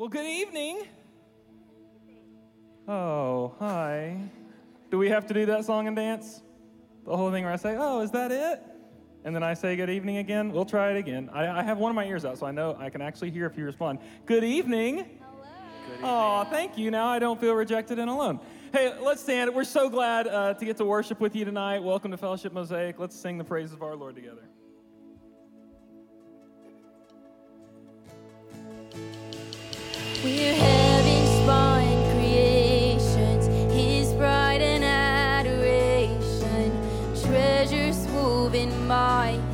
Well, 0.00 0.08
good 0.08 0.24
evening. 0.24 0.88
Oh, 2.88 3.54
hi. 3.58 4.16
Do 4.90 4.96
we 4.96 5.10
have 5.10 5.26
to 5.26 5.34
do 5.34 5.44
that 5.44 5.66
song 5.66 5.88
and 5.88 5.94
dance? 5.94 6.40
The 7.04 7.14
whole 7.14 7.30
thing 7.30 7.44
where 7.44 7.52
I 7.52 7.56
say, 7.56 7.76
oh, 7.78 8.00
is 8.00 8.10
that 8.12 8.32
it? 8.32 8.62
And 9.26 9.36
then 9.36 9.42
I 9.42 9.52
say 9.52 9.76
good 9.76 9.90
evening 9.90 10.16
again. 10.16 10.52
We'll 10.52 10.64
try 10.64 10.92
it 10.92 10.96
again. 10.96 11.28
I, 11.34 11.48
I 11.58 11.62
have 11.62 11.76
one 11.76 11.90
of 11.90 11.96
my 11.96 12.06
ears 12.06 12.24
out, 12.24 12.38
so 12.38 12.46
I 12.46 12.50
know 12.50 12.78
I 12.80 12.88
can 12.88 13.02
actually 13.02 13.30
hear 13.30 13.44
if 13.44 13.58
you 13.58 13.66
respond. 13.66 13.98
Good 14.24 14.42
evening. 14.42 15.20
Hello. 16.00 16.46
Oh, 16.46 16.48
thank 16.50 16.78
you. 16.78 16.90
Now 16.90 17.08
I 17.08 17.18
don't 17.18 17.38
feel 17.38 17.52
rejected 17.52 17.98
and 17.98 18.08
alone. 18.08 18.40
Hey, 18.72 18.98
let's 19.02 19.20
stand. 19.20 19.54
We're 19.54 19.64
so 19.64 19.90
glad 19.90 20.26
uh, 20.26 20.54
to 20.54 20.64
get 20.64 20.78
to 20.78 20.86
worship 20.86 21.20
with 21.20 21.36
you 21.36 21.44
tonight. 21.44 21.80
Welcome 21.80 22.10
to 22.12 22.16
Fellowship 22.16 22.54
Mosaic. 22.54 22.98
Let's 22.98 23.20
sing 23.20 23.36
the 23.36 23.44
praises 23.44 23.74
of 23.74 23.82
our 23.82 23.96
Lord 23.96 24.14
together. 24.14 24.48
my 38.90 39.49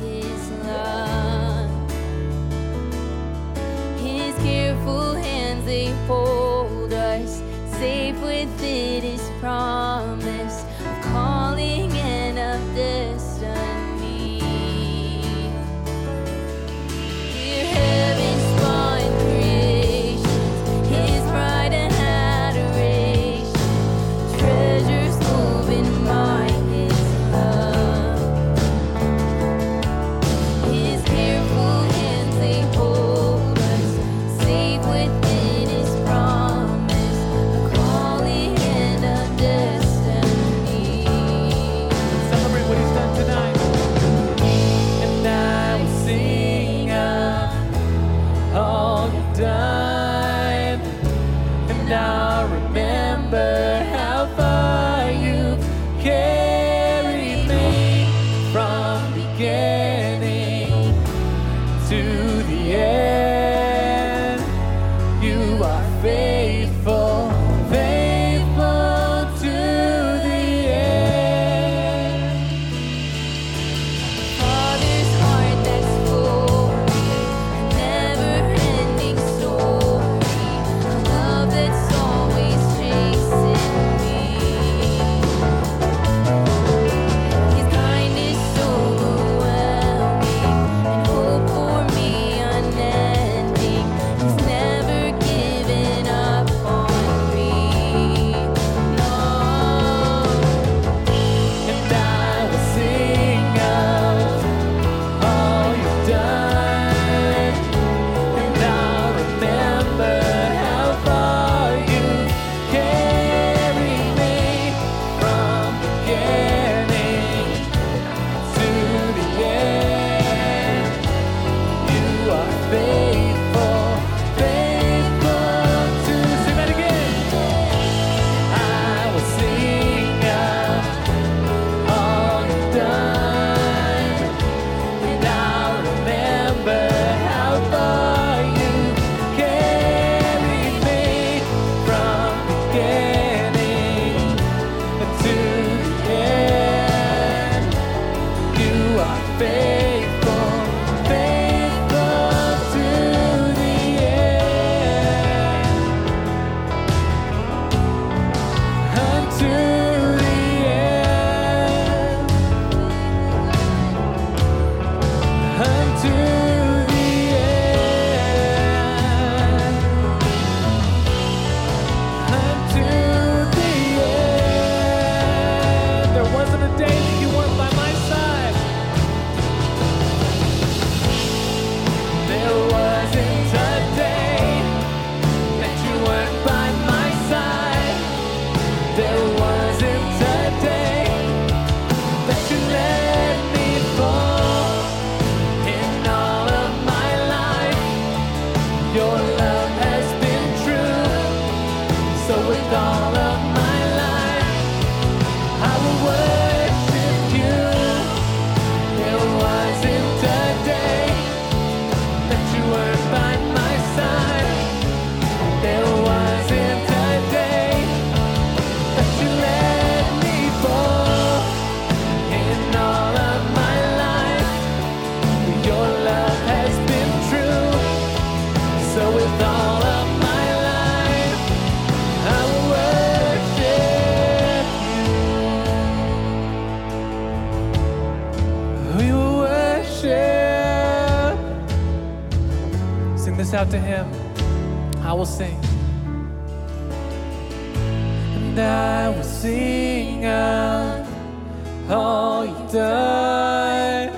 and 248.57 248.65
I 248.65 249.09
will 249.09 249.23
sing 249.23 250.25
of 250.25 251.91
all 251.91 252.45
you've 252.45 252.71
done, 252.71 254.09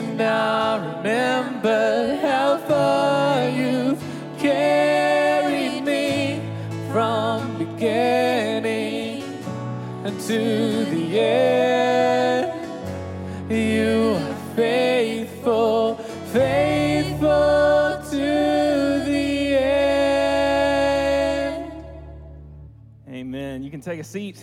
and 0.00 0.20
I'll 0.20 0.80
remember 0.96 2.18
how 2.20 2.58
far 2.66 3.48
you've 3.48 4.02
carried 4.38 5.84
me 5.84 6.40
from 6.90 7.58
beginning 7.58 9.22
to 10.02 10.84
the 10.86 11.20
end. 11.20 11.73
Can 23.74 23.80
take 23.80 23.98
a 23.98 24.04
seat. 24.04 24.40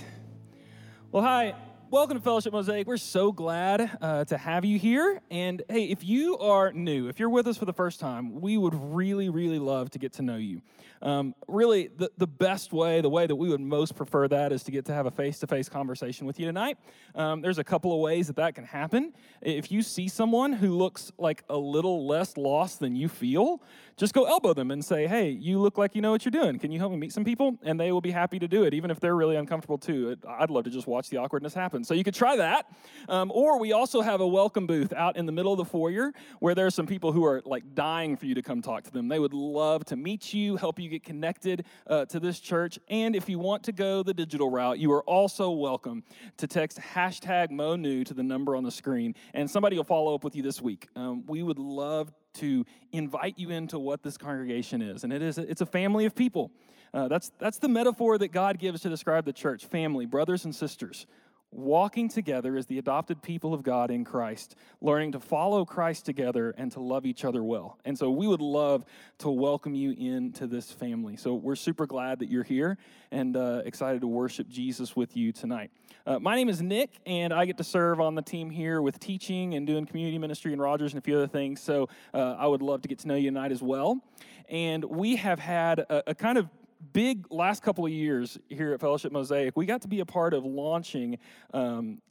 Well, 1.10 1.24
hi. 1.24 1.56
Welcome 1.90 2.18
to 2.18 2.24
Fellowship 2.24 2.52
Mosaic. 2.52 2.86
We're 2.86 2.98
so 2.98 3.32
glad 3.32 3.98
uh, 4.02 4.26
to 4.26 4.38
have 4.38 4.64
you 4.64 4.80
here. 4.80 5.22
And 5.30 5.62
hey, 5.70 5.86
if 5.86 6.06
you 6.06 6.38
are 6.38 6.72
new, 6.72 7.08
if 7.08 7.20
you're 7.20 7.30
with 7.30 7.48
us 7.48 7.58
for 7.58 7.66
the 7.66 7.74
first 7.74 8.00
time, 8.02 8.42
we 8.42 8.58
would 8.58 8.74
really, 8.74 9.30
really 9.30 9.60
love 9.60 9.90
to 9.92 10.00
get 10.00 10.14
to 10.14 10.22
know 10.22 10.38
you. 10.38 10.62
Um, 11.02 11.34
really, 11.48 11.90
the, 11.98 12.10
the 12.18 12.28
best 12.28 12.72
way, 12.72 13.02
the 13.02 13.10
way 13.10 13.26
that 13.26 13.36
we 13.36 13.50
would 13.50 13.62
most 13.62 13.96
prefer 13.96 14.28
that 14.28 14.52
is 14.52 14.64
to 14.64 14.72
get 14.72 14.86
to 14.86 14.94
have 14.94 15.06
a 15.06 15.12
face 15.12 15.40
to 15.40 15.48
face 15.48 15.68
conversation 15.68 16.28
with 16.28 16.40
you 16.40 16.46
tonight. 16.46 16.78
Um, 17.16 17.42
there's 17.42 17.58
a 17.58 17.64
couple 17.64 17.94
of 17.94 18.00
ways 18.00 18.28
that 18.28 18.36
that 18.36 18.56
can 18.56 18.66
happen. 18.66 19.14
If 19.42 19.72
you 19.72 19.82
see 19.82 20.08
someone 20.08 20.54
who 20.54 20.78
looks 20.78 21.12
like 21.18 21.44
a 21.50 21.58
little 21.58 22.06
less 22.06 22.38
lost 22.38 22.80
than 22.80 22.96
you 22.96 23.10
feel, 23.10 23.62
just 24.02 24.16
go 24.16 24.24
elbow 24.24 24.52
them 24.52 24.72
and 24.72 24.84
say, 24.84 25.06
Hey, 25.06 25.30
you 25.30 25.60
look 25.60 25.78
like 25.78 25.94
you 25.94 26.02
know 26.02 26.10
what 26.10 26.26
you're 26.26 26.32
doing. 26.32 26.58
Can 26.58 26.72
you 26.72 26.80
help 26.80 26.92
me 26.92 26.98
meet 26.98 27.14
some 27.14 27.24
people? 27.24 27.60
And 27.62 27.80
they 27.80 27.92
will 27.92 28.02
be 28.02 28.10
happy 28.10 28.40
to 28.40 28.48
do 28.48 28.64
it, 28.64 28.74
even 28.74 28.90
if 28.90 29.00
they're 29.00 29.16
really 29.16 29.36
uncomfortable 29.36 29.78
too. 29.78 30.18
I'd 30.28 30.50
love 30.50 30.64
to 30.64 30.72
just 30.72 30.88
watch 30.88 31.12
the 31.12 31.18
awkwardness 31.18 31.54
happen. 31.54 31.84
So 31.84 31.94
you 31.94 32.04
could 32.04 32.16
try 32.16 32.36
that. 32.38 32.66
Um, 33.08 33.32
or 33.32 33.60
we 33.60 33.74
also 33.74 34.02
have 34.02 34.20
a 34.20 34.28
welcome 34.28 34.66
booth 34.66 34.92
out 34.92 35.18
in 35.18 35.28
the 35.28 35.32
middle 35.32 35.54
of 35.54 35.60
the 35.60 35.66
foyer 35.66 36.14
where 36.40 36.56
there 36.56 36.66
are 36.66 36.72
some 36.72 36.88
people 36.88 37.12
who 37.12 37.24
are 37.24 37.44
like 37.46 37.76
dying 37.76 38.18
for 38.18 38.26
you 38.26 38.34
to 38.34 38.42
come 38.42 38.64
talk 38.64 38.84
to 38.86 38.92
them. 38.92 39.08
They 39.08 39.20
would 39.20 39.36
love 39.36 39.86
to 39.86 39.96
meet 39.96 40.34
you, 40.34 40.56
help 40.56 40.80
you 40.80 40.90
get 40.90 41.04
connected 41.04 41.66
uh, 41.86 42.06
to 42.06 42.20
this 42.20 42.40
church. 42.40 42.80
And 42.88 43.16
if 43.16 43.30
you 43.30 43.38
want 43.38 43.62
to 43.66 43.72
go 43.72 44.02
the 44.02 44.16
digital 44.16 44.50
route, 44.50 44.80
you 44.80 44.92
are 44.94 45.04
also 45.04 45.52
welcome 45.52 46.04
to 46.38 46.48
text 46.48 46.80
hashtag 46.80 47.52
MoNew 47.52 48.04
to 48.08 48.16
the 48.16 48.24
number 48.24 48.56
on 48.56 48.64
the 48.64 48.72
screen, 48.72 49.14
and 49.36 49.48
somebody 49.48 49.78
will 49.78 49.84
follow 49.84 50.16
up 50.16 50.24
with 50.24 50.36
you 50.36 50.42
this 50.42 50.60
week. 50.60 50.88
Um, 50.96 51.24
we 51.28 51.44
would 51.44 51.60
love 51.60 52.12
to 52.36 52.66
invite 52.92 53.38
you 53.38 53.50
into 53.50 53.80
what 53.80 54.04
this 54.04 54.18
congregation 54.18 54.82
is, 54.82 55.04
and 55.04 55.12
it 55.12 55.22
is 55.22 55.38
it's 55.38 55.62
a 55.62 55.66
family 55.66 56.06
of 56.06 56.16
people. 56.16 56.52
Uh, 56.94 57.08
that's 57.08 57.32
that's 57.40 57.58
the 57.58 57.70
metaphor 57.70 58.18
that 58.18 58.30
God 58.30 58.60
gives 58.60 58.82
to 58.82 58.90
describe 58.90 59.26
the 59.26 59.34
church: 59.34 59.66
family, 59.66 60.06
brothers 60.06 60.46
and 60.46 60.54
sisters 60.54 61.06
walking 61.52 62.08
together 62.08 62.56
as 62.56 62.66
the 62.68 62.78
adopted 62.78 63.22
people 63.22 63.54
of 63.54 63.62
God 63.62 63.92
in 63.92 64.06
Christ, 64.06 64.56
learning 64.80 65.12
to 65.12 65.20
follow 65.20 65.66
Christ 65.66 66.06
together 66.06 66.54
and 66.58 66.72
to 66.72 66.80
love 66.80 67.06
each 67.06 67.26
other 67.26 67.44
well. 67.44 67.78
And 67.84 67.98
so 67.98 68.10
we 68.10 68.28
would 68.28 68.42
love 68.42 68.86
to 69.20 69.30
welcome 69.30 69.76
you 69.76 69.92
into 69.92 70.48
this 70.48 70.72
family. 70.72 71.18
So 71.18 71.36
we're 71.36 71.56
super 71.56 71.86
glad 71.86 72.20
that 72.20 72.30
you're 72.30 72.44
here 72.44 72.78
and 73.12 73.36
uh, 73.36 73.64
excited 73.66 74.02
to 74.02 74.08
worship 74.08 74.48
Jesus 74.48 74.96
with 74.96 75.18
you 75.18 75.32
tonight. 75.34 75.72
Uh, 76.06 76.20
my 76.20 76.36
name 76.36 76.50
is 76.50 76.62
Nick, 76.62 76.90
and 77.06 77.34
I 77.34 77.46
get 77.46 77.58
to 77.58 77.64
serve 77.64 78.00
on 78.00 78.16
the 78.16 78.22
team 78.22 78.50
here 78.50 78.82
with 78.82 79.00
teaching 79.00 79.54
and 79.54 79.68
doing 79.68 79.86
community 79.86 80.18
ministry 80.18 80.54
and 80.54 80.62
Rogers 80.62 80.94
and 80.94 81.00
a 81.00 81.02
few 81.04 81.18
other 81.18 81.28
things. 81.28 81.62
So 81.62 81.90
uh, 82.14 82.36
I 82.40 82.48
would 82.48 82.62
love 82.62 82.82
to 82.84 82.88
get 82.88 83.00
to 83.00 83.08
know 83.08 83.16
you 83.16 83.30
tonight 83.30 83.52
as 83.52 83.62
well. 83.62 84.02
And 84.50 84.84
we 84.84 85.18
have 85.18 85.40
had 85.40 85.80
a, 85.80 86.12
a 86.12 86.16
kind 86.16 86.38
of 86.38 86.50
big 86.94 87.26
last 87.30 87.64
couple 87.64 87.86
of 87.86 87.92
years 87.92 88.38
here 88.50 88.74
at 88.74 88.80
Fellowship 88.80 89.12
Mosaic, 89.12 89.56
we 89.56 89.66
got 89.66 89.82
to 89.82 89.88
be 89.88 90.00
a 90.00 90.06
part 90.06 90.34
of 90.34 90.46
launching 90.46 91.18
um, 91.54 92.02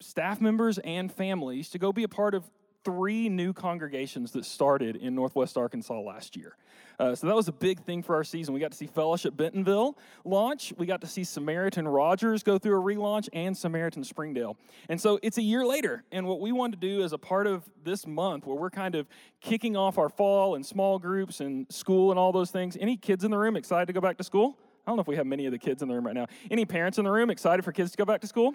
staff 0.00 0.40
members 0.40 0.78
and 0.78 1.12
families 1.12 1.70
to 1.70 1.78
go 1.78 1.92
be 1.92 2.04
a 2.04 2.08
part 2.08 2.34
of 2.34 2.48
three 2.84 3.28
new 3.28 3.52
congregations 3.52 4.32
that 4.32 4.44
started 4.44 4.96
in 4.96 5.14
Northwest 5.14 5.56
Arkansas 5.56 6.00
last 6.00 6.36
year. 6.36 6.56
Uh, 6.98 7.14
so 7.14 7.28
that 7.28 7.36
was 7.36 7.46
a 7.46 7.52
big 7.52 7.80
thing 7.80 8.02
for 8.02 8.16
our 8.16 8.24
season. 8.24 8.54
We 8.54 8.60
got 8.60 8.72
to 8.72 8.76
see 8.76 8.86
Fellowship 8.86 9.36
Bentonville 9.36 9.96
launch. 10.24 10.72
We 10.76 10.86
got 10.86 11.00
to 11.02 11.06
see 11.06 11.22
Samaritan 11.22 11.86
Rogers 11.86 12.42
go 12.42 12.58
through 12.58 12.76
a 12.76 12.82
relaunch 12.82 13.28
and 13.32 13.56
Samaritan 13.56 14.02
Springdale. 14.02 14.56
And 14.88 15.00
so 15.00 15.20
it's 15.22 15.38
a 15.38 15.42
year 15.42 15.64
later. 15.64 16.02
And 16.10 16.26
what 16.26 16.40
we 16.40 16.50
wanted 16.50 16.80
to 16.80 16.88
do 16.88 17.04
as 17.04 17.12
a 17.12 17.18
part 17.18 17.46
of 17.46 17.62
this 17.84 18.04
month, 18.04 18.46
where 18.46 18.56
we're 18.56 18.70
kind 18.70 18.96
of 18.96 19.06
kicking 19.40 19.76
off 19.76 19.96
our 19.96 20.08
fall 20.08 20.56
and 20.56 20.66
small 20.66 20.98
groups 20.98 21.40
and 21.40 21.66
school 21.70 22.10
and 22.10 22.18
all 22.18 22.32
those 22.32 22.50
things. 22.50 22.76
Any 22.80 22.96
kids 22.96 23.22
in 23.22 23.30
the 23.30 23.38
room 23.38 23.54
excited 23.54 23.86
to 23.86 23.92
go 23.92 24.00
back 24.00 24.16
to 24.18 24.24
school? 24.24 24.56
I 24.84 24.90
don't 24.90 24.96
know 24.96 25.02
if 25.02 25.06
we 25.06 25.16
have 25.16 25.26
many 25.26 25.46
of 25.46 25.52
the 25.52 25.58
kids 25.58 25.82
in 25.82 25.88
the 25.88 25.94
room 25.94 26.06
right 26.06 26.14
now. 26.14 26.26
Any 26.50 26.64
parents 26.64 26.98
in 26.98 27.04
the 27.04 27.10
room 27.10 27.30
excited 27.30 27.64
for 27.64 27.70
kids 27.70 27.92
to 27.92 27.96
go 27.96 28.06
back 28.06 28.22
to 28.22 28.26
school? 28.26 28.54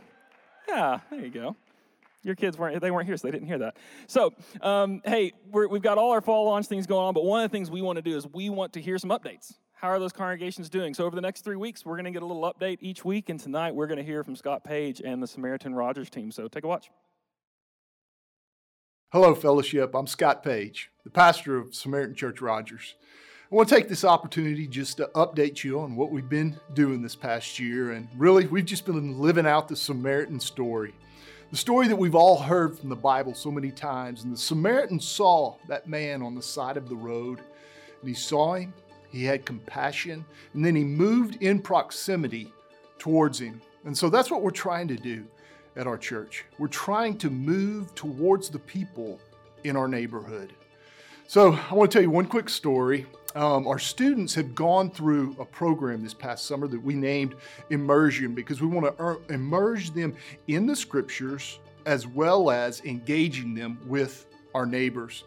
Yeah, 0.67 0.99
there 1.11 1.19
you 1.19 1.29
go. 1.29 1.55
Your 2.23 2.35
kids 2.35 2.57
weren't, 2.57 2.79
they 2.81 2.91
weren't 2.91 3.05
here, 3.05 3.17
so 3.17 3.27
they 3.27 3.31
didn't 3.31 3.47
hear 3.47 3.59
that. 3.59 3.77
So, 4.07 4.33
um, 4.61 5.01
hey, 5.05 5.33
we're, 5.51 5.67
we've 5.67 5.81
got 5.81 5.97
all 5.97 6.11
our 6.11 6.21
fall 6.21 6.45
launch 6.45 6.67
things 6.67 6.87
going 6.87 7.05
on, 7.05 7.13
but 7.13 7.25
one 7.25 7.43
of 7.43 7.51
the 7.51 7.55
things 7.55 7.69
we 7.69 7.81
want 7.81 7.97
to 7.97 8.01
do 8.01 8.15
is 8.15 8.25
we 8.27 8.49
want 8.49 8.73
to 8.73 8.81
hear 8.81 8.97
some 8.97 9.09
updates. 9.09 9.53
How 9.73 9.89
are 9.89 9.99
those 9.99 10.13
congregations 10.13 10.69
doing? 10.69 10.93
So, 10.93 11.05
over 11.05 11.15
the 11.15 11.21
next 11.21 11.41
three 11.41 11.57
weeks, 11.57 11.85
we're 11.85 11.95
going 11.95 12.05
to 12.05 12.11
get 12.11 12.23
a 12.23 12.25
little 12.25 12.43
update 12.43 12.77
each 12.79 13.03
week, 13.03 13.27
and 13.27 13.37
tonight 13.37 13.75
we're 13.75 13.87
going 13.87 13.97
to 13.97 14.03
hear 14.03 14.23
from 14.23 14.37
Scott 14.37 14.63
Page 14.63 15.01
and 15.03 15.21
the 15.21 15.27
Samaritan 15.27 15.75
Rogers 15.75 16.09
team. 16.09 16.31
So, 16.31 16.47
take 16.47 16.63
a 16.63 16.67
watch. 16.67 16.89
Hello, 19.11 19.35
fellowship. 19.35 19.93
I'm 19.93 20.07
Scott 20.07 20.41
Page, 20.41 20.89
the 21.03 21.09
pastor 21.09 21.57
of 21.57 21.75
Samaritan 21.75 22.15
Church 22.15 22.41
Rogers. 22.41 22.95
I 23.51 23.55
want 23.55 23.69
to 23.69 23.75
take 23.75 23.87
this 23.87 24.03
opportunity 24.03 24.65
just 24.65 24.97
to 24.97 25.11
update 25.13 25.63
you 25.63 25.79
on 25.81 25.95
what 25.95 26.09
we've 26.09 26.27
been 26.27 26.59
doing 26.73 27.03
this 27.03 27.15
past 27.15 27.59
year. 27.59 27.91
And 27.91 28.07
really, 28.17 28.47
we've 28.47 28.65
just 28.65 28.85
been 28.85 29.19
living 29.19 29.45
out 29.45 29.67
the 29.67 29.75
Samaritan 29.75 30.39
story. 30.39 30.95
The 31.53 31.59
story 31.59 31.87
that 31.87 31.95
we've 31.95 32.15
all 32.15 32.39
heard 32.39 32.79
from 32.79 32.89
the 32.89 32.95
Bible 32.95 33.35
so 33.35 33.51
many 33.51 33.69
times. 33.69 34.23
And 34.23 34.33
the 34.33 34.37
Samaritan 34.37 34.99
saw 34.99 35.55
that 35.67 35.87
man 35.87 36.23
on 36.23 36.33
the 36.33 36.41
side 36.41 36.77
of 36.77 36.89
the 36.89 36.95
road, 36.95 37.41
and 38.01 38.09
he 38.09 38.15
saw 38.15 38.55
him, 38.55 38.73
he 39.11 39.23
had 39.23 39.45
compassion, 39.45 40.25
and 40.55 40.65
then 40.65 40.75
he 40.75 40.83
moved 40.83 41.43
in 41.43 41.59
proximity 41.59 42.51
towards 42.97 43.37
him. 43.37 43.61
And 43.85 43.95
so 43.95 44.09
that's 44.09 44.31
what 44.31 44.41
we're 44.41 44.49
trying 44.49 44.87
to 44.87 44.95
do 44.95 45.25
at 45.75 45.85
our 45.85 45.95
church. 45.95 46.43
We're 46.57 46.69
trying 46.69 47.19
to 47.19 47.29
move 47.29 47.93
towards 47.93 48.49
the 48.49 48.57
people 48.57 49.19
in 49.63 49.75
our 49.75 49.87
neighborhood. 49.87 50.53
So 51.27 51.53
I 51.69 51.75
want 51.75 51.91
to 51.91 51.95
tell 51.95 52.01
you 52.01 52.09
one 52.09 52.25
quick 52.25 52.49
story. 52.49 53.05
Um, 53.35 53.67
our 53.67 53.79
students 53.79 54.35
have 54.35 54.53
gone 54.53 54.91
through 54.91 55.35
a 55.39 55.45
program 55.45 56.03
this 56.03 56.13
past 56.13 56.45
summer 56.45 56.67
that 56.67 56.81
we 56.81 56.93
named 56.93 57.35
Immersion 57.71 58.35
because 58.35 58.61
we 58.61 58.67
want 58.67 58.85
to 58.85 59.03
er- 59.03 59.21
immerse 59.29 59.89
them 59.89 60.15
in 60.47 60.67
the 60.67 60.75
scriptures 60.75 61.59
as 61.85 62.05
well 62.05 62.51
as 62.51 62.81
engaging 62.81 63.55
them 63.55 63.79
with 63.87 64.27
our 64.53 64.67
neighbors. 64.67 65.23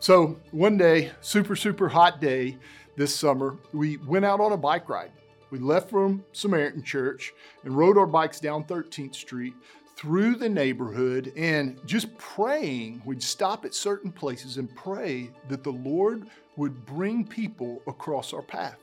So 0.00 0.38
one 0.50 0.76
day, 0.76 1.12
super, 1.22 1.56
super 1.56 1.88
hot 1.88 2.20
day 2.20 2.58
this 2.96 3.14
summer, 3.14 3.56
we 3.72 3.96
went 3.96 4.26
out 4.26 4.40
on 4.40 4.52
a 4.52 4.56
bike 4.56 4.88
ride. 4.90 5.12
We 5.50 5.58
left 5.58 5.88
from 5.88 6.24
Samaritan 6.32 6.82
Church 6.82 7.32
and 7.64 7.76
rode 7.76 7.96
our 7.96 8.06
bikes 8.06 8.38
down 8.38 8.64
13th 8.64 9.14
Street 9.14 9.54
through 9.96 10.34
the 10.34 10.48
neighborhood 10.48 11.32
and 11.36 11.80
just 11.86 12.16
praying. 12.18 13.00
We'd 13.06 13.22
stop 13.22 13.64
at 13.64 13.74
certain 13.74 14.12
places 14.12 14.58
and 14.58 14.74
pray 14.76 15.30
that 15.48 15.64
the 15.64 15.72
Lord 15.72 16.26
would 16.56 16.84
bring 16.86 17.26
people 17.26 17.82
across 17.86 18.32
our 18.32 18.42
path, 18.42 18.78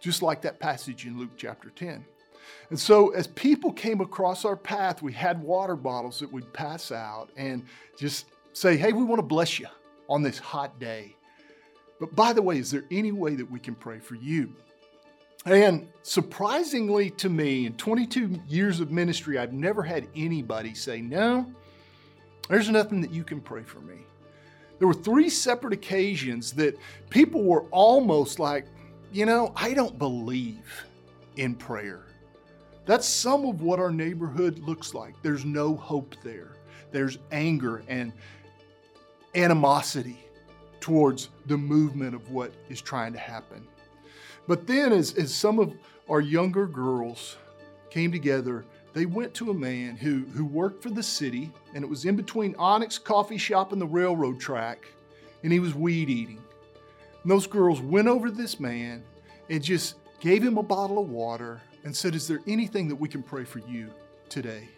just 0.00 0.22
like 0.22 0.42
that 0.42 0.60
passage 0.60 1.06
in 1.06 1.18
Luke 1.18 1.32
chapter 1.36 1.70
10. 1.70 2.04
And 2.70 2.78
so, 2.78 3.10
as 3.10 3.26
people 3.28 3.72
came 3.72 4.00
across 4.00 4.44
our 4.44 4.56
path, 4.56 5.02
we 5.02 5.12
had 5.12 5.40
water 5.42 5.76
bottles 5.76 6.18
that 6.20 6.32
we'd 6.32 6.52
pass 6.52 6.90
out 6.90 7.30
and 7.36 7.64
just 7.98 8.26
say, 8.52 8.76
Hey, 8.76 8.92
we 8.92 9.04
want 9.04 9.18
to 9.18 9.26
bless 9.26 9.58
you 9.58 9.66
on 10.08 10.22
this 10.22 10.38
hot 10.38 10.78
day. 10.78 11.16
But 12.00 12.14
by 12.16 12.32
the 12.32 12.42
way, 12.42 12.58
is 12.58 12.70
there 12.70 12.84
any 12.90 13.12
way 13.12 13.36
that 13.36 13.48
we 13.50 13.60
can 13.60 13.74
pray 13.74 14.00
for 14.00 14.16
you? 14.16 14.52
And 15.44 15.88
surprisingly 16.02 17.10
to 17.10 17.28
me, 17.28 17.66
in 17.66 17.74
22 17.74 18.40
years 18.48 18.80
of 18.80 18.90
ministry, 18.90 19.38
I've 19.38 19.52
never 19.52 19.82
had 19.82 20.08
anybody 20.14 20.74
say, 20.74 21.00
No, 21.00 21.46
there's 22.48 22.68
nothing 22.68 23.00
that 23.00 23.12
you 23.12 23.24
can 23.24 23.40
pray 23.40 23.62
for 23.62 23.80
me. 23.80 24.06
There 24.82 24.88
were 24.88 24.94
three 24.94 25.30
separate 25.30 25.72
occasions 25.72 26.50
that 26.54 26.76
people 27.08 27.44
were 27.44 27.62
almost 27.70 28.40
like, 28.40 28.66
You 29.12 29.26
know, 29.26 29.52
I 29.54 29.74
don't 29.74 29.96
believe 29.96 30.84
in 31.36 31.54
prayer. 31.54 32.06
That's 32.84 33.06
some 33.06 33.46
of 33.46 33.62
what 33.62 33.78
our 33.78 33.92
neighborhood 33.92 34.58
looks 34.58 34.92
like. 34.92 35.14
There's 35.22 35.44
no 35.44 35.76
hope 35.76 36.16
there, 36.24 36.56
there's 36.90 37.18
anger 37.30 37.84
and 37.86 38.12
animosity 39.36 40.18
towards 40.80 41.28
the 41.46 41.56
movement 41.56 42.16
of 42.16 42.32
what 42.32 42.52
is 42.68 42.80
trying 42.80 43.12
to 43.12 43.20
happen. 43.20 43.64
But 44.48 44.66
then, 44.66 44.90
as, 44.90 45.14
as 45.14 45.32
some 45.32 45.60
of 45.60 45.72
our 46.10 46.20
younger 46.20 46.66
girls 46.66 47.36
came 47.88 48.10
together, 48.10 48.64
they 48.92 49.06
went 49.06 49.32
to 49.34 49.50
a 49.50 49.54
man 49.54 49.96
who, 49.96 50.24
who 50.34 50.44
worked 50.44 50.82
for 50.82 50.90
the 50.90 51.02
city, 51.02 51.50
and 51.74 51.82
it 51.82 51.88
was 51.88 52.04
in 52.04 52.16
between 52.16 52.54
Onyx 52.58 52.98
Coffee 52.98 53.38
Shop 53.38 53.72
and 53.72 53.80
the 53.80 53.86
railroad 53.86 54.38
track, 54.38 54.86
and 55.42 55.52
he 55.52 55.60
was 55.60 55.74
weed 55.74 56.10
eating. 56.10 56.42
And 57.22 57.30
those 57.30 57.46
girls 57.46 57.80
went 57.80 58.08
over 58.08 58.28
to 58.28 58.34
this 58.34 58.60
man 58.60 59.02
and 59.48 59.62
just 59.62 59.96
gave 60.20 60.42
him 60.42 60.58
a 60.58 60.62
bottle 60.62 60.98
of 60.98 61.08
water 61.08 61.60
and 61.84 61.96
said, 61.96 62.14
Is 62.14 62.28
there 62.28 62.40
anything 62.46 62.88
that 62.88 62.96
we 62.96 63.08
can 63.08 63.22
pray 63.22 63.44
for 63.44 63.60
you 63.60 63.90
today? 64.28 64.68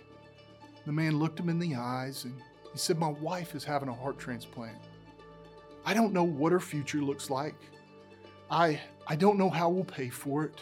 The 0.86 0.92
man 0.92 1.18
looked 1.18 1.40
him 1.40 1.48
in 1.48 1.58
the 1.58 1.74
eyes 1.74 2.24
and 2.24 2.34
he 2.72 2.78
said, 2.78 2.98
My 2.98 3.08
wife 3.08 3.54
is 3.54 3.64
having 3.64 3.88
a 3.88 3.94
heart 3.94 4.18
transplant. 4.18 4.78
I 5.84 5.94
don't 5.94 6.12
know 6.12 6.24
what 6.24 6.52
her 6.52 6.60
future 6.60 7.00
looks 7.00 7.30
like. 7.30 7.54
I, 8.50 8.80
I 9.06 9.16
don't 9.16 9.38
know 9.38 9.50
how 9.50 9.68
we'll 9.68 9.84
pay 9.84 10.08
for 10.08 10.44
it. 10.44 10.60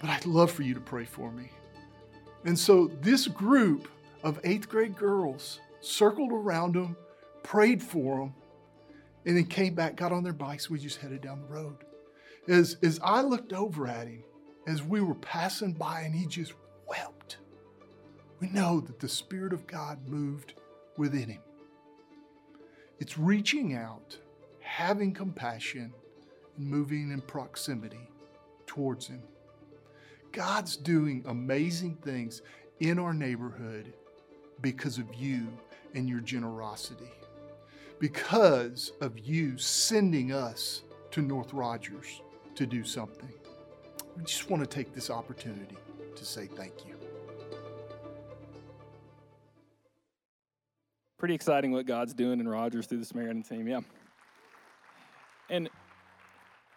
but 0.00 0.10
I'd 0.10 0.26
love 0.26 0.50
for 0.50 0.62
you 0.62 0.74
to 0.74 0.80
pray 0.80 1.04
for 1.04 1.30
me. 1.32 1.50
And 2.46 2.56
so 2.56 2.86
this 3.02 3.26
group 3.26 3.88
of 4.22 4.38
eighth 4.44 4.68
grade 4.68 4.96
girls 4.96 5.60
circled 5.80 6.30
around 6.32 6.76
him, 6.76 6.96
prayed 7.42 7.82
for 7.82 8.20
him, 8.20 8.34
and 9.26 9.36
then 9.36 9.46
came 9.46 9.74
back, 9.74 9.96
got 9.96 10.12
on 10.12 10.22
their 10.22 10.32
bikes. 10.32 10.70
We 10.70 10.78
just 10.78 11.00
headed 11.00 11.20
down 11.20 11.40
the 11.40 11.52
road. 11.52 11.78
As, 12.48 12.76
as 12.84 13.00
I 13.02 13.22
looked 13.22 13.52
over 13.52 13.88
at 13.88 14.06
him, 14.06 14.22
as 14.68 14.80
we 14.80 15.00
were 15.00 15.16
passing 15.16 15.72
by, 15.72 16.02
and 16.02 16.14
he 16.14 16.26
just 16.26 16.54
wept, 16.88 17.38
we 18.38 18.48
know 18.48 18.80
that 18.80 19.00
the 19.00 19.08
Spirit 19.08 19.52
of 19.52 19.66
God 19.66 20.06
moved 20.06 20.54
within 20.96 21.28
him. 21.28 21.42
It's 23.00 23.18
reaching 23.18 23.74
out, 23.74 24.16
having 24.60 25.12
compassion, 25.12 25.92
and 26.56 26.66
moving 26.66 27.10
in 27.10 27.20
proximity 27.22 28.08
towards 28.66 29.08
him. 29.08 29.22
God's 30.36 30.76
doing 30.76 31.24
amazing 31.28 31.94
things 32.02 32.42
in 32.80 32.98
our 32.98 33.14
neighborhood 33.14 33.94
because 34.60 34.98
of 34.98 35.14
you 35.14 35.48
and 35.94 36.06
your 36.06 36.20
generosity, 36.20 37.10
because 37.98 38.92
of 39.00 39.18
you 39.18 39.56
sending 39.56 40.32
us 40.32 40.82
to 41.12 41.22
North 41.22 41.54
Rogers 41.54 42.20
to 42.54 42.66
do 42.66 42.84
something. 42.84 43.32
We 44.14 44.24
just 44.24 44.50
want 44.50 44.62
to 44.62 44.68
take 44.68 44.94
this 44.94 45.08
opportunity 45.08 45.78
to 46.14 46.24
say 46.26 46.46
thank 46.46 46.86
you. 46.86 46.96
Pretty 51.16 51.34
exciting 51.34 51.72
what 51.72 51.86
God's 51.86 52.12
doing 52.12 52.40
in 52.40 52.48
Rogers 52.48 52.84
through 52.86 52.98
the 52.98 53.06
Samaritan 53.06 53.42
team, 53.42 53.66
yeah. 53.66 53.80
And 55.48 55.70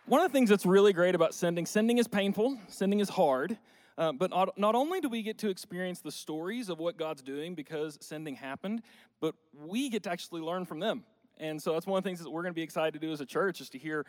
one 0.10 0.22
of 0.22 0.32
the 0.32 0.36
things 0.36 0.50
that's 0.50 0.66
really 0.66 0.92
great 0.92 1.14
about 1.14 1.36
sending, 1.36 1.68
sending 1.68 2.00
is 2.00 2.08
painful, 2.08 2.58
sending 2.68 3.00
is 3.00 3.10
hard. 3.10 3.58
Uh, 3.96 4.12
but 4.12 4.32
not, 4.32 4.58
not 4.58 4.74
only 4.74 5.02
do 5.02 5.10
we 5.10 5.22
get 5.22 5.38
to 5.38 5.50
experience 5.50 6.00
the 6.00 6.12
stories 6.12 6.70
of 6.70 6.80
what 6.80 6.98
God's 6.98 7.22
doing 7.22 7.54
because 7.54 7.98
sending 8.02 8.36
happened, 8.36 8.82
but 9.20 9.36
we 9.54 9.90
get 9.90 10.04
to 10.04 10.10
actually 10.10 10.42
learn 10.42 10.66
from 10.66 10.80
them. 10.80 11.04
And 11.38 11.62
so 11.62 11.74
that's 11.74 11.86
one 11.86 11.98
of 11.98 12.04
the 12.04 12.10
things 12.10 12.24
that 12.24 12.30
we're 12.32 12.42
going 12.42 12.54
to 12.54 12.56
be 12.56 12.64
excited 12.64 12.94
to 12.94 13.00
do 13.00 13.12
as 13.12 13.22
a 13.22 13.26
church 13.26 13.62
is 13.62 13.70
to 13.70 13.78
hear 13.78 14.06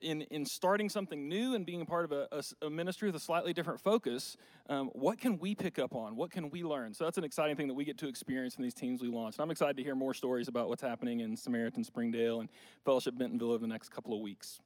in, 0.00 0.22
in 0.22 0.44
starting 0.44 0.88
something 0.88 1.28
new 1.28 1.54
and 1.54 1.64
being 1.64 1.82
a 1.82 1.84
part 1.84 2.04
of 2.04 2.12
a, 2.12 2.26
a, 2.32 2.66
a 2.66 2.70
ministry 2.70 3.08
with 3.08 3.16
a 3.16 3.20
slightly 3.20 3.52
different 3.52 3.80
focus, 3.80 4.36
um, 4.68 4.88
what 4.92 5.20
can 5.20 5.38
we 5.38 5.54
pick 5.54 5.78
up 5.78 5.94
on? 5.94 6.16
What 6.16 6.32
can 6.32 6.50
we 6.50 6.64
learn? 6.64 6.94
So 6.94 7.04
that's 7.04 7.18
an 7.18 7.24
exciting 7.24 7.54
thing 7.54 7.68
that 7.68 7.74
we 7.74 7.84
get 7.84 7.96
to 7.98 8.08
experience 8.08 8.56
in 8.56 8.64
these 8.64 8.74
teams 8.74 9.02
we 9.02 9.08
launch. 9.08 9.36
And 9.36 9.42
I'm 9.42 9.50
excited 9.50 9.76
to 9.76 9.84
hear 9.84 9.94
more 9.94 10.14
stories 10.14 10.48
about 10.48 10.68
what's 10.68 10.82
happening 10.82 11.20
in 11.20 11.36
Samaritan 11.36 11.84
Springdale 11.84 12.40
and 12.40 12.48
Fellowship 12.84 13.16
Bentonville 13.16 13.52
over 13.52 13.58
the 13.58 13.68
next 13.68 13.90
couple 13.90 14.14
of 14.14 14.20
weeks. 14.20 14.58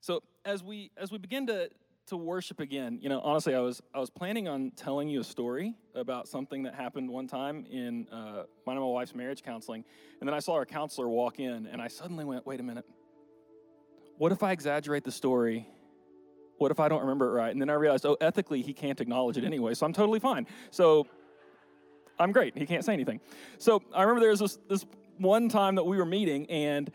So 0.00 0.22
as 0.44 0.62
we 0.62 0.90
as 0.96 1.10
we 1.10 1.18
begin 1.18 1.46
to 1.48 1.70
to 2.06 2.16
worship 2.16 2.60
again, 2.60 2.98
you 3.02 3.08
know, 3.08 3.20
honestly, 3.20 3.54
I 3.54 3.60
was 3.60 3.82
I 3.94 3.98
was 3.98 4.10
planning 4.10 4.48
on 4.48 4.72
telling 4.76 5.08
you 5.08 5.20
a 5.20 5.24
story 5.24 5.74
about 5.94 6.28
something 6.28 6.62
that 6.62 6.74
happened 6.74 7.10
one 7.10 7.26
time 7.26 7.66
in 7.70 8.08
uh, 8.10 8.44
mine 8.66 8.76
and 8.76 8.80
my 8.80 8.86
wife's 8.86 9.14
marriage 9.14 9.42
counseling, 9.42 9.84
and 10.20 10.28
then 10.28 10.34
I 10.34 10.38
saw 10.38 10.54
our 10.54 10.66
counselor 10.66 11.08
walk 11.08 11.38
in, 11.40 11.66
and 11.66 11.82
I 11.82 11.88
suddenly 11.88 12.24
went, 12.24 12.46
"Wait 12.46 12.60
a 12.60 12.62
minute, 12.62 12.86
what 14.16 14.32
if 14.32 14.42
I 14.42 14.52
exaggerate 14.52 15.04
the 15.04 15.12
story? 15.12 15.66
What 16.58 16.70
if 16.70 16.80
I 16.80 16.88
don't 16.88 17.02
remember 17.02 17.28
it 17.28 17.32
right?" 17.32 17.50
And 17.52 17.60
then 17.60 17.70
I 17.70 17.74
realized, 17.74 18.06
oh, 18.06 18.16
ethically, 18.20 18.62
he 18.62 18.72
can't 18.72 19.00
acknowledge 19.00 19.36
it 19.36 19.44
anyway, 19.44 19.74
so 19.74 19.84
I'm 19.84 19.92
totally 19.92 20.20
fine. 20.20 20.46
So 20.70 21.06
I'm 22.18 22.32
great. 22.32 22.56
He 22.56 22.66
can't 22.66 22.84
say 22.84 22.92
anything. 22.94 23.20
So 23.58 23.82
I 23.94 24.02
remember 24.02 24.20
there 24.20 24.30
was 24.30 24.40
this 24.40 24.58
this 24.68 24.86
one 25.18 25.48
time 25.48 25.74
that 25.74 25.84
we 25.84 25.96
were 25.96 26.06
meeting, 26.06 26.46
and 26.46 26.90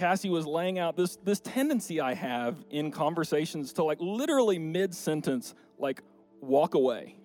Cassie 0.00 0.30
was 0.30 0.46
laying 0.46 0.78
out 0.78 0.96
this 0.96 1.16
this 1.16 1.40
tendency 1.40 2.00
I 2.00 2.14
have 2.14 2.56
in 2.70 2.90
conversations 2.90 3.74
to 3.74 3.84
like 3.84 3.98
literally 4.00 4.58
mid 4.58 4.94
sentence 4.94 5.54
like 5.78 6.02
walk 6.40 6.74
away 6.74 7.16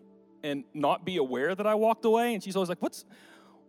and 0.44 0.65
not 0.74 1.05
be 1.05 1.15
aware 1.15 1.55
that 1.55 1.65
I 1.65 1.75
walked 1.75 2.03
away. 2.03 2.34
And 2.34 2.44
she's 2.44 2.58
always 2.58 2.67
like, 2.67 2.82
"What's 2.82 3.05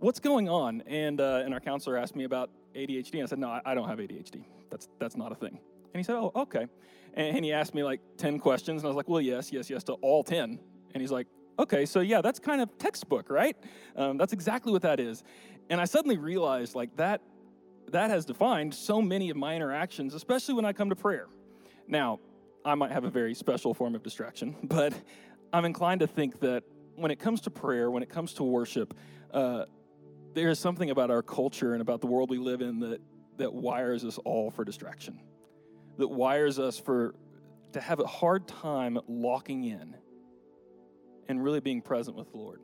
what's 0.00 0.18
going 0.18 0.48
on?" 0.48 0.82
And 0.88 1.20
uh, 1.20 1.42
and 1.44 1.54
our 1.54 1.60
counselor 1.60 1.96
asked 1.96 2.16
me 2.16 2.24
about 2.24 2.50
ADHD. 2.74 3.14
And 3.14 3.22
I 3.22 3.26
said, 3.26 3.38
"No, 3.38 3.48
I, 3.48 3.60
I 3.64 3.74
don't 3.76 3.88
have 3.88 3.98
ADHD. 3.98 4.44
That's 4.70 4.88
that's 4.98 5.16
not 5.16 5.30
a 5.30 5.36
thing." 5.36 5.56
And 5.94 6.00
he 6.00 6.02
said, 6.02 6.16
"Oh, 6.16 6.32
okay." 6.34 6.66
And, 7.14 7.36
and 7.36 7.44
he 7.44 7.52
asked 7.52 7.74
me 7.74 7.84
like 7.84 8.00
ten 8.16 8.40
questions, 8.40 8.82
and 8.82 8.86
I 8.86 8.88
was 8.88 8.96
like, 8.96 9.08
"Well, 9.08 9.20
yes, 9.20 9.52
yes, 9.52 9.70
yes 9.70 9.84
to 9.84 9.92
all 9.94 10.24
10. 10.24 10.58
And 10.94 11.00
he's 11.00 11.12
like, 11.12 11.28
"Okay, 11.60 11.86
so 11.86 12.00
yeah, 12.00 12.22
that's 12.22 12.40
kind 12.40 12.60
of 12.60 12.76
textbook, 12.76 13.30
right? 13.30 13.56
Um, 13.94 14.18
that's 14.18 14.32
exactly 14.32 14.72
what 14.72 14.82
that 14.82 14.98
is." 14.98 15.22
And 15.70 15.80
I 15.80 15.84
suddenly 15.84 16.18
realized 16.18 16.74
like 16.74 16.96
that 16.96 17.20
that 17.92 18.10
has 18.10 18.24
defined 18.24 18.74
so 18.74 19.00
many 19.00 19.30
of 19.30 19.36
my 19.36 19.54
interactions, 19.54 20.14
especially 20.14 20.54
when 20.54 20.64
I 20.64 20.72
come 20.72 20.90
to 20.90 20.96
prayer. 20.96 21.28
Now, 21.86 22.20
I 22.64 22.74
might 22.74 22.90
have 22.90 23.04
a 23.04 23.10
very 23.10 23.34
special 23.34 23.74
form 23.74 23.94
of 23.94 24.02
distraction, 24.02 24.56
but 24.62 24.92
I'm 25.52 25.64
inclined 25.64 26.00
to 26.00 26.06
think 26.06 26.40
that 26.40 26.64
when 26.96 27.10
it 27.10 27.18
comes 27.18 27.42
to 27.42 27.50
prayer, 27.50 27.90
when 27.90 28.02
it 28.02 28.08
comes 28.08 28.34
to 28.34 28.42
worship, 28.42 28.94
uh, 29.32 29.64
there 30.34 30.48
is 30.48 30.58
something 30.58 30.90
about 30.90 31.10
our 31.10 31.22
culture 31.22 31.72
and 31.74 31.82
about 31.82 32.00
the 32.00 32.06
world 32.06 32.30
we 32.30 32.38
live 32.38 32.60
in 32.60 32.80
that, 32.80 33.00
that 33.36 33.52
wires 33.52 34.04
us 34.04 34.18
all 34.18 34.50
for 34.50 34.64
distraction, 34.64 35.20
that 35.98 36.08
wires 36.08 36.58
us 36.58 36.78
for 36.78 37.14
to 37.72 37.80
have 37.80 38.00
a 38.00 38.06
hard 38.06 38.48
time 38.48 38.98
locking 39.06 39.64
in 39.64 39.96
and 41.28 41.42
really 41.42 41.60
being 41.60 41.82
present 41.82 42.16
with 42.16 42.30
the 42.30 42.38
Lord. 42.38 42.60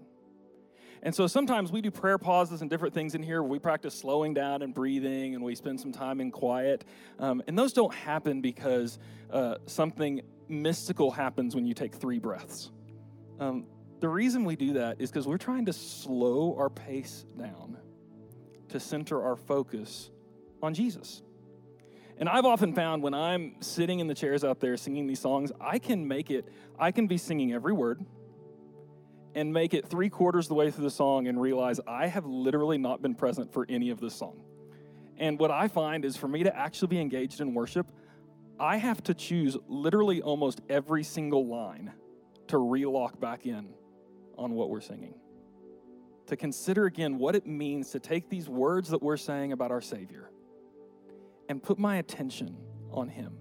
And 1.03 1.13
so 1.15 1.27
sometimes 1.27 1.73
we 1.73 1.81
do 1.81 1.91
prayer 1.91 2.17
pauses 2.17 2.61
and 2.61 2.71
different 2.71 2.95
things 2.95 3.17
in 3.17 3.23
here 3.23 3.43
where 3.43 3.51
we 3.51 3.59
practice 3.59 3.95
slowing 3.95 4.35
down 4.35 4.63
and 4.63 4.73
breathing 4.73 5.35
and 5.35 5.43
we 5.43 5.55
spend 5.57 5.81
some 5.81 5.91
time 5.91 6.21
in 6.21 6.31
quiet. 6.31 6.85
Um, 7.19 7.43
and 7.49 7.59
those 7.59 7.73
don't 7.73 7.93
happen 7.93 8.41
because 8.41 9.01
uh, 9.33 9.57
something 9.67 10.23
mystical 10.49 11.11
happens 11.11 11.57
when 11.57 11.67
you 11.67 11.75
take 11.75 11.95
three 11.95 12.21
breaths. 12.21 12.71
Um, 13.41 13.67
the 13.99 14.09
reason 14.09 14.45
we 14.45 14.55
do 14.55 14.75
that 14.75 15.01
is 15.01 15.11
because 15.11 15.27
we're 15.27 15.39
trying 15.39 15.67
to 15.67 15.73
slow 15.73 16.55
our 16.57 16.71
pace 16.71 17.25
down 17.37 17.79
to 18.69 18.79
center 18.79 19.23
our 19.23 19.37
focus 19.37 20.11
on 20.63 20.73
Jesus. 20.73 21.23
And 22.19 22.29
I've 22.29 22.45
often 22.45 22.75
found 22.75 23.03
when 23.03 23.15
I'm 23.15 23.57
sitting 23.61 23.99
in 23.99 24.07
the 24.07 24.15
chairs 24.15 24.45
out 24.45 24.61
there 24.61 24.77
singing 24.77 25.09
these 25.09 25.19
songs, 25.19 25.51
I 25.61 25.81
can 25.81 26.07
make 26.07 26.31
it, 26.31 26.49
I 26.79 26.93
can 26.93 27.09
be 27.09 27.19
singing 27.19 27.53
every 27.53 27.73
word 27.73 28.05
and 29.35 29.53
make 29.53 29.75
it 29.75 29.89
three 29.89 30.11
quarters 30.11 30.49
the 30.49 30.55
way 30.55 30.71
through 30.71 30.85
the 30.85 30.91
song 30.91 31.27
and 31.27 31.41
realize 31.41 31.81
I 31.87 32.07
have 32.07 32.27
literally 32.27 32.79
not 32.79 33.03
been 33.03 33.15
present 33.15 33.53
for 33.53 33.67
any 33.69 33.91
of 33.91 34.01
this 34.01 34.15
song. 34.15 34.43
And 35.19 35.39
what 35.39 35.51
I 35.51 35.69
find 35.69 36.05
is 36.05 36.17
for 36.17 36.29
me 36.29 36.43
to 36.43 36.57
actually 36.57 36.89
be 36.89 37.01
engaged 37.01 37.41
in 37.41 37.55
worship, 37.55 37.87
I 38.59 38.77
have 38.77 39.03
to 39.05 39.15
choose 39.15 39.57
literally 39.67 40.23
almost 40.23 40.61
every 40.69 41.03
single 41.03 41.47
line 41.47 41.93
to 42.49 42.59
relock 42.59 43.19
back 43.19 43.47
in 43.47 43.75
on 44.37 44.53
what 44.53 44.71
we're 44.71 44.81
singing. 44.81 45.15
To 46.27 46.37
consider 46.37 46.87
again 46.87 47.19
what 47.19 47.35
it 47.35 47.47
means 47.47 47.91
to 47.91 48.01
take 48.01 48.29
these 48.29 48.49
words 48.49 48.91
that 48.91 49.03
we're 49.03 49.17
saying 49.17 49.53
about 49.53 49.71
our 49.71 49.81
Savior 49.81 50.31
and 51.49 51.63
put 51.63 51.79
my 51.79 51.97
attention 51.97 52.57
on 52.91 53.09
Him, 53.09 53.37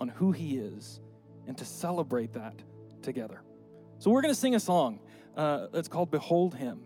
on 0.00 0.08
who 0.08 0.32
He 0.32 0.56
is, 0.56 1.00
and 1.46 1.56
to 1.58 1.64
celebrate 1.64 2.32
that 2.32 2.54
together. 3.02 3.42
So 4.02 4.10
we're 4.10 4.22
going 4.22 4.34
to 4.34 4.40
sing 4.40 4.56
a 4.56 4.60
song 4.60 4.98
uh, 5.36 5.68
that's 5.72 5.86
called 5.86 6.10
Behold 6.10 6.56
Him. 6.56 6.80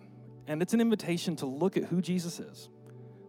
And 0.47 0.61
it's 0.61 0.75
an 0.75 0.83
invitation 0.83 1.35
to 1.37 1.47
look 1.47 1.79
at 1.79 1.85
who 1.85 2.03
Jesus 2.03 2.39
is, 2.39 2.69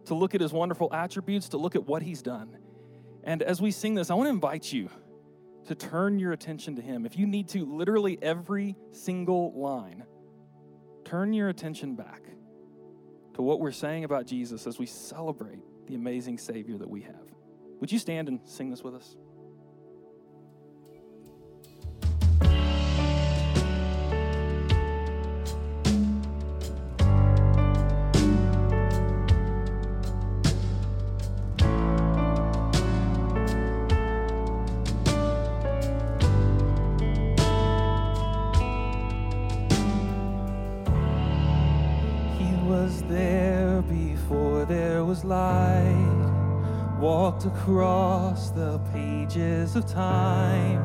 to 0.04 0.14
look 0.14 0.34
at 0.34 0.42
his 0.42 0.52
wonderful 0.52 0.92
attributes, 0.92 1.48
to 1.48 1.56
look 1.56 1.74
at 1.74 1.86
what 1.86 2.02
he's 2.02 2.20
done. 2.20 2.54
And 3.24 3.42
as 3.42 3.62
we 3.62 3.70
sing 3.70 3.94
this, 3.94 4.10
I 4.10 4.14
want 4.14 4.26
to 4.26 4.30
invite 4.30 4.70
you 4.70 4.90
to 5.68 5.74
turn 5.74 6.18
your 6.18 6.32
attention 6.32 6.76
to 6.76 6.82
him. 6.82 7.06
If 7.06 7.16
you 7.16 7.26
need 7.26 7.48
to, 7.48 7.64
literally 7.64 8.18
every 8.20 8.76
single 8.90 9.58
line, 9.58 10.04
turn 11.06 11.32
your 11.32 11.48
attention 11.48 11.94
back 11.94 12.24
to 13.36 13.40
what 13.40 13.58
we're 13.58 13.72
saying 13.72 14.04
about 14.04 14.26
Jesus 14.26 14.66
as 14.66 14.78
we 14.78 14.84
celebrate 14.84 15.60
the 15.86 15.94
amazing 15.94 16.36
Savior 16.36 16.76
that 16.76 16.90
we 16.90 17.00
have. 17.00 17.24
Would 17.80 17.90
you 17.90 17.98
stand 17.98 18.28
and 18.28 18.40
sing 18.44 18.68
this 18.68 18.84
with 18.84 18.94
us? 18.94 19.16
Walked 47.38 47.56
across 47.56 48.50
the 48.50 48.80
pages 48.92 49.76
of 49.76 49.86
time. 49.86 50.82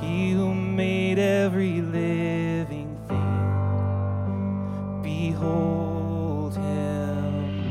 He 0.00 0.32
who 0.32 0.54
made 0.54 1.18
every 1.18 1.82
living 1.82 2.96
thing, 3.08 5.00
behold 5.02 6.56
him. 6.56 7.62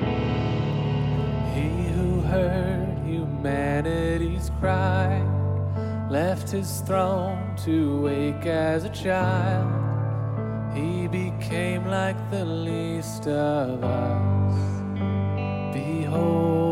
He 1.56 1.88
who 1.94 2.22
heard 2.22 3.00
humanity's 3.06 4.52
cry, 4.60 5.24
left 6.10 6.52
his 6.52 6.82
throne 6.82 7.56
to 7.64 8.02
wake 8.02 8.46
as 8.46 8.84
a 8.84 8.90
child. 8.90 9.72
He 10.76 11.08
became 11.08 11.88
like 11.88 12.30
the 12.30 12.46
least 12.46 13.28
of 13.28 13.84
us. 13.84 14.56
Behold 15.74 16.65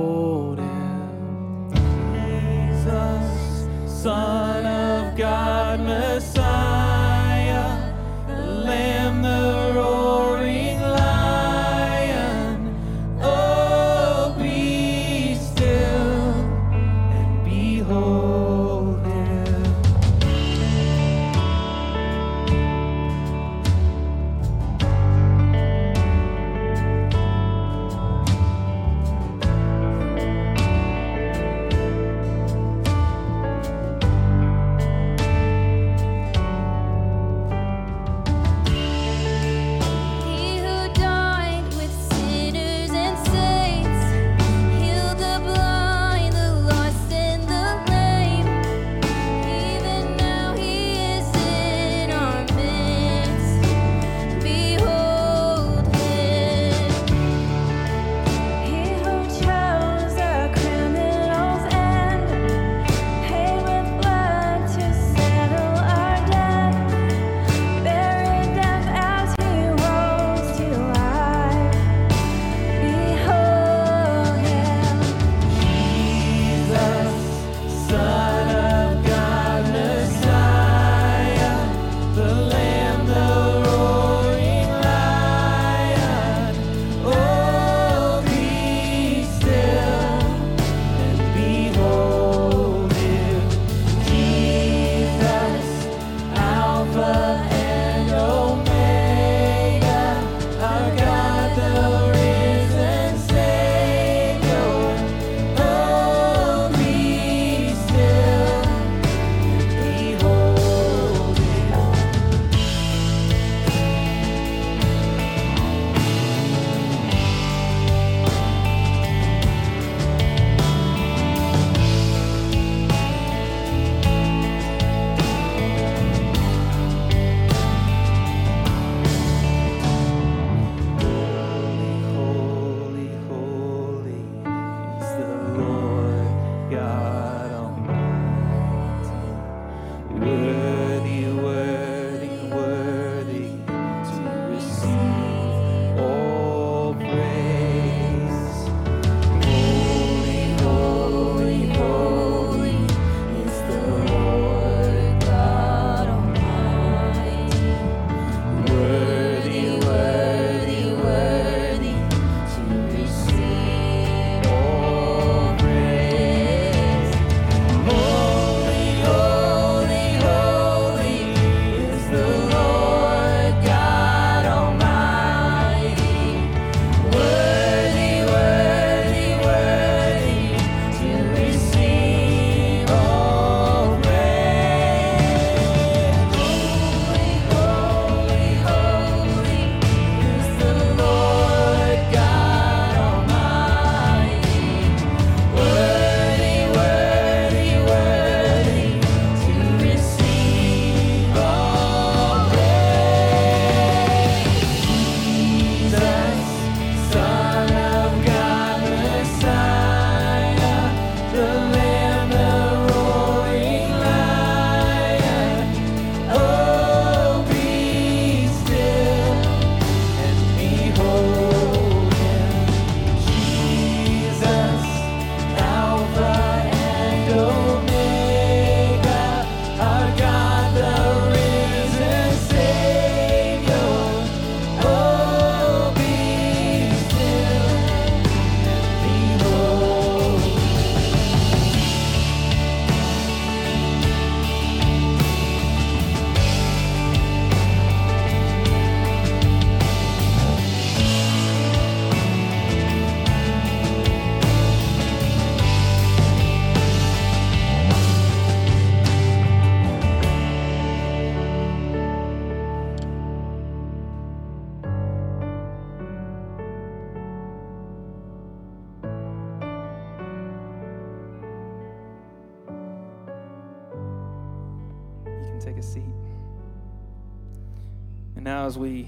as 278.74 278.80
we 278.80 279.08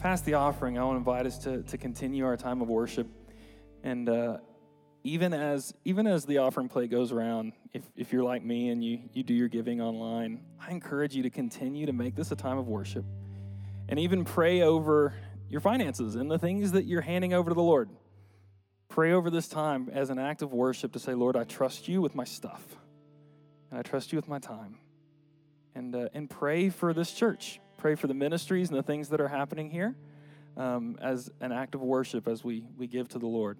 pass 0.00 0.20
the 0.20 0.34
offering, 0.34 0.78
I 0.78 0.84
want 0.84 0.96
to 0.96 0.98
invite 0.98 1.24
us 1.24 1.38
to, 1.38 1.62
to 1.62 1.78
continue 1.78 2.26
our 2.26 2.36
time 2.36 2.60
of 2.60 2.68
worship. 2.68 3.06
And 3.82 4.06
uh, 4.06 4.36
even 5.02 5.32
as 5.32 5.72
even 5.86 6.06
as 6.06 6.26
the 6.26 6.36
offering 6.36 6.68
plate 6.68 6.90
goes 6.90 7.10
around, 7.10 7.54
if, 7.72 7.84
if 7.96 8.12
you're 8.12 8.22
like 8.22 8.44
me 8.44 8.68
and 8.68 8.84
you, 8.84 8.98
you 9.14 9.22
do 9.22 9.32
your 9.32 9.48
giving 9.48 9.80
online, 9.80 10.42
I 10.60 10.72
encourage 10.72 11.16
you 11.16 11.22
to 11.22 11.30
continue 11.30 11.86
to 11.86 11.92
make 11.94 12.16
this 12.16 12.32
a 12.32 12.36
time 12.36 12.58
of 12.58 12.68
worship 12.68 13.06
and 13.88 13.98
even 13.98 14.26
pray 14.26 14.60
over 14.60 15.14
your 15.48 15.62
finances 15.62 16.14
and 16.14 16.30
the 16.30 16.38
things 16.38 16.72
that 16.72 16.84
you're 16.84 17.00
handing 17.00 17.32
over 17.32 17.48
to 17.48 17.54
the 17.54 17.62
Lord. 17.62 17.88
Pray 18.90 19.12
over 19.12 19.30
this 19.30 19.48
time 19.48 19.88
as 19.90 20.10
an 20.10 20.18
act 20.18 20.42
of 20.42 20.52
worship 20.52 20.92
to 20.92 20.98
say, 20.98 21.14
Lord, 21.14 21.34
I 21.34 21.44
trust 21.44 21.88
you 21.88 22.02
with 22.02 22.14
my 22.14 22.24
stuff, 22.24 22.76
and 23.70 23.78
I 23.78 23.82
trust 23.82 24.12
you 24.12 24.16
with 24.16 24.28
my 24.28 24.38
time. 24.38 24.76
And, 25.74 25.96
uh, 25.96 26.08
and 26.12 26.28
pray 26.28 26.68
for 26.68 26.92
this 26.92 27.10
church. 27.10 27.58
Pray 27.78 27.94
for 27.94 28.08
the 28.08 28.14
ministries 28.14 28.68
and 28.68 28.76
the 28.76 28.82
things 28.82 29.08
that 29.08 29.20
are 29.20 29.28
happening 29.28 29.70
here 29.70 29.94
um, 30.56 30.98
as 31.00 31.30
an 31.40 31.52
act 31.52 31.76
of 31.76 31.80
worship 31.80 32.26
as 32.26 32.42
we, 32.42 32.64
we 32.76 32.88
give 32.88 33.08
to 33.08 33.20
the 33.20 33.26
Lord. 33.26 33.56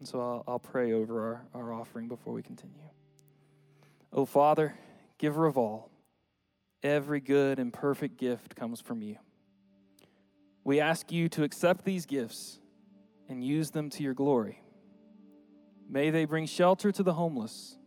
And 0.00 0.08
so 0.08 0.20
I'll, 0.20 0.44
I'll 0.46 0.58
pray 0.58 0.92
over 0.92 1.44
our, 1.54 1.62
our 1.62 1.72
offering 1.72 2.08
before 2.08 2.34
we 2.34 2.42
continue. 2.42 2.82
Oh, 4.12 4.24
Father, 4.24 4.74
giver 5.18 5.46
of 5.46 5.56
all, 5.56 5.88
every 6.82 7.20
good 7.20 7.60
and 7.60 7.72
perfect 7.72 8.18
gift 8.18 8.56
comes 8.56 8.80
from 8.80 9.02
you. 9.02 9.18
We 10.64 10.80
ask 10.80 11.12
you 11.12 11.28
to 11.30 11.44
accept 11.44 11.84
these 11.84 12.06
gifts 12.06 12.58
and 13.28 13.44
use 13.44 13.70
them 13.70 13.88
to 13.90 14.02
your 14.02 14.14
glory. 14.14 14.60
May 15.88 16.10
they 16.10 16.24
bring 16.24 16.46
shelter 16.46 16.90
to 16.90 17.02
the 17.04 17.12
homeless, 17.12 17.78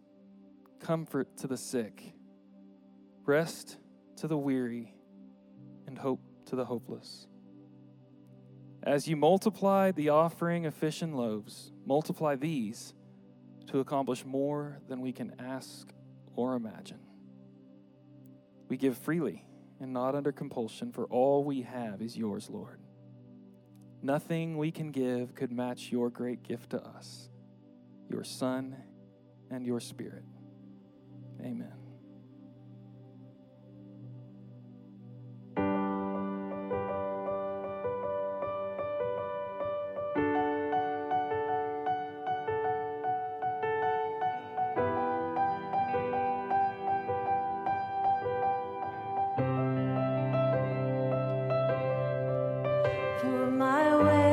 comfort 0.80 1.36
to 1.38 1.48
the 1.48 1.58
sick, 1.58 2.14
rest 3.26 3.78
to 4.18 4.28
the 4.28 4.38
weary, 4.38 4.93
and 5.94 6.00
hope 6.00 6.20
to 6.48 6.56
the 6.56 6.66
hopeless. 6.66 7.28
As 8.82 9.08
you 9.08 9.16
multiply 9.16 9.92
the 9.92 10.10
offering 10.10 10.66
of 10.66 10.74
fish 10.74 11.04
and 11.04 11.16
loaves, 11.16 11.72
multiply 11.86 12.36
these 12.36 12.96
to 13.68 13.80
accomplish 13.80 14.26
more 14.26 14.80
than 14.90 15.02
we 15.02 15.12
can 15.12 15.36
ask 15.38 15.88
or 16.36 16.56
imagine. 16.56 16.98
We 18.70 18.78
give 18.78 18.98
freely 18.98 19.46
and 19.80 19.94
not 19.94 20.16
under 20.16 20.32
compulsion, 20.32 20.92
for 20.92 21.06
all 21.06 21.44
we 21.44 21.62
have 21.62 22.02
is 22.02 22.18
yours, 22.18 22.50
Lord. 22.50 22.80
Nothing 24.02 24.58
we 24.58 24.72
can 24.72 24.90
give 24.90 25.36
could 25.36 25.52
match 25.52 25.92
your 25.92 26.10
great 26.10 26.42
gift 26.42 26.72
to 26.72 26.82
us, 26.84 27.30
your 28.10 28.24
Son 28.24 28.76
and 29.52 29.64
your 29.64 29.80
Spirit. 29.80 30.24
Amen. 31.40 31.83
For 53.24 53.48
my 53.50 53.96
waking 54.04 54.33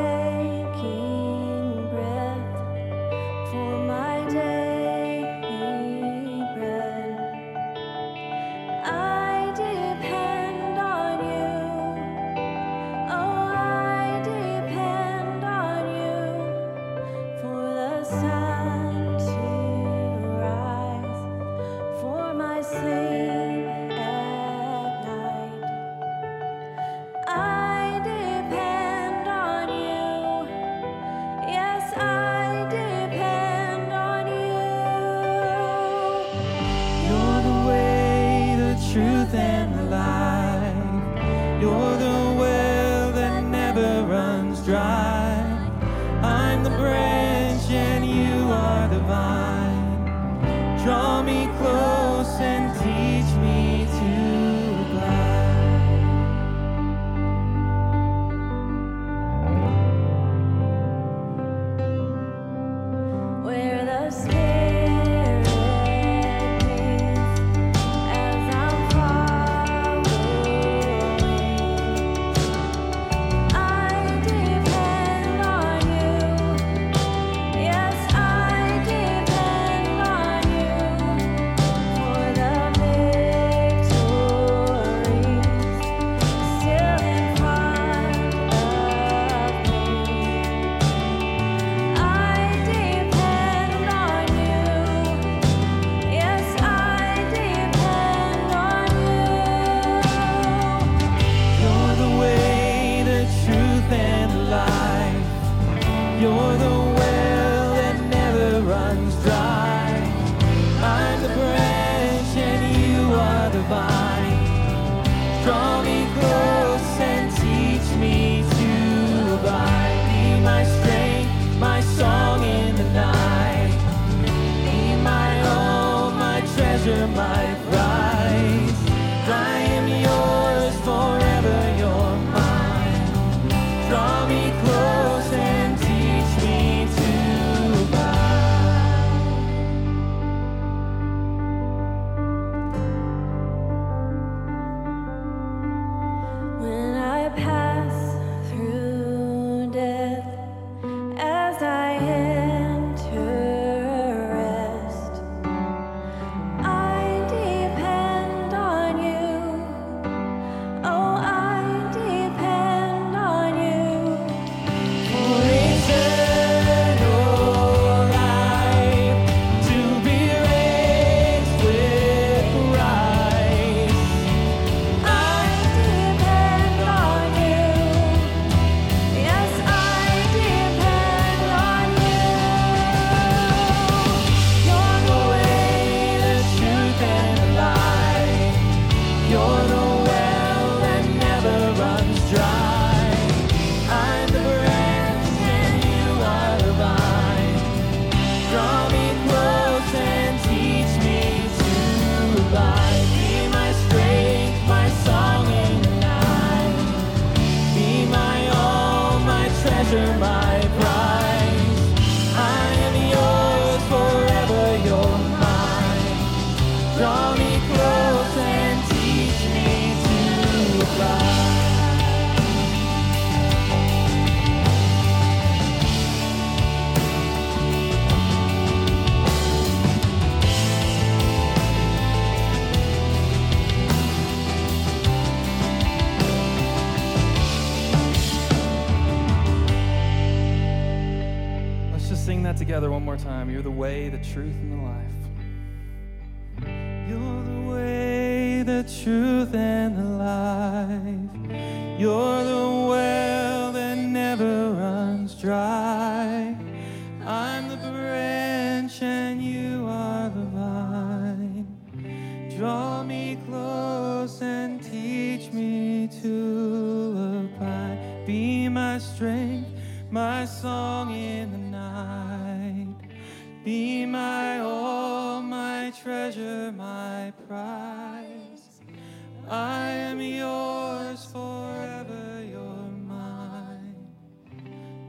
truth, 244.33 244.55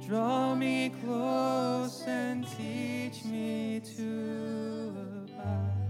Draw 0.07 0.55
me 0.55 0.91
close 1.03 2.03
and 2.07 2.45
teach 2.57 3.23
me 3.23 3.81
to 3.95 4.93
abide. 4.97 5.81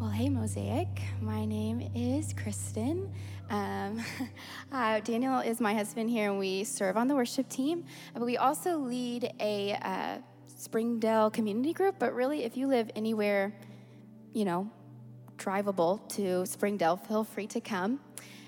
Well, 0.00 0.08
hey, 0.08 0.30
Mosaic. 0.30 1.02
My 1.20 1.44
name 1.44 1.90
is 1.94 2.32
Kristen. 2.32 3.12
Um, 3.50 4.02
uh, 4.72 5.00
Daniel 5.00 5.40
is 5.40 5.60
my 5.60 5.74
husband 5.74 6.08
here, 6.08 6.30
and 6.30 6.38
we 6.38 6.64
serve 6.64 6.96
on 6.96 7.06
the 7.06 7.14
worship 7.14 7.50
team. 7.50 7.84
But 8.14 8.24
we 8.24 8.38
also 8.38 8.78
lead 8.78 9.30
a 9.40 9.74
uh, 9.82 10.18
Springdale 10.46 11.30
community 11.30 11.74
group. 11.74 11.96
But 11.98 12.14
really, 12.14 12.44
if 12.44 12.56
you 12.56 12.66
live 12.66 12.90
anywhere, 12.96 13.52
you 14.32 14.46
know, 14.46 14.70
drivable 15.42 16.06
to 16.10 16.46
Springdale, 16.46 16.96
feel 16.96 17.24
free 17.24 17.46
to 17.48 17.60
come. 17.60 18.00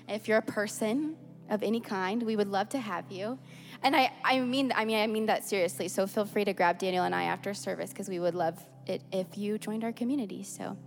If 0.07 0.27
you're 0.27 0.37
a 0.37 0.41
person 0.41 1.15
of 1.49 1.63
any 1.63 1.79
kind, 1.79 2.23
we 2.23 2.35
would 2.35 2.47
love 2.47 2.69
to 2.69 2.79
have 2.79 3.11
you. 3.11 3.37
And 3.83 3.95
I, 3.95 4.11
I 4.23 4.39
mean, 4.39 4.71
I 4.75 4.85
mean, 4.85 4.97
I 4.97 5.07
mean 5.07 5.25
that 5.27 5.43
seriously. 5.43 5.87
So 5.87 6.07
feel 6.07 6.25
free 6.25 6.45
to 6.45 6.53
grab 6.53 6.79
Daniel 6.79 7.03
and 7.03 7.13
I 7.13 7.23
after 7.23 7.53
service 7.53 7.91
because 7.91 8.09
we 8.09 8.19
would 8.19 8.35
love 8.35 8.63
it 8.87 9.01
if 9.11 9.37
you 9.37 9.57
joined 9.57 9.83
our 9.83 9.91
community. 9.91 10.43
So. 10.43 10.77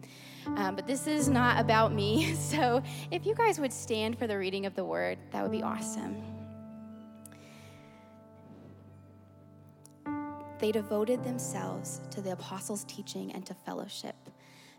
Um, 0.56 0.76
but 0.76 0.86
this 0.86 1.06
is 1.06 1.28
not 1.28 1.60
about 1.60 1.92
me. 1.92 2.34
So 2.48 2.82
if 3.10 3.26
you 3.26 3.34
guys 3.34 3.60
would 3.60 3.72
stand 3.72 4.18
for 4.18 4.26
the 4.26 4.38
reading 4.38 4.64
of 4.64 4.74
the 4.74 4.84
word, 4.84 5.18
that 5.32 5.42
would 5.42 5.52
be 5.52 5.62
awesome. 5.62 6.22
They 10.58 10.72
devoted 10.72 11.22
themselves 11.22 12.00
to 12.10 12.22
the 12.22 12.32
apostles' 12.32 12.84
teaching 12.84 13.32
and 13.32 13.44
to 13.46 13.54
fellowship, 13.54 14.16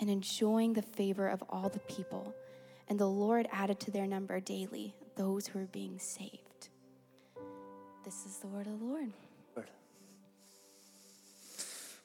and 0.00 0.10
enjoying 0.10 0.72
the 0.72 0.82
favor 0.82 1.28
of 1.28 1.44
all 1.48 1.68
the 1.68 1.78
people. 1.80 2.34
And 2.88 2.98
the 2.98 3.06
Lord 3.06 3.46
added 3.52 3.78
to 3.80 3.90
their 3.90 4.06
number 4.06 4.40
daily 4.40 4.94
those 5.16 5.46
who 5.46 5.58
were 5.58 5.66
being 5.66 5.98
saved. 5.98 6.68
This 8.04 8.24
is 8.24 8.38
the 8.38 8.46
word 8.48 8.66
of 8.66 8.78
the 8.78 8.84
Lord. 8.84 9.12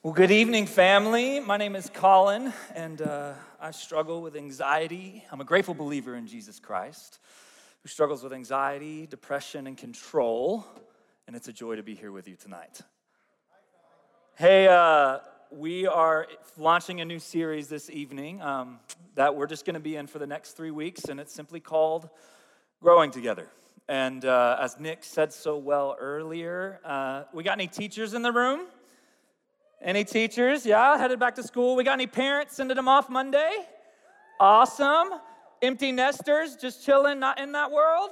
Well, 0.04 0.14
good 0.14 0.30
evening, 0.30 0.68
family. 0.68 1.40
My 1.40 1.58
name 1.58 1.76
is 1.76 1.90
Colin, 1.92 2.54
and 2.76 3.02
uh, 3.02 3.34
I 3.60 3.72
struggle 3.72 4.22
with 4.22 4.36
anxiety. 4.36 5.24
I'm 5.32 5.42
a 5.42 5.44
grateful 5.44 5.74
believer 5.74 6.14
in 6.14 6.28
Jesus 6.28 6.60
Christ 6.60 7.18
who 7.82 7.90
struggles 7.90 8.22
with 8.24 8.32
anxiety, 8.32 9.08
depression, 9.08 9.66
and 9.66 9.76
control, 9.76 10.64
and 11.26 11.36
it's 11.36 11.48
a 11.48 11.54
joy 11.54 11.78
to 11.78 11.82
be 11.82 11.96
here 11.96 12.12
with 12.12 12.28
you 12.28 12.36
tonight. 12.36 12.82
Hey, 14.36 14.68
uh, 14.68 15.20
we 15.56 15.88
are 15.88 16.28
launching 16.58 17.00
a 17.00 17.06
new 17.06 17.18
series 17.18 17.70
this 17.70 17.90
evening 17.90 18.42
um, 18.42 18.78
that 19.16 19.34
we're 19.34 19.48
just 19.48 19.66
going 19.66 19.76
to 19.76 19.80
be 19.80 19.96
in 19.96 20.06
for 20.06 20.20
the 20.20 20.28
next 20.28 20.58
three 20.58 20.72
weeks, 20.72 21.06
and 21.06 21.18
it's 21.18 21.32
simply 21.32 21.62
called 21.62 22.10
Growing 22.82 23.10
Together. 23.10 23.48
And 23.88 24.26
uh, 24.26 24.58
as 24.60 24.78
Nick 24.82 25.06
said 25.06 25.32
so 25.32 25.58
well 25.58 25.96
earlier, 25.98 26.82
uh, 26.84 27.24
we 27.32 27.42
got 27.42 27.54
any 27.54 27.68
teachers 27.68 28.14
in 28.14 28.22
the 28.22 28.34
room? 28.34 28.66
Any 29.82 30.04
teachers? 30.04 30.66
Yeah, 30.66 30.98
headed 30.98 31.20
back 31.20 31.36
to 31.36 31.44
school. 31.44 31.78
We 31.78 31.86
got 31.86 31.94
any 31.94 32.08
parents 32.08 32.58
sending 32.58 32.76
them 32.76 32.90
off 32.90 33.10
Monday? 33.10 33.52
Awesome. 34.42 35.08
Empty 35.62 35.94
nesters 35.94 36.58
just 36.58 36.86
chilling, 36.86 37.20
not 37.20 37.40
in 37.40 37.54
that 37.54 37.72
world? 37.72 38.10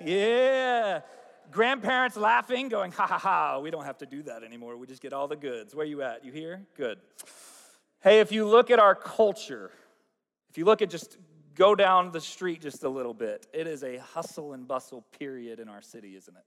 Yeah. 0.00 1.00
Grandparents 1.50 2.16
laughing, 2.16 2.68
going, 2.68 2.92
ha 2.92 3.06
ha 3.06 3.18
ha, 3.18 3.58
we 3.58 3.70
don't 3.70 3.84
have 3.84 3.98
to 3.98 4.06
do 4.06 4.22
that 4.24 4.42
anymore. 4.42 4.76
We 4.76 4.86
just 4.86 5.00
get 5.00 5.12
all 5.12 5.28
the 5.28 5.36
goods. 5.36 5.74
Where 5.74 5.86
you 5.86 6.02
at? 6.02 6.24
You 6.24 6.32
here? 6.32 6.66
Good. 6.76 6.98
Hey, 8.00 8.20
if 8.20 8.30
you 8.30 8.46
look 8.46 8.70
at 8.70 8.78
our 8.78 8.94
culture, 8.94 9.70
if 10.50 10.58
you 10.58 10.64
look 10.64 10.82
at 10.82 10.90
just 10.90 11.18
go 11.54 11.74
down 11.74 12.12
the 12.12 12.20
street 12.20 12.60
just 12.60 12.84
a 12.84 12.88
little 12.88 13.14
bit, 13.14 13.46
it 13.52 13.66
is 13.66 13.82
a 13.82 13.96
hustle 13.98 14.52
and 14.52 14.68
bustle 14.68 15.04
period 15.18 15.58
in 15.58 15.68
our 15.68 15.82
city, 15.82 16.14
isn't 16.16 16.36
it? 16.36 16.44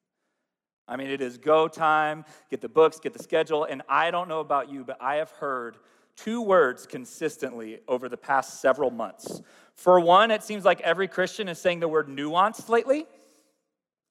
I 0.88 0.98
mean, 0.98 1.08
it 1.10 1.22
is 1.22 1.38
go 1.38 1.68
time, 1.68 2.26
get 2.50 2.62
the 2.62 2.70
books, 2.70 3.00
get 3.00 3.14
the 3.14 3.24
schedule. 3.24 3.66
And 3.66 3.82
I 3.90 4.12
don't 4.12 4.28
know 4.28 4.40
about 4.40 4.70
you, 4.70 4.84
but 4.84 4.98
I 5.02 5.16
have 5.16 5.32
heard 5.32 5.78
two 6.16 6.42
words 6.42 6.86
consistently 6.86 7.80
over 7.88 8.10
the 8.10 8.18
past 8.18 8.62
several 8.62 8.92
months. 8.92 9.42
For 9.76 10.00
one, 10.00 10.32
it 10.32 10.44
seems 10.44 10.66
like 10.66 10.82
every 10.82 11.08
Christian 11.08 11.48
is 11.48 11.60
saying 11.60 11.80
the 11.80 11.88
word 11.88 12.08
nuanced 12.08 12.70
lately. 12.70 13.06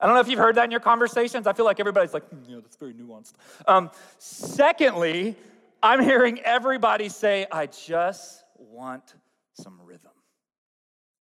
I 0.00 0.06
don't 0.06 0.14
know 0.14 0.20
if 0.20 0.28
you've 0.28 0.38
heard 0.38 0.54
that 0.54 0.64
in 0.64 0.70
your 0.70 0.80
conversations. 0.80 1.46
I 1.46 1.52
feel 1.52 1.66
like 1.66 1.78
everybody's 1.78 2.14
like, 2.14 2.26
"Hmm, 2.28 2.42
yeah, 2.48 2.60
that's 2.62 2.76
very 2.76 2.94
nuanced. 2.94 3.34
Um, 3.66 3.90
secondly, 4.18 5.36
I'm 5.82 6.02
hearing 6.02 6.40
everybody 6.40 7.08
say, 7.08 7.46
I 7.50 7.66
just 7.66 8.44
want 8.56 9.14
some 9.54 9.80
rhythm. 9.82 10.10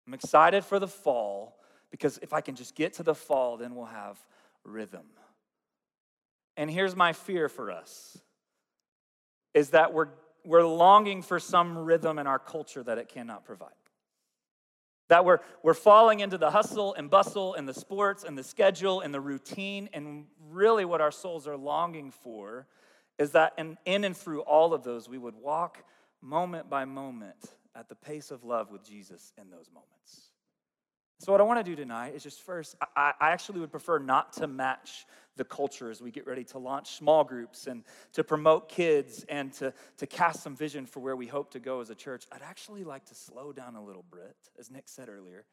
I'm 0.05 0.13
excited 0.13 0.63
for 0.63 0.79
the 0.79 0.87
fall 0.87 1.57
because 1.91 2.17
if 2.21 2.33
I 2.33 2.41
can 2.41 2.55
just 2.55 2.75
get 2.75 2.93
to 2.93 3.03
the 3.03 3.15
fall, 3.15 3.57
then 3.57 3.75
we'll 3.75 3.85
have 3.85 4.17
rhythm. 4.63 5.05
And 6.55 6.71
here's 6.71 6.95
my 6.95 7.13
fear 7.13 7.49
for 7.49 7.71
us 7.71 8.17
is 9.53 9.71
that 9.71 9.93
we're, 9.93 10.09
we're 10.43 10.65
longing 10.65 11.21
for 11.21 11.39
some 11.39 11.77
rhythm 11.77 12.19
in 12.19 12.27
our 12.27 12.39
culture 12.39 12.83
that 12.83 12.97
it 12.97 13.09
cannot 13.09 13.43
provide. 13.43 13.69
That 15.09 15.23
we're, 15.23 15.39
we're 15.63 15.73
falling 15.73 16.19
into 16.19 16.37
the 16.37 16.51
hustle 16.51 16.93
and 16.93 17.09
bustle 17.09 17.53
and 17.53 17.67
the 17.67 17.73
sports 17.73 18.23
and 18.23 18.37
the 18.37 18.43
schedule 18.43 19.01
and 19.01 19.13
the 19.13 19.21
routine. 19.21 19.89
And 19.93 20.25
really, 20.49 20.85
what 20.85 21.01
our 21.01 21.11
souls 21.11 21.47
are 21.47 21.57
longing 21.57 22.11
for 22.11 22.67
is 23.17 23.31
that 23.31 23.53
in, 23.57 23.77
in 23.85 24.03
and 24.03 24.15
through 24.15 24.41
all 24.41 24.73
of 24.73 24.83
those, 24.83 25.07
we 25.09 25.17
would 25.17 25.35
walk 25.35 25.83
moment 26.21 26.69
by 26.69 26.85
moment 26.85 27.51
at 27.75 27.89
the 27.89 27.95
pace 27.95 28.31
of 28.31 28.43
love 28.43 28.71
with 28.71 28.83
Jesus 28.83 29.31
in 29.37 29.49
those 29.49 29.69
moments. 29.73 30.31
So, 31.19 31.31
what 31.31 31.41
I 31.41 31.43
want 31.43 31.59
to 31.59 31.63
do 31.63 31.75
tonight 31.75 32.13
is 32.15 32.21
just 32.21 32.41
first, 32.43 32.75
I, 32.95 33.13
I 33.19 33.31
actually 33.31 33.59
would 33.59 33.71
prefer 33.71 33.97
not 33.97 34.33
to 34.33 34.47
match 34.47 35.05
the 35.35 35.43
culture 35.43 35.89
as 35.89 36.01
we 36.01 36.11
get 36.11 36.27
ready 36.27 36.43
to 36.43 36.59
launch 36.59 36.97
small 36.97 37.23
groups 37.23 37.67
and 37.67 37.83
to 38.13 38.23
promote 38.23 38.69
kids 38.69 39.25
and 39.29 39.51
to, 39.53 39.73
to 39.97 40.07
cast 40.07 40.43
some 40.43 40.55
vision 40.55 40.85
for 40.85 40.99
where 40.99 41.15
we 41.15 41.27
hope 41.27 41.51
to 41.51 41.59
go 41.59 41.79
as 41.79 41.89
a 41.89 41.95
church. 41.95 42.25
I'd 42.31 42.41
actually 42.41 42.83
like 42.83 43.05
to 43.05 43.15
slow 43.15 43.51
down 43.51 43.75
a 43.75 43.83
little 43.83 44.05
bit, 44.11 44.35
as 44.59 44.69
Nick 44.69 44.83
said 44.87 45.09
earlier, 45.09 45.45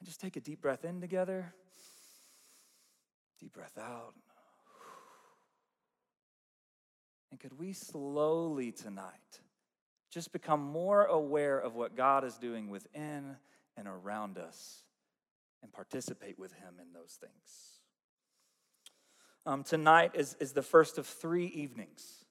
and 0.00 0.06
just 0.06 0.20
take 0.20 0.36
a 0.36 0.40
deep 0.40 0.60
breath 0.60 0.84
in 0.84 1.00
together, 1.00 1.54
deep 3.40 3.52
breath 3.52 3.78
out. 3.78 4.14
And 7.30 7.40
could 7.40 7.58
we 7.58 7.72
slowly 7.72 8.70
tonight 8.70 9.40
just 10.10 10.32
become 10.32 10.60
more 10.60 11.04
aware 11.04 11.58
of 11.58 11.74
what 11.74 11.96
God 11.96 12.22
is 12.22 12.38
doing 12.38 12.68
within 12.68 13.36
and 13.76 13.88
around 13.88 14.38
us 14.38 14.84
and 15.62 15.72
participate 15.72 16.38
with 16.38 16.52
Him 16.52 16.74
in 16.80 16.92
those 16.92 17.18
things? 17.20 17.80
Um, 19.46 19.62
tonight 19.62 20.12
is, 20.14 20.36
is 20.40 20.52
the 20.52 20.62
first 20.62 20.96
of 20.96 21.06
three 21.06 21.46
evenings. 21.46 22.24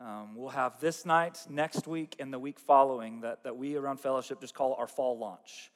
Um, 0.00 0.36
we'll 0.36 0.50
have 0.50 0.78
this 0.80 1.04
night, 1.06 1.38
next 1.48 1.86
week, 1.86 2.14
and 2.18 2.32
the 2.32 2.38
week 2.38 2.60
following 2.60 3.22
that, 3.22 3.42
that 3.44 3.56
we 3.56 3.76
around 3.76 4.00
fellowship 4.00 4.40
just 4.40 4.54
call 4.54 4.74
our 4.74 4.86
fall 4.86 5.18
launch. 5.18 5.70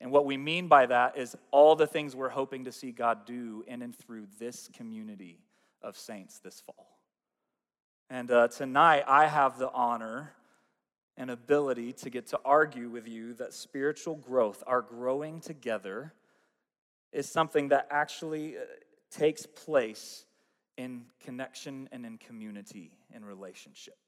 And 0.00 0.10
what 0.10 0.26
we 0.26 0.36
mean 0.36 0.66
by 0.66 0.86
that 0.86 1.16
is 1.16 1.36
all 1.52 1.76
the 1.76 1.86
things 1.86 2.16
we're 2.16 2.28
hoping 2.28 2.64
to 2.64 2.72
see 2.72 2.90
God 2.90 3.24
do 3.24 3.64
in 3.68 3.82
and 3.82 3.96
through 3.96 4.26
this 4.40 4.68
community 4.72 5.38
of 5.80 5.96
saints 5.96 6.40
this 6.40 6.60
fall. 6.60 6.98
And 8.10 8.30
uh, 8.30 8.48
tonight, 8.48 9.04
I 9.06 9.26
have 9.26 9.58
the 9.58 9.70
honor 9.70 10.32
and 11.16 11.30
ability 11.30 11.92
to 11.92 12.10
get 12.10 12.26
to 12.28 12.40
argue 12.44 12.88
with 12.88 13.06
you 13.06 13.34
that 13.34 13.52
spiritual 13.52 14.16
growth, 14.16 14.62
our 14.66 14.80
growing 14.80 15.40
together, 15.40 16.12
is 17.12 17.28
something 17.28 17.68
that 17.68 17.86
actually 17.90 18.56
uh, 18.56 18.60
takes 19.10 19.44
place 19.44 20.24
in 20.76 21.04
connection 21.22 21.88
and 21.92 22.06
in 22.06 22.16
community, 22.16 22.90
in 23.14 23.24
relationship. 23.24 23.98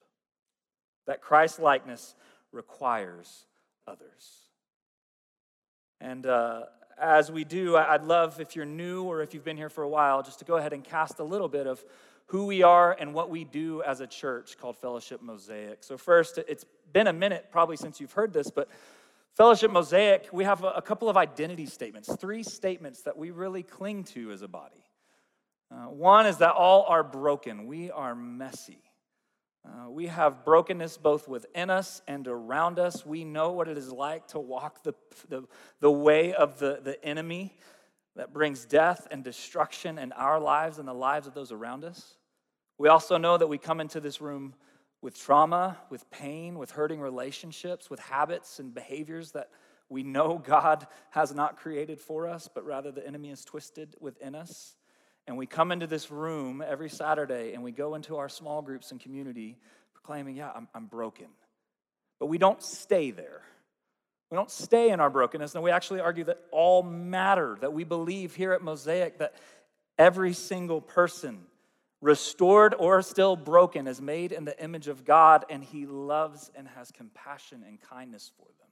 That 1.07 1.21
Christ 1.21 1.59
likeness 1.59 2.14
requires 2.53 3.47
others. 3.87 4.45
And 6.01 6.25
uh, 6.25 6.62
as 6.99 7.31
we 7.31 7.45
do, 7.45 7.77
I'd 7.77 8.05
love 8.05 8.40
if 8.40 8.57
you're 8.57 8.64
new 8.64 9.05
or 9.05 9.23
if 9.23 9.35
you've 9.35 9.45
been 9.45 9.57
here 9.57 9.69
for 9.69 9.85
a 9.85 9.88
while, 9.88 10.23
just 10.23 10.38
to 10.38 10.45
go 10.45 10.57
ahead 10.57 10.73
and 10.73 10.83
cast 10.83 11.19
a 11.19 11.25
little 11.25 11.49
bit 11.49 11.67
of 11.67 11.85
who 12.27 12.47
we 12.47 12.62
are 12.62 12.97
and 12.99 13.12
what 13.12 13.29
we 13.29 13.45
do 13.45 13.83
as 13.83 14.01
a 14.01 14.07
church 14.07 14.57
called 14.59 14.79
Fellowship 14.79 15.21
Mosaic. 15.21 15.85
So, 15.85 15.99
first, 15.99 16.38
it's 16.49 16.64
been 16.94 17.07
a 17.09 17.12
minute 17.12 17.48
probably 17.50 17.76
since 17.76 18.00
you've 18.00 18.12
heard 18.12 18.33
this, 18.33 18.50
but 18.50 18.70
Fellowship 19.37 19.72
Mosaic, 19.72 20.28
we 20.30 20.44
have 20.44 20.62
a, 20.62 20.80
couple 20.80 21.09
of 21.11 21.16
identity 21.16 21.66
statements, 21.66 22.14
three 22.14 22.44
statements 22.44 23.02
that 23.02 23.16
we 23.16 23.33
really 23.33 23.64
cling 23.64 24.04
to 24.04 24.30
as 24.30 24.42
a 24.42 24.48
body. 24.48 24.87
Uh, 25.72 25.87
one 25.88 26.24
is 26.24 26.38
that 26.38 26.52
all 26.52 26.87
are 26.88 27.02
broken, 27.02 27.66
we 27.66 27.90
are 27.90 28.14
messy. 28.14 28.78
Uh, 29.66 29.90
we 29.90 30.07
have 30.07 30.44
brokenness 30.44 30.96
both 30.96 31.26
within 31.26 31.68
us 31.68 32.00
and 32.07 32.28
around 32.28 32.78
us. 32.78 33.04
We 33.04 33.24
know 33.24 33.50
what 33.50 33.66
it 33.66 33.76
is 33.76 33.90
like 33.90 34.28
to 34.28 34.38
walk 34.38 34.85
the, 34.85 34.94
the, 35.28 35.48
the 35.80 35.90
way 35.90 36.33
of 36.33 36.61
the, 36.61 36.80
the 36.85 37.04
enemy 37.04 37.57
that 38.14 38.33
brings 38.33 38.66
death 38.66 39.09
and 39.11 39.24
destruction 39.24 39.98
in 39.98 40.12
our 40.12 40.38
lives 40.38 40.78
and 40.78 40.87
the 40.87 40.94
lives 40.94 41.26
of 41.26 41.35
those 41.35 41.50
around 41.50 41.83
us. 41.83 42.18
We 42.78 42.88
also 42.88 43.16
know 43.16 43.37
that 43.37 43.48
we 43.48 43.59
come 43.59 43.80
into 43.80 43.98
this 43.98 44.20
room 44.20 44.54
with 45.05 45.21
trauma, 45.21 45.77
with 45.90 46.11
pain, 46.11 46.59
with 46.59 46.71
hurting 46.71 46.99
relationships, 46.99 47.90
with 47.90 48.01
habits 48.01 48.59
and 48.59 48.73
behaviors 48.73 49.33
that 49.33 49.51
we 49.90 50.03
know 50.03 50.38
God 50.45 50.87
has 51.11 51.35
not 51.35 51.59
created 51.59 52.01
for 52.01 52.27
us, 52.27 52.49
but 52.53 52.64
rather 52.64 52.90
the 52.90 53.07
enemy 53.07 53.29
is 53.29 53.45
twisted 53.45 53.95
within 54.01 54.35
us. 54.35 54.77
And 55.27 55.37
we 55.37 55.45
come 55.45 55.73
into 55.73 55.87
this 55.87 56.11
room 56.11 56.64
every 56.67 56.88
Saturday 56.88 57.53
and 57.53 57.62
we 57.62 57.71
go 57.71 57.95
into 57.97 58.17
our 58.17 58.31
small 58.31 58.62
groups 58.62 58.93
and 58.93 59.01
community 59.01 59.59
proclaiming, 59.93 60.37
Yeah, 60.37 60.51
I'm, 60.55 60.69
I'm 60.75 60.87
broken. 60.87 61.27
But 62.19 62.27
we 62.27 62.38
don't 62.38 62.62
stay 62.62 63.11
there. 63.11 63.43
We 64.31 64.37
don't 64.37 64.51
stay 64.51 64.88
in 64.88 65.01
our 65.01 65.11
brokenness. 65.11 65.55
And 65.55 65.62
we 65.62 65.71
actually 65.71 66.01
argue 66.01 66.25
that 66.25 66.40
all 66.51 66.83
matter, 66.83 67.59
that 67.61 67.75
we 67.75 67.85
believe 67.85 68.35
here 68.35 68.55
at 68.55 68.62
Mosaic 68.62 69.19
that 69.19 69.35
every 69.99 70.33
single 70.33 70.81
person, 70.81 71.43
restored 72.05 72.75
or 72.79 73.01
still 73.01 73.35
broken, 73.35 73.87
is 73.87 74.01
made 74.01 74.31
in 74.31 74.45
the 74.45 74.62
image 74.62 74.88
of 74.88 75.07
God 75.07 75.47
and 75.49 75.64
he 75.64 75.87
loves 75.87 76.51
and 76.55 76.69
has 76.69 76.93
compassion 76.93 77.64
and 77.67 77.81
kindness 77.81 78.31
for 78.37 78.47
them. 78.59 78.69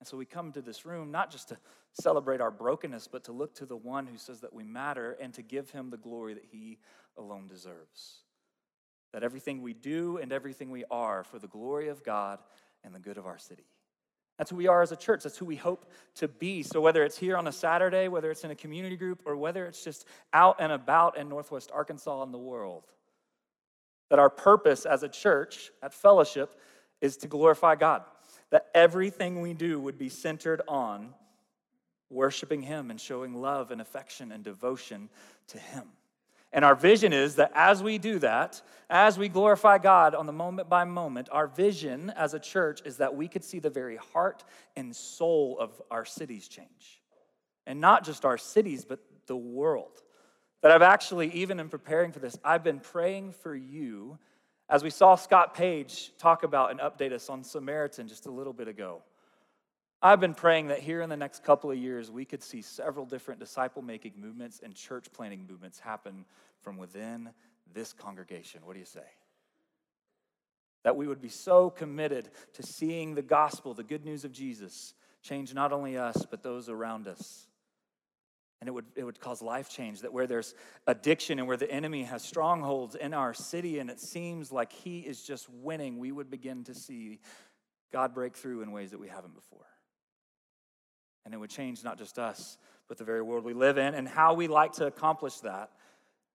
And 0.00 0.08
so 0.08 0.16
we 0.16 0.24
come 0.24 0.50
to 0.52 0.60
this 0.60 0.84
room 0.84 1.12
not 1.12 1.30
just 1.30 1.50
to 1.50 1.56
celebrate 1.92 2.40
our 2.40 2.50
brokenness, 2.50 3.06
but 3.06 3.22
to 3.24 3.32
look 3.32 3.54
to 3.54 3.66
the 3.66 3.76
one 3.76 4.08
who 4.08 4.18
says 4.18 4.40
that 4.40 4.52
we 4.52 4.64
matter 4.64 5.16
and 5.20 5.32
to 5.34 5.42
give 5.42 5.70
him 5.70 5.90
the 5.90 5.96
glory 5.96 6.34
that 6.34 6.46
he 6.50 6.78
alone 7.16 7.46
deserves. 7.46 8.24
That 9.12 9.22
everything 9.22 9.62
we 9.62 9.72
do 9.72 10.18
and 10.18 10.32
everything 10.32 10.72
we 10.72 10.84
are 10.90 11.22
for 11.22 11.38
the 11.38 11.46
glory 11.46 11.90
of 11.90 12.02
God 12.02 12.40
and 12.82 12.92
the 12.92 12.98
good 12.98 13.18
of 13.18 13.26
our 13.26 13.38
city. 13.38 13.66
That's 14.42 14.50
who 14.50 14.56
we 14.56 14.66
are 14.66 14.82
as 14.82 14.90
a 14.90 14.96
church. 14.96 15.22
That's 15.22 15.38
who 15.38 15.44
we 15.44 15.54
hope 15.54 15.86
to 16.16 16.26
be. 16.26 16.64
So, 16.64 16.80
whether 16.80 17.04
it's 17.04 17.16
here 17.16 17.36
on 17.36 17.46
a 17.46 17.52
Saturday, 17.52 18.08
whether 18.08 18.28
it's 18.28 18.42
in 18.42 18.50
a 18.50 18.56
community 18.56 18.96
group, 18.96 19.22
or 19.24 19.36
whether 19.36 19.66
it's 19.66 19.84
just 19.84 20.04
out 20.32 20.56
and 20.58 20.72
about 20.72 21.16
in 21.16 21.28
Northwest 21.28 21.70
Arkansas 21.72 22.24
and 22.24 22.34
the 22.34 22.38
world, 22.38 22.82
that 24.10 24.18
our 24.18 24.28
purpose 24.28 24.84
as 24.84 25.04
a 25.04 25.08
church 25.08 25.70
at 25.80 25.94
fellowship 25.94 26.58
is 27.00 27.18
to 27.18 27.28
glorify 27.28 27.76
God. 27.76 28.02
That 28.50 28.66
everything 28.74 29.42
we 29.42 29.54
do 29.54 29.78
would 29.78 29.96
be 29.96 30.08
centered 30.08 30.60
on 30.66 31.14
worshiping 32.10 32.62
Him 32.62 32.90
and 32.90 33.00
showing 33.00 33.34
love 33.34 33.70
and 33.70 33.80
affection 33.80 34.32
and 34.32 34.42
devotion 34.42 35.08
to 35.50 35.58
Him. 35.58 35.84
And 36.52 36.64
our 36.64 36.74
vision 36.74 37.12
is 37.12 37.36
that 37.36 37.50
as 37.54 37.82
we 37.82 37.98
do 37.98 38.18
that, 38.18 38.60
as 38.90 39.18
we 39.18 39.28
glorify 39.28 39.78
God 39.78 40.14
on 40.14 40.26
the 40.26 40.32
moment 40.32 40.68
by 40.68 40.84
moment, 40.84 41.28
our 41.32 41.46
vision 41.46 42.10
as 42.10 42.34
a 42.34 42.38
church 42.38 42.82
is 42.84 42.98
that 42.98 43.16
we 43.16 43.26
could 43.26 43.42
see 43.42 43.58
the 43.58 43.70
very 43.70 43.96
heart 43.96 44.44
and 44.76 44.94
soul 44.94 45.56
of 45.58 45.80
our 45.90 46.04
cities 46.04 46.48
change. 46.48 47.00
And 47.66 47.80
not 47.80 48.04
just 48.04 48.24
our 48.24 48.36
cities, 48.36 48.84
but 48.84 49.00
the 49.26 49.36
world. 49.36 50.02
That 50.60 50.72
I've 50.72 50.82
actually, 50.82 51.30
even 51.32 51.58
in 51.58 51.68
preparing 51.68 52.12
for 52.12 52.18
this, 52.18 52.38
I've 52.44 52.62
been 52.62 52.80
praying 52.80 53.32
for 53.32 53.54
you 53.54 54.18
as 54.68 54.82
we 54.82 54.90
saw 54.90 55.16
Scott 55.16 55.54
Page 55.54 56.12
talk 56.18 56.44
about 56.44 56.70
and 56.70 56.80
update 56.80 57.12
us 57.12 57.28
on 57.28 57.44
Samaritan 57.44 58.08
just 58.08 58.26
a 58.26 58.30
little 58.30 58.52
bit 58.52 58.68
ago. 58.68 59.02
I've 60.04 60.18
been 60.18 60.34
praying 60.34 60.68
that 60.68 60.80
here 60.80 61.00
in 61.00 61.08
the 61.08 61.16
next 61.16 61.44
couple 61.44 61.70
of 61.70 61.78
years, 61.78 62.10
we 62.10 62.24
could 62.24 62.42
see 62.42 62.60
several 62.60 63.06
different 63.06 63.38
disciple 63.38 63.82
making 63.82 64.14
movements 64.16 64.60
and 64.62 64.74
church 64.74 65.06
planting 65.12 65.46
movements 65.48 65.78
happen 65.78 66.24
from 66.60 66.76
within 66.76 67.30
this 67.72 67.92
congregation. 67.92 68.62
What 68.64 68.72
do 68.72 68.80
you 68.80 68.84
say? 68.84 69.04
That 70.82 70.96
we 70.96 71.06
would 71.06 71.20
be 71.20 71.28
so 71.28 71.70
committed 71.70 72.30
to 72.54 72.64
seeing 72.64 73.14
the 73.14 73.22
gospel, 73.22 73.74
the 73.74 73.84
good 73.84 74.04
news 74.04 74.24
of 74.24 74.32
Jesus, 74.32 74.94
change 75.22 75.54
not 75.54 75.72
only 75.72 75.96
us, 75.96 76.26
but 76.28 76.42
those 76.42 76.68
around 76.68 77.06
us. 77.06 77.46
And 78.60 78.66
it 78.66 78.72
would, 78.72 78.86
it 78.96 79.04
would 79.04 79.20
cause 79.20 79.40
life 79.40 79.70
change. 79.70 80.00
That 80.00 80.12
where 80.12 80.26
there's 80.26 80.54
addiction 80.88 81.38
and 81.38 81.46
where 81.46 81.56
the 81.56 81.70
enemy 81.70 82.02
has 82.04 82.24
strongholds 82.24 82.96
in 82.96 83.14
our 83.14 83.34
city 83.34 83.78
and 83.78 83.88
it 83.88 84.00
seems 84.00 84.50
like 84.50 84.72
he 84.72 84.98
is 84.98 85.22
just 85.22 85.48
winning, 85.48 85.98
we 85.98 86.10
would 86.10 86.28
begin 86.28 86.64
to 86.64 86.74
see 86.74 87.20
God 87.92 88.14
break 88.14 88.36
through 88.36 88.62
in 88.62 88.72
ways 88.72 88.90
that 88.90 88.98
we 88.98 89.06
haven't 89.06 89.34
before. 89.34 89.66
And 91.24 91.34
it 91.34 91.36
would 91.36 91.50
change 91.50 91.84
not 91.84 91.98
just 91.98 92.18
us, 92.18 92.58
but 92.88 92.98
the 92.98 93.04
very 93.04 93.22
world 93.22 93.44
we 93.44 93.54
live 93.54 93.78
in. 93.78 93.94
And 93.94 94.08
how 94.08 94.34
we 94.34 94.48
like 94.48 94.72
to 94.74 94.86
accomplish 94.86 95.38
that 95.40 95.70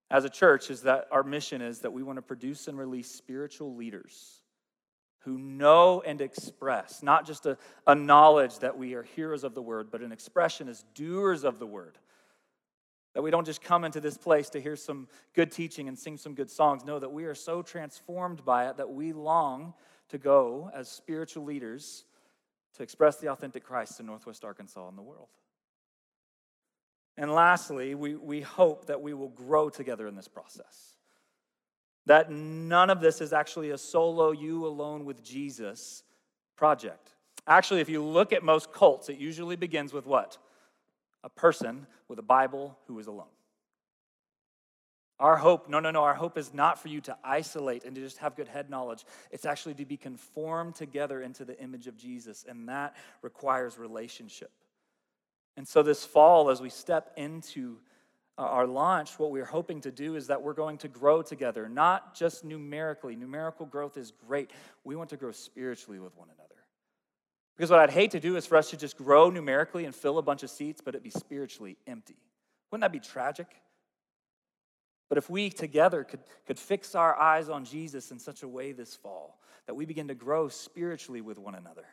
as 0.10 0.24
a 0.24 0.30
church 0.30 0.70
is 0.70 0.84
that 0.84 1.08
our 1.12 1.24
mission 1.24 1.62
is 1.62 1.80
that 1.80 1.92
we 1.92 2.04
want 2.04 2.18
to 2.18 2.22
produce 2.22 2.68
and 2.68 2.78
release 2.78 3.10
spiritual 3.10 3.76
leaders 3.76 4.42
who 5.20 5.38
know 5.38 6.02
and 6.06 6.22
express 6.22 7.04
not 7.04 7.26
just 7.26 7.46
a, 7.46 7.58
a 7.86 7.94
knowledge 7.94 8.60
that 8.60 8.78
we 8.78 8.94
are 8.94 9.04
hearers 9.04 9.44
of 9.44 9.54
the 9.54 9.62
word, 9.62 9.90
but 9.92 10.02
an 10.02 10.14
expression 10.14 10.70
as 10.70 10.86
doers 10.96 11.44
of 11.44 11.60
the 11.60 11.66
word. 11.66 11.98
That 13.14 13.24
we 13.24 13.32
don't 13.32 13.46
just 13.46 13.62
come 13.62 13.84
into 13.84 14.00
this 14.00 14.18
place 14.18 14.50
to 14.52 14.62
hear 14.62 14.76
some 14.76 15.08
good 15.34 15.52
teaching 15.52 15.90
and 15.90 16.00
sing 16.00 16.18
some 16.18 16.34
good 16.34 16.50
songs. 16.50 16.86
No, 16.86 17.00
that 17.00 17.12
we 17.12 17.26
are 17.26 17.36
so 17.36 17.62
transformed 17.62 18.46
by 18.46 18.70
it 18.70 18.78
that 18.78 18.90
we 18.90 19.12
long 19.12 19.74
to 20.10 20.18
go 20.18 20.72
as 20.74 20.88
spiritual 20.88 21.44
leaders 21.44 22.06
to 22.78 22.84
express 22.84 23.18
the 23.18 23.30
authentic 23.30 23.64
Christ 23.64 24.00
in 24.00 24.06
Northwest 24.06 24.46
Arkansas 24.46 24.88
and 24.88 24.98
the 24.98 25.02
world. 25.02 25.30
And 27.18 27.32
lastly, 27.32 27.96
we, 27.96 28.16
we 28.16 28.42
hope 28.42 28.86
that 28.86 29.02
we 29.02 29.14
will 29.14 29.30
grow 29.30 29.70
together 29.70 30.08
in 30.08 30.16
this 30.16 30.28
process. 30.28 30.96
That 32.06 32.32
none 32.32 32.90
of 32.90 33.02
this 33.02 33.20
is 33.20 33.34
actually 33.34 33.72
a 33.72 33.78
solo, 33.78 34.32
you 34.32 34.66
alone 34.66 35.04
with 35.04 35.24
Jesus 35.24 36.04
project. 36.56 37.10
Actually, 37.48 37.82
if 37.82 37.90
you 37.90 38.04
look 38.04 38.32
at 38.32 38.44
most 38.44 38.72
cults, 38.72 39.10
it 39.10 39.18
usually 39.18 39.56
begins 39.56 39.92
with 39.92 40.06
what? 40.06 40.38
A 41.24 41.30
person 41.30 41.88
with 42.08 42.20
a 42.20 42.24
Bible 42.24 42.78
who 42.88 43.00
is 43.00 43.08
alone. 43.08 43.26
Our 45.20 45.36
hope, 45.36 45.68
no, 45.68 45.80
no, 45.80 45.90
no, 45.90 46.04
our 46.04 46.14
hope 46.14 46.38
is 46.38 46.54
not 46.54 46.80
for 46.80 46.90
you 46.90 47.02
to 47.02 47.18
isolate 47.24 47.86
and 47.86 47.96
to 47.96 48.02
just 48.02 48.20
have 48.20 48.36
good 48.36 48.48
head 48.48 48.70
knowledge. 48.70 49.04
It's 49.32 49.46
actually 49.46 49.74
to 49.76 49.86
be 49.86 49.98
conformed 49.98 50.76
together 50.76 51.22
into 51.22 51.44
the 51.44 51.60
image 51.60 51.88
of 51.88 51.98
Jesus, 51.98 52.46
and 52.48 52.70
that 52.70 52.96
requires 53.24 53.80
relationship. 53.80 54.52
And 55.56 55.68
so, 55.68 55.82
this 55.82 56.06
fall, 56.06 56.52
as 56.52 56.62
we 56.62 56.70
step 56.70 57.14
into 57.18 57.78
uh, 58.38 58.44
our 58.44 58.68
launch, 58.68 59.18
what 59.18 59.32
we're 59.32 59.44
hoping 59.44 59.82
to 59.82 59.92
do 59.92 60.16
is 60.16 60.28
that 60.28 60.44
we're 60.44 60.54
going 60.54 60.78
to 60.80 60.88
grow 60.88 61.24
together, 61.24 61.68
not 61.68 62.14
just 62.14 62.46
numerically. 62.46 63.16
Numerical 63.16 63.66
growth 63.66 63.98
is 63.98 64.14
great. 64.28 64.52
We 64.84 64.96
want 64.96 65.10
to 65.10 65.18
grow 65.18 65.32
spiritually 65.32 66.00
with 66.00 66.16
one 66.16 66.28
another. 66.28 66.54
Because 67.56 67.72
what 67.72 67.80
I'd 67.80 67.90
hate 67.90 68.12
to 68.12 68.20
do 68.20 68.36
is 68.36 68.46
for 68.46 68.56
us 68.56 68.70
to 68.70 68.78
just 68.78 68.98
grow 68.98 69.32
numerically 69.32 69.86
and 69.86 69.96
fill 69.96 70.20
a 70.20 70.22
bunch 70.22 70.44
of 70.44 70.52
seats, 70.52 70.80
but 70.80 70.94
it 70.94 71.02
be 71.02 71.10
spiritually 71.10 71.76
empty. 71.88 72.18
Wouldn't 72.70 72.82
that 72.82 72.92
be 72.92 73.00
tragic? 73.00 73.48
But 75.10 75.18
if 75.18 75.30
we 75.30 75.50
together 75.50 76.04
could, 76.04 76.20
could 76.46 76.60
fix 76.60 76.96
our 76.96 77.18
eyes 77.18 77.50
on 77.50 77.66
Jesus 77.66 78.12
in 78.12 78.20
such 78.20 78.44
a 78.44 78.48
way 78.48 78.72
this 78.72 78.96
fall 78.96 79.40
that 79.66 79.76
we 79.76 79.86
begin 79.86 80.08
to 80.08 80.16
grow 80.16 80.48
spiritually 80.50 81.22
with 81.22 81.38
one 81.38 81.56
another, 81.56 81.86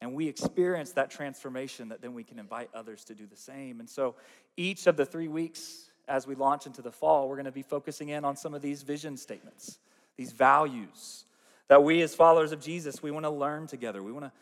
and 0.00 0.14
we 0.14 0.28
experience 0.28 0.92
that 0.92 1.10
transformation, 1.10 1.88
that 1.88 2.02
then 2.02 2.14
we 2.14 2.24
can 2.24 2.38
invite 2.38 2.68
others 2.74 3.04
to 3.04 3.14
do 3.14 3.26
the 3.26 3.36
same. 3.36 3.80
And 3.80 3.88
so 3.88 4.14
each 4.56 4.86
of 4.86 4.96
the 4.96 5.06
three 5.06 5.28
weeks 5.28 5.90
as 6.08 6.26
we 6.26 6.34
launch 6.34 6.66
into 6.66 6.82
the 6.82 6.92
fall, 6.92 7.28
we're 7.28 7.36
going 7.36 7.46
to 7.46 7.52
be 7.52 7.62
focusing 7.62 8.10
in 8.10 8.24
on 8.24 8.36
some 8.36 8.54
of 8.54 8.62
these 8.62 8.82
vision 8.82 9.16
statements, 9.16 9.78
these 10.16 10.32
values 10.32 11.24
that 11.68 11.82
we 11.82 12.02
as 12.02 12.14
followers 12.14 12.52
of 12.52 12.60
Jesus, 12.60 13.02
we 13.02 13.10
want 13.10 13.24
to 13.24 13.30
learn 13.30 13.66
together. 13.66 14.02
We 14.02 14.12
want 14.12 14.26
to 14.26 14.32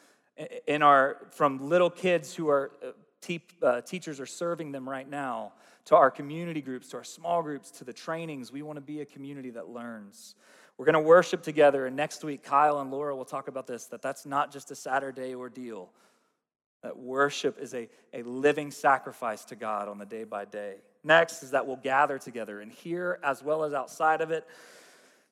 In 0.66 0.82
our, 0.82 1.16
from 1.30 1.68
little 1.68 1.90
kids 1.90 2.34
who 2.34 2.48
are 2.48 2.72
uh, 2.82 2.90
te- 3.20 3.40
uh, 3.62 3.80
teachers 3.82 4.18
are 4.20 4.26
serving 4.26 4.72
them 4.72 4.88
right 4.88 5.08
now, 5.08 5.52
to 5.86 5.96
our 5.96 6.10
community 6.10 6.60
groups, 6.60 6.88
to 6.88 6.98
our 6.98 7.04
small 7.04 7.42
groups, 7.42 7.70
to 7.72 7.84
the 7.84 7.92
trainings, 7.92 8.52
we 8.52 8.62
want 8.62 8.76
to 8.76 8.80
be 8.80 9.00
a 9.00 9.04
community 9.04 9.50
that 9.50 9.68
learns. 9.68 10.34
We're 10.76 10.86
going 10.86 10.94
to 10.94 11.00
worship 11.00 11.42
together, 11.42 11.86
and 11.86 11.94
next 11.94 12.24
week, 12.24 12.42
Kyle 12.42 12.80
and 12.80 12.90
Laura 12.90 13.14
will 13.14 13.24
talk 13.24 13.48
about 13.48 13.66
this 13.66 13.86
that 13.86 14.02
that's 14.02 14.26
not 14.26 14.52
just 14.52 14.70
a 14.70 14.74
Saturday 14.74 15.34
ordeal, 15.34 15.90
that 16.82 16.98
worship 16.98 17.58
is 17.60 17.74
a, 17.74 17.88
a 18.12 18.22
living 18.22 18.70
sacrifice 18.70 19.44
to 19.46 19.56
God 19.56 19.88
on 19.88 19.98
the 19.98 20.06
day 20.06 20.24
by 20.24 20.44
day. 20.44 20.76
Next 21.04 21.42
is 21.42 21.50
that 21.50 21.66
we'll 21.66 21.76
gather 21.76 22.18
together, 22.18 22.60
and 22.60 22.72
here 22.72 23.18
as 23.22 23.42
well 23.42 23.62
as 23.62 23.72
outside 23.72 24.20
of 24.20 24.30
it, 24.30 24.46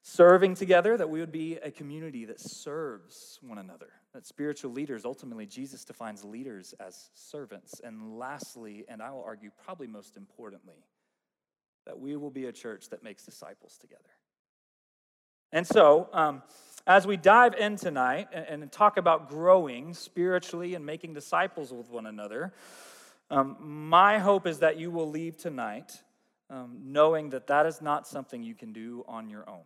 serving 0.02 0.54
together, 0.54 0.96
that 0.96 1.08
we 1.08 1.20
would 1.20 1.32
be 1.32 1.56
a 1.56 1.70
community 1.70 2.24
that 2.26 2.40
serves 2.40 3.38
one 3.40 3.58
another. 3.58 3.88
That 4.14 4.26
spiritual 4.26 4.72
leaders, 4.72 5.04
ultimately, 5.04 5.46
Jesus 5.46 5.84
defines 5.84 6.24
leaders 6.24 6.74
as 6.80 7.10
servants. 7.14 7.80
And 7.82 8.18
lastly, 8.18 8.84
and 8.88 9.00
I 9.00 9.10
will 9.10 9.22
argue 9.22 9.50
probably 9.64 9.86
most 9.86 10.16
importantly, 10.16 10.84
that 11.86 11.98
we 11.98 12.16
will 12.16 12.30
be 12.30 12.46
a 12.46 12.52
church 12.52 12.90
that 12.90 13.02
makes 13.02 13.24
disciples 13.24 13.78
together. 13.78 14.02
And 15.52 15.66
so, 15.66 16.08
um, 16.12 16.42
as 16.86 17.06
we 17.06 17.16
dive 17.16 17.54
in 17.54 17.76
tonight 17.76 18.28
and, 18.32 18.62
and, 18.62 18.72
talk 18.72 18.96
about 18.96 19.28
growing 19.28 19.94
spiritually 19.94 20.74
and 20.74 20.84
making 20.84 21.14
disciples 21.14 21.72
with 21.72 21.90
one 21.90 22.06
another, 22.06 22.52
um, 23.30 23.56
my 23.60 24.18
hope 24.18 24.46
is 24.46 24.60
that 24.60 24.78
you 24.78 24.90
will 24.90 25.08
leave 25.08 25.36
tonight 25.36 26.02
um, 26.50 26.78
knowing 26.84 27.30
that 27.30 27.46
that 27.46 27.66
is 27.66 27.80
not 27.80 28.06
something 28.06 28.42
you 28.42 28.54
can 28.54 28.72
do 28.72 29.04
on 29.08 29.28
your 29.28 29.48
own. 29.48 29.62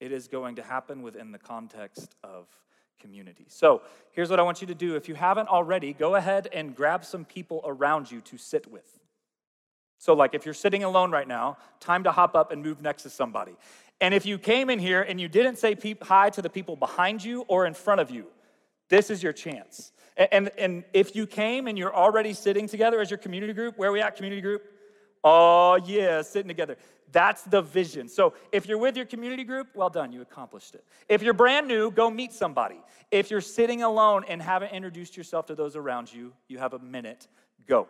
It 0.00 0.12
is 0.12 0.28
going 0.28 0.56
to 0.56 0.62
happen 0.62 1.02
within 1.02 1.32
the 1.32 1.38
context 1.38 2.14
of 2.22 2.46
community. 3.00 3.46
So 3.48 3.82
here's 4.12 4.30
what 4.30 4.40
I 4.40 4.42
want 4.42 4.60
you 4.60 4.66
to 4.68 4.74
do. 4.74 4.96
If 4.96 5.08
you 5.08 5.14
haven't 5.14 5.48
already, 5.48 5.92
go 5.92 6.14
ahead 6.16 6.48
and 6.52 6.74
grab 6.74 7.04
some 7.04 7.24
people 7.24 7.62
around 7.64 8.10
you 8.10 8.20
to 8.22 8.38
sit 8.38 8.70
with. 8.70 8.98
So, 9.98 10.14
like 10.14 10.34
if 10.34 10.44
you're 10.44 10.54
sitting 10.54 10.84
alone 10.84 11.10
right 11.10 11.26
now, 11.26 11.58
time 11.80 12.04
to 12.04 12.12
hop 12.12 12.36
up 12.36 12.52
and 12.52 12.62
move 12.62 12.80
next 12.80 13.02
to 13.02 13.10
somebody. 13.10 13.56
And 14.00 14.14
if 14.14 14.24
you 14.24 14.38
came 14.38 14.70
in 14.70 14.78
here 14.78 15.02
and 15.02 15.20
you 15.20 15.28
didn't 15.28 15.58
say 15.58 15.74
peop- 15.74 16.04
hi 16.04 16.30
to 16.30 16.42
the 16.42 16.48
people 16.48 16.76
behind 16.76 17.24
you 17.24 17.42
or 17.48 17.66
in 17.66 17.74
front 17.74 18.00
of 18.00 18.10
you, 18.10 18.26
this 18.88 19.10
is 19.10 19.22
your 19.22 19.32
chance. 19.32 19.92
And, 20.16 20.28
and, 20.32 20.50
and 20.56 20.84
if 20.92 21.16
you 21.16 21.26
came 21.26 21.66
and 21.66 21.76
you're 21.76 21.94
already 21.94 22.32
sitting 22.32 22.68
together 22.68 23.00
as 23.00 23.10
your 23.10 23.18
community 23.18 23.52
group, 23.52 23.76
where 23.76 23.90
are 23.90 23.92
we 23.92 24.00
at, 24.00 24.14
community 24.14 24.40
group? 24.40 24.64
Oh, 25.24 25.80
yeah, 25.84 26.22
sitting 26.22 26.48
together. 26.48 26.76
That's 27.12 27.42
the 27.42 27.62
vision. 27.62 28.08
So 28.08 28.34
if 28.52 28.66
you're 28.66 28.78
with 28.78 28.96
your 28.96 29.06
community 29.06 29.44
group, 29.44 29.68
well 29.74 29.90
done, 29.90 30.12
you 30.12 30.20
accomplished 30.20 30.74
it. 30.74 30.84
If 31.08 31.22
you're 31.22 31.34
brand 31.34 31.66
new, 31.66 31.90
go 31.90 32.10
meet 32.10 32.32
somebody. 32.32 32.80
If 33.10 33.30
you're 33.30 33.40
sitting 33.40 33.82
alone 33.82 34.24
and 34.28 34.42
haven't 34.42 34.72
introduced 34.72 35.16
yourself 35.16 35.46
to 35.46 35.54
those 35.54 35.76
around 35.76 36.12
you, 36.12 36.32
you 36.48 36.58
have 36.58 36.74
a 36.74 36.78
minute, 36.78 37.28
go. 37.66 37.88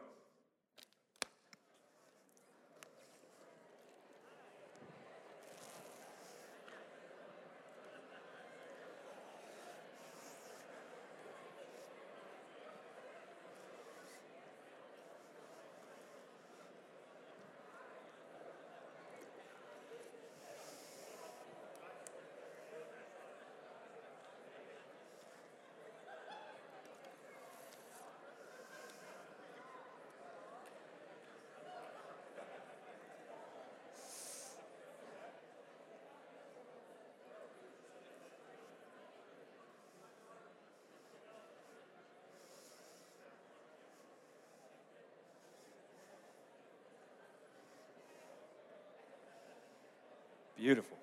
Beautiful. 50.68 50.98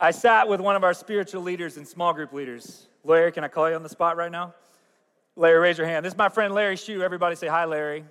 I 0.00 0.10
sat 0.10 0.48
with 0.48 0.60
one 0.60 0.74
of 0.74 0.82
our 0.82 0.92
spiritual 0.92 1.42
leaders 1.42 1.76
and 1.76 1.86
small 1.86 2.12
group 2.12 2.32
leaders. 2.32 2.88
Larry, 3.04 3.30
can 3.30 3.44
I 3.44 3.48
call 3.48 3.70
you 3.70 3.76
on 3.76 3.84
the 3.84 3.88
spot 3.88 4.16
right 4.16 4.32
now? 4.32 4.54
Larry, 5.36 5.60
raise 5.60 5.78
your 5.78 5.86
hand. 5.86 6.04
This 6.04 6.14
is 6.14 6.18
my 6.18 6.30
friend 6.30 6.52
Larry 6.52 6.74
Shue. 6.74 7.00
Everybody 7.00 7.36
say 7.36 7.46
hi, 7.46 7.64
Larry. 7.64 8.04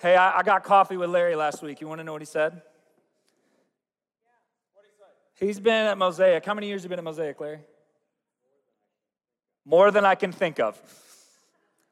Hey, 0.00 0.14
I, 0.14 0.38
I 0.38 0.42
got 0.44 0.62
coffee 0.62 0.96
with 0.96 1.10
Larry 1.10 1.34
last 1.34 1.60
week. 1.60 1.80
You 1.80 1.88
want 1.88 1.98
to 1.98 2.04
know 2.04 2.12
what 2.12 2.22
he 2.22 2.26
said? 2.26 2.62
He's 5.40 5.58
been 5.58 5.86
at 5.86 5.98
Mosaic. 5.98 6.44
How 6.44 6.54
many 6.54 6.68
years 6.68 6.82
have 6.82 6.84
you 6.84 6.90
been 6.90 7.00
at 7.00 7.04
Mosaic, 7.04 7.40
Larry? 7.40 7.62
More 9.64 9.90
than 9.90 10.04
I 10.04 10.14
can 10.14 10.30
think 10.30 10.60
of. 10.60 10.80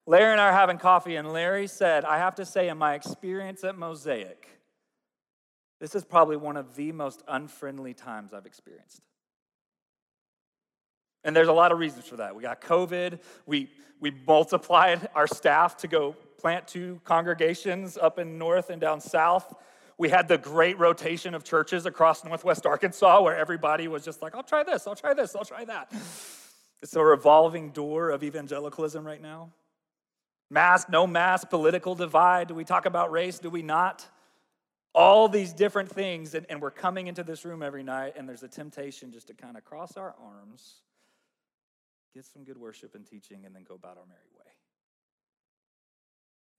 Larry 0.07 0.33
and 0.33 0.41
I 0.41 0.49
are 0.49 0.53
having 0.53 0.79
coffee, 0.79 1.17
and 1.17 1.33
Larry 1.33 1.67
said, 1.67 2.05
I 2.05 2.19
have 2.19 2.35
to 2.37 2.45
say, 2.45 2.69
in 2.69 2.79
my 2.79 2.95
experience 2.95 3.63
at 3.63 3.79
Mosaic, 3.79 4.49
this 5.81 5.95
is 5.95 6.05
probably 6.05 6.37
one 6.37 6.57
of 6.57 6.75
the 6.75 6.93
most 6.93 7.23
unfriendly 7.29 7.95
times 7.95 8.33
I've 8.33 8.47
experienced. 8.47 9.01
And 11.25 11.37
there's 11.37 11.49
a 11.49 11.53
lot 11.53 11.71
of 11.71 11.79
reasons 11.79 12.07
for 12.07 12.17
that. 12.17 12.35
We 12.35 12.43
got 12.43 12.61
COVID, 12.61 13.21
we, 13.47 13.71
we 14.01 14.11
multiplied 14.27 15.09
our 15.15 15.27
staff 15.27 15.77
to 15.79 15.89
go 15.89 16.17
plant 16.39 16.67
two 16.67 17.01
congregations 17.05 17.97
up 17.97 18.19
in 18.19 18.39
north 18.39 18.71
and 18.71 18.81
down 18.81 19.01
south. 19.01 19.55
We 19.99 20.09
had 20.09 20.27
the 20.27 20.39
great 20.39 20.79
rotation 20.81 21.35
of 21.35 21.45
churches 21.45 21.87
across 21.87 22.25
northwest 22.25 22.67
Arkansas 22.67 23.23
where 23.23 23.37
everybody 23.37 23.87
was 23.87 24.05
just 24.05 24.21
like, 24.21 24.35
I'll 24.35 24.43
try 24.43 24.65
this, 24.65 24.87
I'll 24.89 24.97
try 24.97 25.15
this, 25.15 25.37
I'll 25.37 25.45
try 25.45 25.65
that. 25.65 25.93
It's 26.83 26.97
a 26.97 27.05
revolving 27.05 27.71
door 27.71 28.11
of 28.11 28.25
evangelicalism 28.25 29.07
right 29.07 29.23
now. 29.23 29.51
Mask, 30.53 30.91
no 30.91 31.07
mask, 31.07 31.49
political 31.49 31.95
divide. 31.95 32.49
Do 32.49 32.55
we 32.55 32.65
talk 32.65 32.85
about 32.85 33.11
race? 33.11 33.39
Do 33.39 33.49
we 33.49 33.63
not? 33.63 34.07
All 34.95 35.27
these 35.27 35.55
different 35.55 35.89
things. 35.89 36.35
And, 36.35 36.45
and 36.51 36.61
we're 36.61 36.71
coming 36.71 37.07
into 37.07 37.25
this 37.25 37.47
room 37.47 37.63
every 37.63 37.83
night, 37.83 38.13
and 38.19 38.29
there's 38.29 38.43
a 38.43 38.49
temptation 38.49 39.13
just 39.13 39.29
to 39.29 39.35
kind 39.35 39.57
of 39.57 39.65
cross 39.65 39.97
our 39.97 40.15
arms, 40.23 40.75
get 42.15 42.27
some 42.27 42.45
good 42.45 42.59
worship 42.59 42.95
and 42.95 43.07
teaching, 43.07 43.47
and 43.47 43.57
then 43.57 43.63
go 43.67 43.75
about 43.75 43.97
our 43.97 44.05
merry 44.05 44.29
way. 44.37 44.53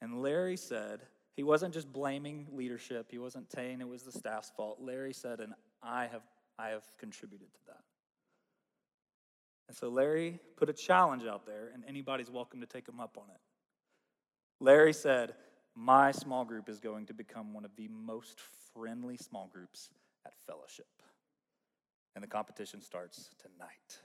And 0.02 0.24
Larry 0.24 0.58
said, 0.58 1.02
he 1.36 1.44
wasn't 1.44 1.76
just 1.76 1.94
blaming 1.94 2.48
leadership, 2.52 3.12
he 3.12 3.20
wasn't 3.20 3.52
saying 3.52 3.80
it 3.80 3.88
was 3.88 4.02
the 4.02 4.12
staff's 4.12 4.52
fault. 4.58 4.80
Larry 4.82 5.14
said, 5.14 5.40
and 5.40 5.54
I 5.84 6.08
have, 6.08 6.24
I 6.58 6.70
have 6.70 6.84
contributed 6.98 7.54
to 7.54 7.60
that. 7.68 7.84
And 9.68 9.78
so 9.78 9.90
Larry 9.90 10.40
put 10.58 10.68
a 10.68 10.74
challenge 10.74 11.26
out 11.26 11.46
there, 11.46 11.70
and 11.76 11.84
anybody's 11.88 12.32
welcome 12.32 12.60
to 12.62 12.66
take 12.66 12.90
him 12.90 13.00
up 13.00 13.20
on 13.20 13.26
it. 13.30 13.40
Larry 14.60 14.94
said, 14.94 15.36
My 15.76 16.12
small 16.12 16.46
group 16.46 16.70
is 16.70 16.80
going 16.80 17.08
to 17.08 17.14
become 17.14 17.54
one 17.54 17.66
of 17.66 17.76
the 17.76 17.88
most 17.88 18.40
friendly 18.74 19.18
small 19.18 19.50
groups 19.52 19.90
at 20.26 20.34
fellowship. 20.48 20.88
And 22.16 22.24
the 22.24 22.28
competition 22.28 22.82
starts 22.82 23.30
tonight. 23.42 23.98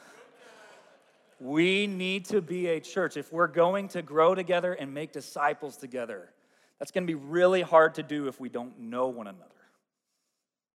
we 1.40 1.86
need 1.86 2.24
to 2.26 2.42
be 2.42 2.68
a 2.68 2.80
church. 2.80 3.16
If 3.16 3.32
we're 3.32 3.46
going 3.46 3.88
to 3.88 4.02
grow 4.02 4.34
together 4.34 4.72
and 4.72 4.92
make 4.92 5.12
disciples 5.12 5.76
together, 5.76 6.30
that's 6.78 6.90
going 6.90 7.04
to 7.04 7.10
be 7.10 7.14
really 7.14 7.62
hard 7.62 7.94
to 7.94 8.02
do 8.02 8.28
if 8.28 8.40
we 8.40 8.48
don't 8.48 8.78
know 8.78 9.08
one 9.08 9.26
another. 9.26 9.50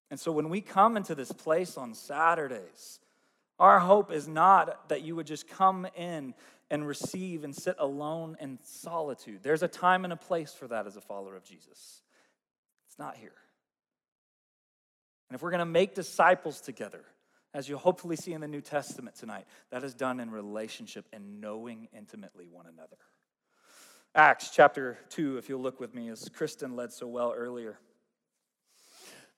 And 0.09 0.19
so 0.19 0.31
when 0.31 0.49
we 0.49 0.61
come 0.61 0.97
into 0.97 1.15
this 1.15 1.31
place 1.31 1.77
on 1.77 1.93
Saturdays, 1.93 2.99
our 3.59 3.79
hope 3.79 4.11
is 4.11 4.27
not 4.27 4.89
that 4.89 5.03
you 5.03 5.15
would 5.15 5.27
just 5.27 5.47
come 5.47 5.87
in 5.95 6.33
and 6.71 6.87
receive 6.87 7.43
and 7.43 7.53
sit 7.53 7.75
alone 7.77 8.37
in 8.39 8.57
solitude. 8.63 9.41
There's 9.43 9.61
a 9.61 9.67
time 9.67 10.05
and 10.05 10.13
a 10.13 10.17
place 10.17 10.53
for 10.53 10.67
that 10.69 10.87
as 10.87 10.95
a 10.95 11.01
follower 11.01 11.35
of 11.35 11.43
Jesus. 11.43 12.01
It's 12.87 12.97
not 12.97 13.17
here. 13.17 13.33
And 15.29 15.35
if 15.35 15.41
we're 15.41 15.51
going 15.51 15.59
to 15.59 15.65
make 15.65 15.93
disciples 15.93 16.61
together, 16.61 17.03
as 17.53 17.67
you'll 17.67 17.77
hopefully 17.77 18.15
see 18.15 18.31
in 18.31 18.39
the 18.39 18.47
New 18.47 18.61
Testament 18.61 19.17
tonight, 19.17 19.45
that 19.69 19.83
is 19.83 19.93
done 19.93 20.21
in 20.21 20.31
relationship 20.31 21.05
and 21.11 21.41
knowing 21.41 21.89
intimately 21.95 22.47
one 22.49 22.65
another. 22.65 22.97
Acts 24.15 24.49
chapter 24.49 24.97
2, 25.09 25.37
if 25.37 25.49
you'll 25.49 25.61
look 25.61 25.79
with 25.79 25.93
me, 25.93 26.09
as 26.09 26.29
Kristen 26.29 26.77
led 26.77 26.93
so 26.93 27.05
well 27.05 27.33
earlier. 27.35 27.77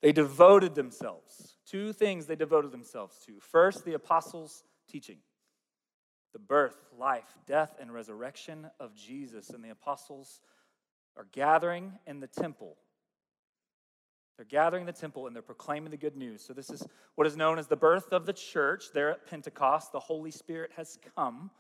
They 0.02 0.12
devoted 0.12 0.76
themselves. 0.76 1.56
Two 1.66 1.94
things 1.94 2.28
they 2.28 2.36
devoted 2.36 2.72
themselves 2.72 3.18
to. 3.26 3.40
First, 3.40 3.86
the 3.86 3.94
apostles' 3.94 4.64
teaching 4.88 5.18
the 6.34 6.40
birth, 6.40 6.76
life, 6.98 7.38
death, 7.46 7.76
and 7.80 7.94
resurrection 7.94 8.70
of 8.80 8.96
Jesus. 8.96 9.52
And 9.52 9.64
the 9.64 9.70
apostles 9.70 10.42
are 11.16 11.28
gathering 11.32 11.94
in 12.06 12.20
the 12.20 12.28
temple. 12.28 12.76
They're 14.38 14.46
gathering 14.46 14.86
the 14.86 14.92
temple 14.92 15.28
and 15.28 15.36
they're 15.36 15.44
proclaiming 15.44 15.92
the 15.92 15.98
good 15.98 16.18
news. 16.18 16.44
So, 16.44 16.54
this 16.54 16.72
is 16.72 16.86
what 17.16 17.28
is 17.28 17.38
known 17.38 17.60
as 17.60 17.68
the 17.68 17.76
birth 17.76 18.12
of 18.12 18.26
the 18.26 18.34
church. 18.34 18.86
There 18.94 19.12
at 19.12 19.28
Pentecost, 19.28 19.92
the 19.92 20.00
Holy 20.00 20.32
Spirit 20.32 20.72
has 20.76 20.98
come. 21.16 21.52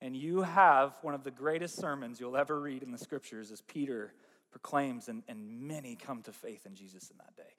And 0.00 0.16
you 0.16 0.42
have 0.42 0.94
one 1.02 1.14
of 1.14 1.24
the 1.24 1.30
greatest 1.30 1.76
sermons 1.76 2.20
you'll 2.20 2.36
ever 2.36 2.58
read 2.58 2.82
in 2.82 2.90
the 2.90 2.98
scriptures 2.98 3.50
as 3.50 3.60
Peter 3.60 4.14
proclaims, 4.50 5.08
and, 5.08 5.22
and 5.28 5.60
many 5.60 5.94
come 5.94 6.22
to 6.22 6.32
faith 6.32 6.64
in 6.64 6.74
Jesus 6.74 7.10
in 7.10 7.18
that 7.18 7.36
day. 7.36 7.52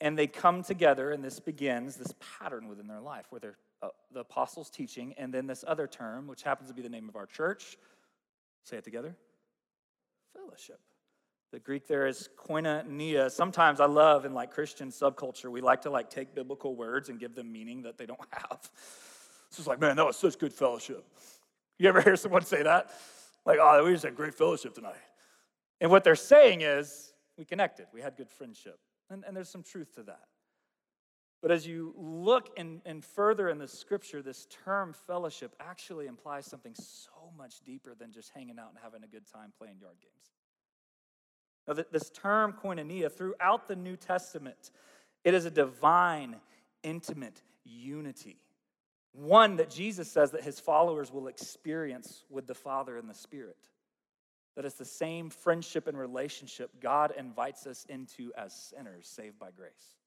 And 0.00 0.18
they 0.18 0.26
come 0.26 0.62
together, 0.62 1.12
and 1.12 1.22
this 1.22 1.40
begins 1.40 1.96
this 1.96 2.14
pattern 2.38 2.66
within 2.66 2.86
their 2.86 3.00
life 3.00 3.26
where 3.30 3.40
they're 3.40 3.58
uh, 3.84 3.88
the 4.12 4.20
apostles' 4.20 4.70
teaching, 4.70 5.14
and 5.18 5.32
then 5.32 5.46
this 5.46 5.64
other 5.66 5.86
term, 5.86 6.26
which 6.26 6.42
happens 6.42 6.68
to 6.68 6.74
be 6.74 6.82
the 6.82 6.88
name 6.88 7.08
of 7.08 7.16
our 7.16 7.26
church. 7.26 7.76
Say 8.64 8.76
it 8.76 8.84
together 8.84 9.16
fellowship. 10.34 10.80
The 11.52 11.60
Greek 11.60 11.86
there 11.86 12.06
is 12.06 12.28
koinonia. 12.36 13.30
Sometimes 13.30 13.80
I 13.80 13.86
love 13.86 14.24
in 14.24 14.34
like 14.34 14.50
Christian 14.50 14.90
subculture, 14.90 15.50
we 15.50 15.60
like 15.60 15.82
to 15.82 15.90
like 15.90 16.10
take 16.10 16.34
biblical 16.34 16.74
words 16.74 17.08
and 17.08 17.20
give 17.20 17.34
them 17.34 17.52
meaning 17.52 17.82
that 17.82 17.96
they 17.96 18.06
don't 18.06 18.20
have. 18.30 18.70
It's 19.48 19.56
just 19.56 19.68
like, 19.68 19.80
man, 19.80 19.96
that 19.96 20.06
was 20.06 20.16
such 20.16 20.38
good 20.38 20.52
fellowship. 20.52 21.04
You 21.78 21.88
ever 21.88 22.00
hear 22.02 22.16
someone 22.16 22.44
say 22.44 22.62
that? 22.62 22.90
Like, 23.46 23.58
oh, 23.60 23.84
we 23.84 23.92
just 23.92 24.04
had 24.04 24.16
great 24.16 24.34
fellowship 24.34 24.74
tonight. 24.74 24.96
And 25.80 25.90
what 25.90 26.02
they're 26.02 26.16
saying 26.16 26.62
is, 26.62 27.12
we 27.36 27.44
connected, 27.44 27.86
we 27.92 28.00
had 28.00 28.16
good 28.16 28.30
friendship. 28.30 28.78
And, 29.10 29.24
and 29.26 29.36
there's 29.36 29.48
some 29.48 29.62
truth 29.62 29.94
to 29.96 30.02
that. 30.04 30.22
But 31.44 31.50
as 31.50 31.66
you 31.66 31.92
look 31.98 32.48
and, 32.56 32.80
and 32.86 33.04
further 33.04 33.50
in 33.50 33.58
the 33.58 33.68
scripture, 33.68 34.22
this 34.22 34.46
term 34.64 34.94
fellowship 35.06 35.54
actually 35.60 36.06
implies 36.06 36.46
something 36.46 36.74
so 36.74 37.10
much 37.36 37.60
deeper 37.66 37.94
than 37.94 38.12
just 38.12 38.30
hanging 38.34 38.58
out 38.58 38.70
and 38.70 38.78
having 38.82 39.04
a 39.04 39.06
good 39.06 39.26
time 39.30 39.52
playing 39.58 39.76
yard 39.78 39.96
games. 40.00 40.32
Now, 41.68 41.84
this 41.92 42.08
term 42.08 42.54
koinonia, 42.54 43.12
throughout 43.12 43.68
the 43.68 43.76
New 43.76 43.94
Testament, 43.94 44.70
it 45.22 45.34
is 45.34 45.44
a 45.44 45.50
divine, 45.50 46.36
intimate 46.82 47.42
unity. 47.62 48.38
One 49.12 49.56
that 49.56 49.68
Jesus 49.68 50.10
says 50.10 50.30
that 50.30 50.44
his 50.44 50.58
followers 50.58 51.12
will 51.12 51.26
experience 51.26 52.24
with 52.30 52.46
the 52.46 52.54
Father 52.54 52.96
and 52.96 53.06
the 53.06 53.14
Spirit. 53.14 53.58
That 54.56 54.64
it's 54.64 54.76
the 54.76 54.86
same 54.86 55.28
friendship 55.28 55.88
and 55.88 55.98
relationship 55.98 56.70
God 56.80 57.12
invites 57.18 57.66
us 57.66 57.84
into 57.90 58.32
as 58.34 58.54
sinners 58.54 59.06
saved 59.06 59.38
by 59.38 59.50
grace. 59.54 59.98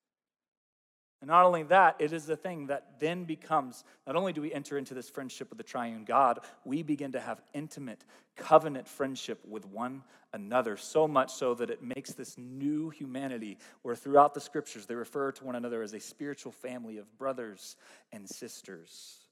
And 1.22 1.30
not 1.30 1.46
only 1.46 1.64
that, 1.64 1.96
it 1.98 2.14
is 2.14 2.26
the 2.26 2.36
thing 2.36 2.68
that 2.68 3.00
then 3.00 3.24
becomes 3.24 3.84
not 4.06 4.16
only 4.16 4.34
do 4.34 4.42
we 4.42 4.54
enter 4.54 4.78
into 4.78 4.94
this 4.94 5.10
friendship 5.10 5.50
with 5.50 5.58
the 5.58 5.64
triune 5.64 6.04
God, 6.04 6.40
we 6.64 6.84
begin 6.84 7.12
to 7.14 7.20
have 7.20 7.42
intimate 7.54 8.06
covenant 8.36 8.88
friendship 8.88 9.40
with 9.48 9.66
one 9.66 10.04
another, 10.34 10.78
so 10.78 11.08
much 11.08 11.34
so 11.34 11.56
that 11.56 11.72
it 11.72 11.82
makes 11.82 12.14
this 12.14 12.38
new 12.38 12.92
humanity 12.92 13.58
where 13.82 13.96
throughout 13.96 14.36
the 14.36 14.42
scriptures 14.42 14.86
they 14.86 14.94
refer 14.94 15.32
to 15.32 15.44
one 15.44 15.56
another 15.56 15.82
as 15.82 15.94
a 15.94 16.00
spiritual 16.00 16.52
family 16.52 16.98
of 16.98 17.18
brothers 17.18 17.78
and 18.12 18.30
sisters. 18.30 19.24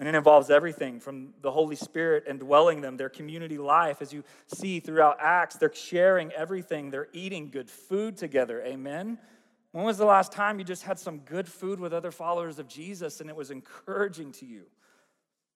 And 0.00 0.08
it 0.08 0.14
involves 0.14 0.48
everything 0.50 1.00
from 1.00 1.34
the 1.42 1.50
Holy 1.50 1.74
Spirit 1.74 2.24
indwelling 2.28 2.82
them, 2.82 2.96
their 2.96 3.08
community 3.08 3.58
life. 3.58 4.00
As 4.00 4.12
you 4.12 4.22
see 4.46 4.78
throughout 4.78 5.16
Acts, 5.18 5.56
they're 5.56 5.74
sharing 5.74 6.30
everything. 6.32 6.90
They're 6.90 7.08
eating 7.12 7.50
good 7.50 7.68
food 7.68 8.16
together. 8.16 8.62
Amen. 8.62 9.18
When 9.72 9.84
was 9.84 9.98
the 9.98 10.06
last 10.06 10.32
time 10.32 10.58
you 10.58 10.64
just 10.64 10.82
had 10.82 10.98
some 10.98 11.18
good 11.18 11.48
food 11.48 11.78
with 11.78 11.92
other 11.92 12.10
followers 12.10 12.58
of 12.58 12.68
Jesus 12.68 13.20
and 13.20 13.28
it 13.28 13.36
was 13.36 13.50
encouraging 13.50 14.32
to 14.32 14.46
you? 14.46 14.64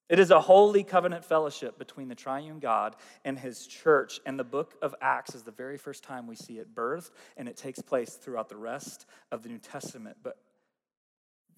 It 0.08 0.18
is 0.18 0.30
a 0.30 0.40
holy 0.40 0.84
covenant 0.84 1.24
fellowship 1.24 1.78
between 1.78 2.08
the 2.08 2.14
triune 2.14 2.58
God 2.58 2.96
and 3.24 3.38
his 3.38 3.66
church. 3.66 4.20
And 4.26 4.38
the 4.38 4.44
book 4.44 4.74
of 4.82 4.94
Acts 5.00 5.34
is 5.34 5.42
the 5.42 5.50
very 5.52 5.78
first 5.78 6.04
time 6.04 6.26
we 6.26 6.36
see 6.36 6.58
it 6.58 6.74
birthed, 6.74 7.12
and 7.38 7.48
it 7.48 7.56
takes 7.56 7.80
place 7.80 8.14
throughout 8.14 8.50
the 8.50 8.56
rest 8.56 9.06
of 9.30 9.42
the 9.42 9.48
New 9.48 9.58
Testament. 9.58 10.18
But 10.22 10.36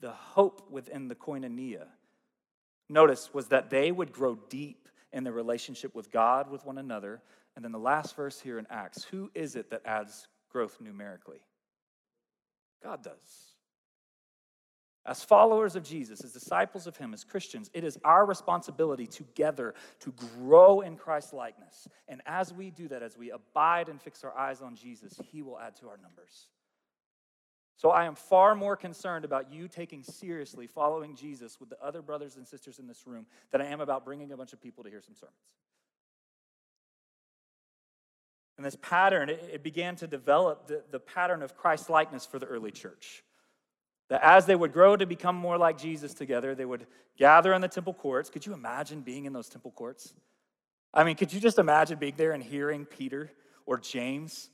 the 0.00 0.12
hope 0.12 0.70
within 0.70 1.08
the 1.08 1.16
koinonia, 1.16 1.86
notice, 2.88 3.34
was 3.34 3.48
that 3.48 3.70
they 3.70 3.90
would 3.90 4.12
grow 4.12 4.36
deep 4.48 4.88
in 5.12 5.24
their 5.24 5.32
relationship 5.32 5.92
with 5.92 6.12
God, 6.12 6.48
with 6.48 6.64
one 6.64 6.78
another. 6.78 7.22
And 7.56 7.64
then 7.64 7.72
the 7.72 7.78
last 7.80 8.14
verse 8.14 8.40
here 8.40 8.60
in 8.60 8.68
Acts 8.70 9.02
who 9.02 9.32
is 9.34 9.56
it 9.56 9.70
that 9.70 9.82
adds 9.84 10.28
growth 10.48 10.80
numerically? 10.80 11.40
God 12.84 13.02
does. 13.02 13.54
As 15.06 15.22
followers 15.22 15.76
of 15.76 15.82
Jesus, 15.82 16.22
as 16.24 16.32
disciples 16.32 16.86
of 16.86 16.96
Him, 16.96 17.12
as 17.12 17.24
Christians, 17.24 17.70
it 17.74 17.84
is 17.84 17.98
our 18.04 18.24
responsibility 18.24 19.06
together 19.06 19.74
to 20.00 20.12
grow 20.12 20.80
in 20.80 20.96
Christ's 20.96 21.32
likeness. 21.34 21.88
And 22.08 22.22
as 22.24 22.54
we 22.54 22.70
do 22.70 22.88
that, 22.88 23.02
as 23.02 23.18
we 23.18 23.30
abide 23.30 23.88
and 23.88 24.00
fix 24.00 24.24
our 24.24 24.36
eyes 24.36 24.62
on 24.62 24.76
Jesus, 24.76 25.18
He 25.30 25.42
will 25.42 25.58
add 25.58 25.76
to 25.76 25.88
our 25.88 25.98
numbers. 25.98 26.48
So 27.76 27.90
I 27.90 28.04
am 28.06 28.14
far 28.14 28.54
more 28.54 28.76
concerned 28.76 29.24
about 29.24 29.52
you 29.52 29.68
taking 29.68 30.02
seriously 30.02 30.66
following 30.66 31.16
Jesus 31.16 31.58
with 31.60 31.68
the 31.68 31.82
other 31.82 32.00
brothers 32.00 32.36
and 32.36 32.46
sisters 32.46 32.78
in 32.78 32.86
this 32.86 33.06
room 33.06 33.26
than 33.50 33.60
I 33.60 33.66
am 33.66 33.80
about 33.80 34.04
bringing 34.04 34.32
a 34.32 34.36
bunch 34.36 34.52
of 34.52 34.60
people 34.60 34.84
to 34.84 34.90
hear 34.90 35.02
some 35.02 35.14
sermons. 35.14 35.36
And 38.56 38.64
this 38.64 38.76
pattern, 38.76 39.28
it, 39.28 39.62
began 39.62 39.96
to 39.96 40.06
develop 40.06 40.68
the, 40.68 40.82
the 40.90 41.00
pattern 41.00 41.42
of 41.42 41.56
Christ 41.56 41.90
likeness 41.90 42.24
for 42.24 42.38
the 42.38 42.46
early 42.46 42.70
church. 42.70 43.24
That 44.10 44.22
as 44.22 44.46
they 44.46 44.54
would 44.54 44.72
grow 44.72 44.96
to 44.96 45.06
become 45.06 45.34
more 45.34 45.58
like 45.58 45.76
Jesus 45.76 46.14
together, 46.14 46.54
they 46.54 46.64
would 46.64 46.86
gather 47.18 47.52
in 47.52 47.60
the 47.60 47.68
temple 47.68 47.94
courts. 47.94 48.30
Could 48.30 48.46
you 48.46 48.52
imagine 48.52 49.00
being 49.00 49.24
in 49.24 49.32
those 49.32 49.48
temple 49.48 49.72
courts? 49.72 50.14
I 50.92 51.02
mean, 51.02 51.16
could 51.16 51.32
you 51.32 51.40
just 51.40 51.58
imagine 51.58 51.98
being 51.98 52.14
there 52.16 52.32
and 52.32 52.42
hearing 52.42 52.84
Peter 52.84 53.30
or 53.66 53.78
James 53.78 54.50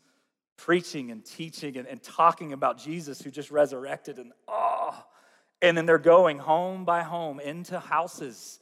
preaching 0.56 1.10
and 1.10 1.24
teaching 1.24 1.76
and, 1.76 1.86
and 1.86 2.02
talking 2.02 2.52
about 2.52 2.78
Jesus 2.78 3.20
who 3.20 3.30
just 3.30 3.50
resurrected 3.50 4.18
and 4.18 4.32
oh, 4.46 5.04
and 5.62 5.76
then 5.76 5.86
they're 5.86 5.98
going 5.98 6.38
home 6.38 6.84
by 6.84 7.02
home 7.02 7.40
into 7.40 7.78
houses 7.78 8.60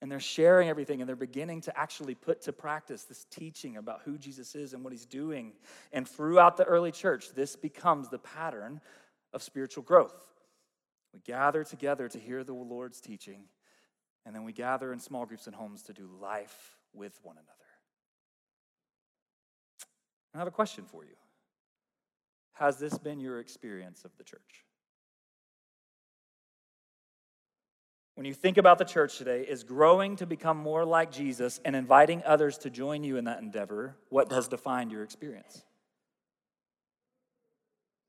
and 0.00 0.10
they're 0.10 0.20
sharing 0.20 0.68
everything 0.68 1.00
and 1.00 1.08
they're 1.08 1.16
beginning 1.16 1.60
to 1.62 1.78
actually 1.78 2.14
put 2.14 2.42
to 2.42 2.52
practice 2.52 3.04
this 3.04 3.26
teaching 3.30 3.76
about 3.76 4.02
who 4.04 4.16
Jesus 4.16 4.54
is 4.54 4.72
and 4.72 4.84
what 4.84 4.92
he's 4.92 5.06
doing. 5.06 5.52
And 5.92 6.06
throughout 6.06 6.56
the 6.56 6.64
early 6.64 6.92
church, 6.92 7.30
this 7.34 7.56
becomes 7.56 8.08
the 8.08 8.18
pattern 8.18 8.80
of 9.32 9.42
spiritual 9.42 9.82
growth. 9.82 10.14
We 11.12 11.20
gather 11.20 11.64
together 11.64 12.08
to 12.08 12.18
hear 12.18 12.44
the 12.44 12.52
Lord's 12.52 13.00
teaching, 13.00 13.44
and 14.24 14.34
then 14.34 14.44
we 14.44 14.52
gather 14.52 14.92
in 14.92 15.00
small 15.00 15.26
groups 15.26 15.46
and 15.46 15.56
homes 15.56 15.82
to 15.84 15.92
do 15.92 16.08
life 16.20 16.76
with 16.92 17.18
one 17.22 17.36
another. 17.36 17.52
I 20.34 20.38
have 20.38 20.46
a 20.46 20.52
question 20.52 20.84
for 20.84 21.04
you. 21.04 21.16
Has 22.52 22.78
this 22.78 22.98
been 22.98 23.20
your 23.20 23.40
experience 23.40 24.04
of 24.04 24.10
the 24.18 24.24
church? 24.24 24.64
When 28.18 28.24
you 28.24 28.34
think 28.34 28.58
about 28.58 28.78
the 28.78 28.84
church 28.84 29.16
today, 29.16 29.42
is 29.42 29.62
growing 29.62 30.16
to 30.16 30.26
become 30.26 30.56
more 30.56 30.84
like 30.84 31.12
Jesus 31.12 31.60
and 31.64 31.76
inviting 31.76 32.20
others 32.26 32.58
to 32.58 32.68
join 32.68 33.04
you 33.04 33.16
in 33.16 33.26
that 33.26 33.40
endeavor 33.40 33.94
what 34.08 34.32
has 34.32 34.48
defined 34.48 34.90
your 34.90 35.04
experience? 35.04 35.62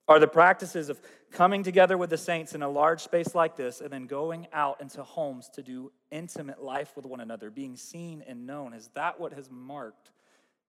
Are 0.08 0.18
the 0.18 0.28
practices 0.28 0.90
of 0.90 1.00
coming 1.32 1.62
together 1.62 1.96
with 1.96 2.10
the 2.10 2.18
saints 2.18 2.56
in 2.56 2.64
a 2.64 2.68
large 2.68 3.02
space 3.02 3.36
like 3.36 3.56
this 3.56 3.82
and 3.82 3.92
then 3.92 4.08
going 4.08 4.48
out 4.52 4.82
into 4.82 5.04
homes 5.04 5.48
to 5.50 5.62
do 5.62 5.92
intimate 6.10 6.64
life 6.64 6.96
with 6.96 7.06
one 7.06 7.20
another, 7.20 7.52
being 7.52 7.76
seen 7.76 8.24
and 8.28 8.48
known, 8.48 8.74
is 8.74 8.90
that 8.96 9.20
what 9.20 9.34
has 9.34 9.48
marked 9.52 10.10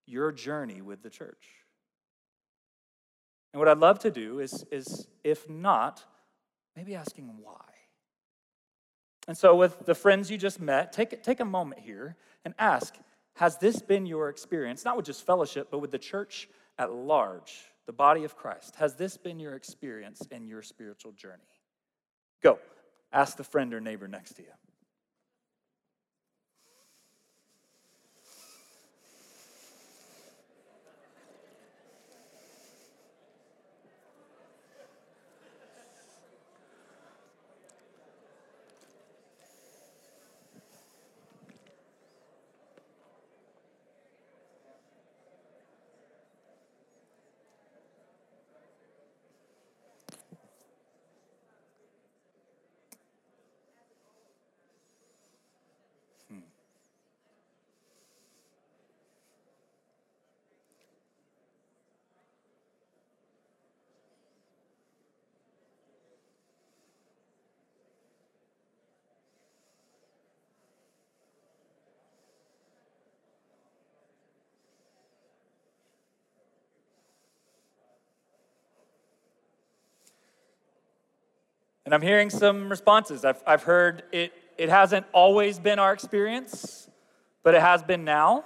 your 0.04 0.32
journey 0.32 0.82
with 0.82 1.02
the 1.02 1.08
church? 1.08 1.46
And 3.54 3.58
what 3.58 3.68
I'd 3.68 3.78
love 3.78 4.00
to 4.00 4.10
do 4.10 4.40
is, 4.40 4.66
is 4.70 5.08
if 5.24 5.48
not, 5.48 6.04
maybe 6.76 6.94
asking 6.94 7.32
why. 7.42 7.69
And 9.30 9.38
so, 9.38 9.54
with 9.54 9.86
the 9.86 9.94
friends 9.94 10.28
you 10.28 10.36
just 10.36 10.60
met, 10.60 10.92
take, 10.92 11.22
take 11.22 11.38
a 11.38 11.44
moment 11.44 11.82
here 11.82 12.16
and 12.44 12.52
ask 12.58 12.96
Has 13.34 13.58
this 13.58 13.80
been 13.80 14.04
your 14.04 14.28
experience, 14.28 14.84
not 14.84 14.96
with 14.96 15.06
just 15.06 15.24
fellowship, 15.24 15.68
but 15.70 15.78
with 15.78 15.92
the 15.92 16.00
church 16.00 16.48
at 16.80 16.92
large, 16.92 17.52
the 17.86 17.92
body 17.92 18.24
of 18.24 18.34
Christ? 18.36 18.74
Has 18.74 18.96
this 18.96 19.16
been 19.16 19.38
your 19.38 19.54
experience 19.54 20.26
in 20.32 20.48
your 20.48 20.62
spiritual 20.62 21.12
journey? 21.12 21.44
Go, 22.42 22.58
ask 23.12 23.36
the 23.36 23.44
friend 23.44 23.72
or 23.72 23.80
neighbor 23.80 24.08
next 24.08 24.32
to 24.32 24.42
you. 24.42 24.48
And 81.90 81.94
I'm 81.96 82.02
hearing 82.02 82.30
some 82.30 82.68
responses. 82.68 83.24
I've, 83.24 83.42
I've 83.44 83.64
heard 83.64 84.04
it, 84.12 84.32
it 84.56 84.68
hasn't 84.68 85.06
always 85.12 85.58
been 85.58 85.80
our 85.80 85.92
experience, 85.92 86.88
but 87.42 87.56
it 87.56 87.60
has 87.60 87.82
been 87.82 88.04
now. 88.04 88.44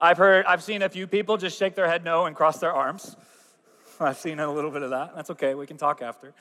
I've 0.00 0.16
heard, 0.16 0.46
I've 0.46 0.62
seen 0.62 0.82
a 0.82 0.88
few 0.88 1.08
people 1.08 1.38
just 1.38 1.58
shake 1.58 1.74
their 1.74 1.88
head 1.88 2.04
no 2.04 2.26
and 2.26 2.36
cross 2.36 2.58
their 2.58 2.72
arms. 2.72 3.16
I've 4.00 4.16
seen 4.16 4.38
a 4.38 4.48
little 4.48 4.70
bit 4.70 4.82
of 4.82 4.90
that. 4.90 5.16
That's 5.16 5.30
okay, 5.30 5.56
we 5.56 5.66
can 5.66 5.76
talk 5.76 6.02
after. 6.02 6.32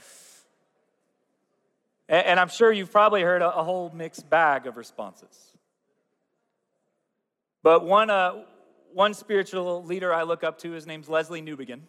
And, 2.08 2.24
and 2.24 2.40
I'm 2.40 2.50
sure 2.50 2.72
you've 2.72 2.92
probably 2.92 3.24
heard 3.24 3.42
a, 3.42 3.58
a 3.58 3.64
whole 3.64 3.90
mixed 3.92 4.30
bag 4.30 4.68
of 4.68 4.78
responses. 4.78 5.58
But 7.64 7.84
one, 7.84 8.12
uh, 8.12 8.44
one 8.94 9.16
spiritual 9.16 9.84
leader 9.84 10.14
I 10.14 10.22
look 10.22 10.44
up 10.44 10.60
to, 10.60 10.70
his 10.70 10.86
name's 10.86 11.08
Lesslie 11.08 11.44
Newbigin. 11.44 11.80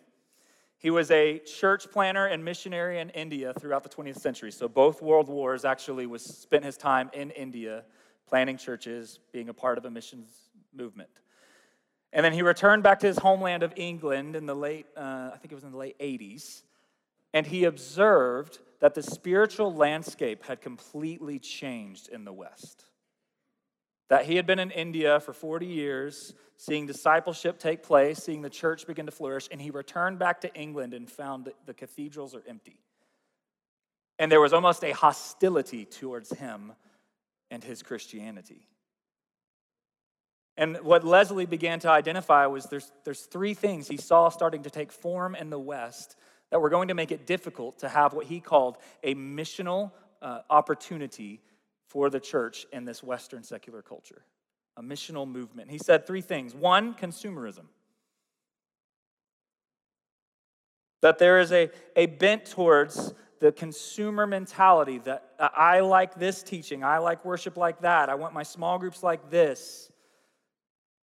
He 0.81 0.89
was 0.89 1.11
a 1.11 1.39
church 1.41 1.91
planner 1.91 2.27
and 2.27 2.43
missionary 2.43 3.01
in 3.01 3.11
India 3.11 3.53
throughout 3.61 3.83
the 3.83 3.91
20th 3.91 4.19
century. 4.19 4.51
So 4.51 4.67
both 4.67 5.03
world 5.03 5.29
wars 5.29 5.67
actually 5.67 6.07
was 6.07 6.25
spent 6.25 6.65
his 6.65 6.79
time 6.79 7.11
in 7.13 7.31
India 7.33 7.85
planning 8.27 8.57
churches, 8.57 9.21
being 9.31 9.51
a 9.51 9.55
part 9.55 9.77
of 9.77 9.85
a 9.85 9.91
missions 9.91 10.31
movement. 10.75 11.11
And 12.15 12.25
then 12.25 12.33
he 12.33 12.41
returned 12.41 12.83
back 12.83 12.99
to 13.01 13.07
his 13.07 13.19
homeland 13.19 13.63
of 13.63 13.75
England 13.77 14.37
in 14.37 14.47
the 14.47 14.57
late, 14.57 14.87
uh, 14.97 15.31
I 15.35 15.37
think 15.37 15.53
it 15.53 15.55
was 15.55 15.65
in 15.65 15.73
the 15.73 15.77
late 15.77 15.99
80s, 15.99 16.63
and 17.35 17.47
he 17.47 17.65
observed 17.65 18.59
that 18.81 18.95
the 18.95 19.03
spiritual 19.03 19.75
landscape 19.75 20.45
had 20.45 20.63
completely 20.63 21.39
changed 21.39 22.09
in 22.09 22.25
the 22.25 22.33
West. 22.33 22.87
That 24.11 24.27
he 24.27 24.37
had 24.37 24.47
been 24.47 24.59
in 24.59 24.71
India 24.71 25.21
for 25.21 25.33
40 25.33 25.67
years, 25.67 26.35
seeing 26.57 26.87
discipleship 26.87 27.59
take 27.59 27.83
place, 27.83 28.23
seeing 28.23 28.43
the 28.43 28.51
church 28.51 28.87
begin 28.87 29.07
to 29.07 29.13
flourish, 29.13 29.49
and 29.51 29.61
he 29.63 29.71
returned 29.71 30.19
back 30.19 30.43
to 30.43 30.55
England 30.55 30.93
and 30.93 31.11
found 31.11 31.47
that 31.47 31.55
the 31.65 31.73
cathedrals 31.73 32.35
are 32.35 32.43
empty. 32.47 32.81
And 34.19 34.31
there 34.31 34.41
was 34.41 34.53
almost 34.53 34.85
a 34.85 34.91
hostility 34.91 35.87
towards 35.87 36.31
him 36.31 36.73
and 37.51 37.65
his 37.65 37.83
Christianity. 37.83 38.69
And 40.57 40.77
what 40.83 41.05
Lesslie 41.05 41.49
began 41.49 41.79
to 41.81 41.89
identify 41.89 42.45
was 42.47 42.67
there's, 42.67 42.93
there's 43.05 43.23
three 43.23 43.55
things 43.55 43.89
he 43.89 43.97
saw 43.97 44.29
starting 44.29 44.65
to 44.65 44.71
take 44.71 44.93
form 44.93 45.35
in 45.35 45.49
the 45.49 45.59
West 45.59 46.17
that 46.51 46.61
were 46.61 46.69
going 46.69 46.89
to 46.89 46.95
make 46.95 47.13
it 47.13 47.27
difficult 47.27 47.79
to 47.79 47.89
have 47.89 48.13
what 48.13 48.27
he 48.27 48.41
called 48.41 48.77
a 49.03 49.15
missional 49.15 49.93
uh, 50.21 50.41
opportunity 50.51 51.41
for 51.91 52.09
the 52.09 52.21
church 52.21 52.67
in 52.73 52.85
this 52.85 53.03
Western 53.03 53.43
secular 53.43 53.83
culture, 53.83 54.23
a 54.77 54.83
missional 54.83 55.29
movement. 55.29 55.69
He 55.69 55.79
said 55.79 56.07
three 56.07 56.21
things 56.21 56.55
one, 56.55 56.95
consumerism. 56.95 57.65
That 61.03 61.19
there 61.19 61.41
is 61.41 61.51
a, 61.51 61.69
a 61.97 62.07
bent 62.07 62.45
towards 62.45 63.13
the 63.41 63.51
consumer 63.51 64.25
mentality 64.25 64.99
that 64.99 65.33
uh, 65.41 65.49
I 65.57 65.81
like 65.81 66.15
this 66.15 66.45
teaching, 66.45 66.85
I 66.85 66.99
like 66.99 67.25
worship 67.25 67.57
like 67.57 67.81
that, 67.81 68.09
I 68.09 68.15
want 68.15 68.35
my 68.35 68.45
small 68.45 68.79
groups 68.79 69.03
like 69.03 69.29
this. 69.29 69.91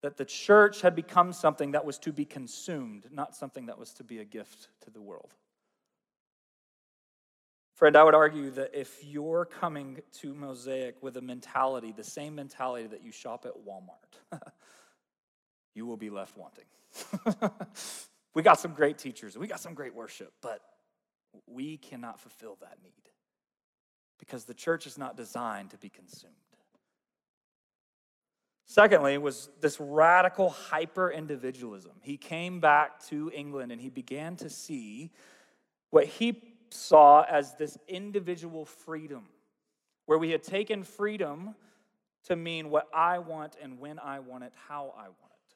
That 0.04 0.16
the 0.16 0.26
church 0.26 0.82
had 0.82 0.96
become 0.96 1.34
something 1.34 1.72
that 1.72 1.86
was 1.86 2.00
to 2.00 2.14
be 2.14 2.24
consumed, 2.24 3.08
not 3.12 3.36
something 3.36 3.66
that 3.66 3.78
was 3.78 3.92
to 3.96 4.06
be 4.06 4.20
a 4.20 4.26
gift 4.26 4.70
to 4.86 4.90
the 4.90 5.02
world. 5.02 5.34
Friend, 7.82 7.98
I 7.98 8.04
would 8.04 8.14
argue 8.14 8.52
that 8.52 8.80
if 8.80 9.04
you're 9.04 9.44
coming 9.44 10.04
to 10.20 10.36
Mosaic 10.36 11.02
with 11.02 11.18
a 11.18 11.22
mentality, 11.22 11.92
the 11.92 12.04
same 12.04 12.36
mentality 12.36 12.86
that 12.86 13.04
you 13.04 13.12
shop 13.12 13.48
at 13.48 13.54
Walmart, 13.68 14.40
you 15.74 15.88
will 15.88 15.98
be 15.98 16.12
left 16.12 16.38
wanting. 16.38 16.66
we 18.36 18.44
got 18.44 18.60
some 18.60 18.74
great 18.74 19.00
teachers, 19.00 19.36
we 19.36 19.48
got 19.48 19.60
some 19.60 19.74
great 19.74 19.96
worship, 19.96 20.32
but 20.44 20.62
we 21.48 21.78
cannot 21.78 22.20
fulfill 22.20 22.56
that 22.62 22.78
need 22.84 23.10
because 24.20 24.46
the 24.46 24.54
church 24.54 24.86
is 24.86 25.00
not 25.00 25.18
designed 25.18 25.72
to 25.72 25.78
be 25.80 25.90
consumed. 25.90 26.36
Secondly, 28.68 29.18
was 29.18 29.50
this 29.60 29.80
radical 29.80 30.52
hyper 30.52 31.10
individualism. 31.10 31.94
He 32.04 32.18
came 32.18 32.60
back 32.60 33.04
to 33.08 33.32
England 33.34 33.72
and 33.72 33.82
he 33.82 33.90
began 33.90 34.36
to 34.36 34.52
see 34.52 35.10
what 35.90 36.06
he 36.06 36.51
saw 36.74 37.24
as 37.24 37.56
this 37.56 37.78
individual 37.88 38.66
freedom, 38.66 39.26
where 40.06 40.18
we 40.18 40.32
had 40.32 40.44
taken 40.44 40.84
freedom 40.84 41.56
to 42.26 42.36
mean 42.36 42.70
what 42.70 42.88
I 42.94 43.20
want 43.20 43.56
and 43.62 43.80
when 43.80 44.00
I 44.00 44.20
want 44.20 44.44
it, 44.44 44.54
how 44.68 44.94
I 44.96 45.04
want 45.04 45.16
it. 45.16 45.56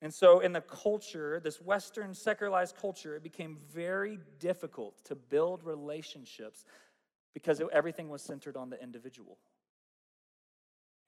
And 0.00 0.14
so, 0.14 0.40
in 0.40 0.52
the 0.52 0.60
culture, 0.60 1.40
this 1.40 1.60
Western 1.60 2.14
secularized 2.14 2.76
culture, 2.76 3.16
it 3.16 3.22
became 3.22 3.56
very 3.72 4.18
difficult 4.38 5.04
to 5.06 5.16
build 5.16 5.64
relationships 5.64 6.64
because 7.34 7.60
everything 7.72 8.08
was 8.08 8.22
centered 8.22 8.56
on 8.56 8.70
the 8.70 8.80
individual. 8.82 9.38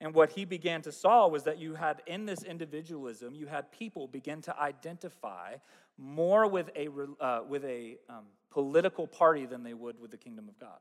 And 0.01 0.15
what 0.15 0.31
he 0.31 0.45
began 0.45 0.81
to 0.81 0.91
saw 0.91 1.27
was 1.27 1.43
that 1.43 1.59
you 1.59 1.75
had 1.75 2.01
in 2.07 2.25
this 2.25 2.41
individualism, 2.41 3.35
you 3.35 3.45
had 3.45 3.71
people 3.71 4.07
begin 4.07 4.41
to 4.41 4.59
identify 4.59 5.57
more 5.95 6.47
with 6.47 6.71
a, 6.75 6.87
uh, 7.19 7.41
with 7.47 7.63
a 7.63 7.97
um, 8.09 8.25
political 8.49 9.05
party 9.05 9.45
than 9.45 9.61
they 9.61 9.75
would 9.75 10.01
with 10.01 10.09
the 10.09 10.17
kingdom 10.17 10.49
of 10.49 10.59
God. 10.59 10.79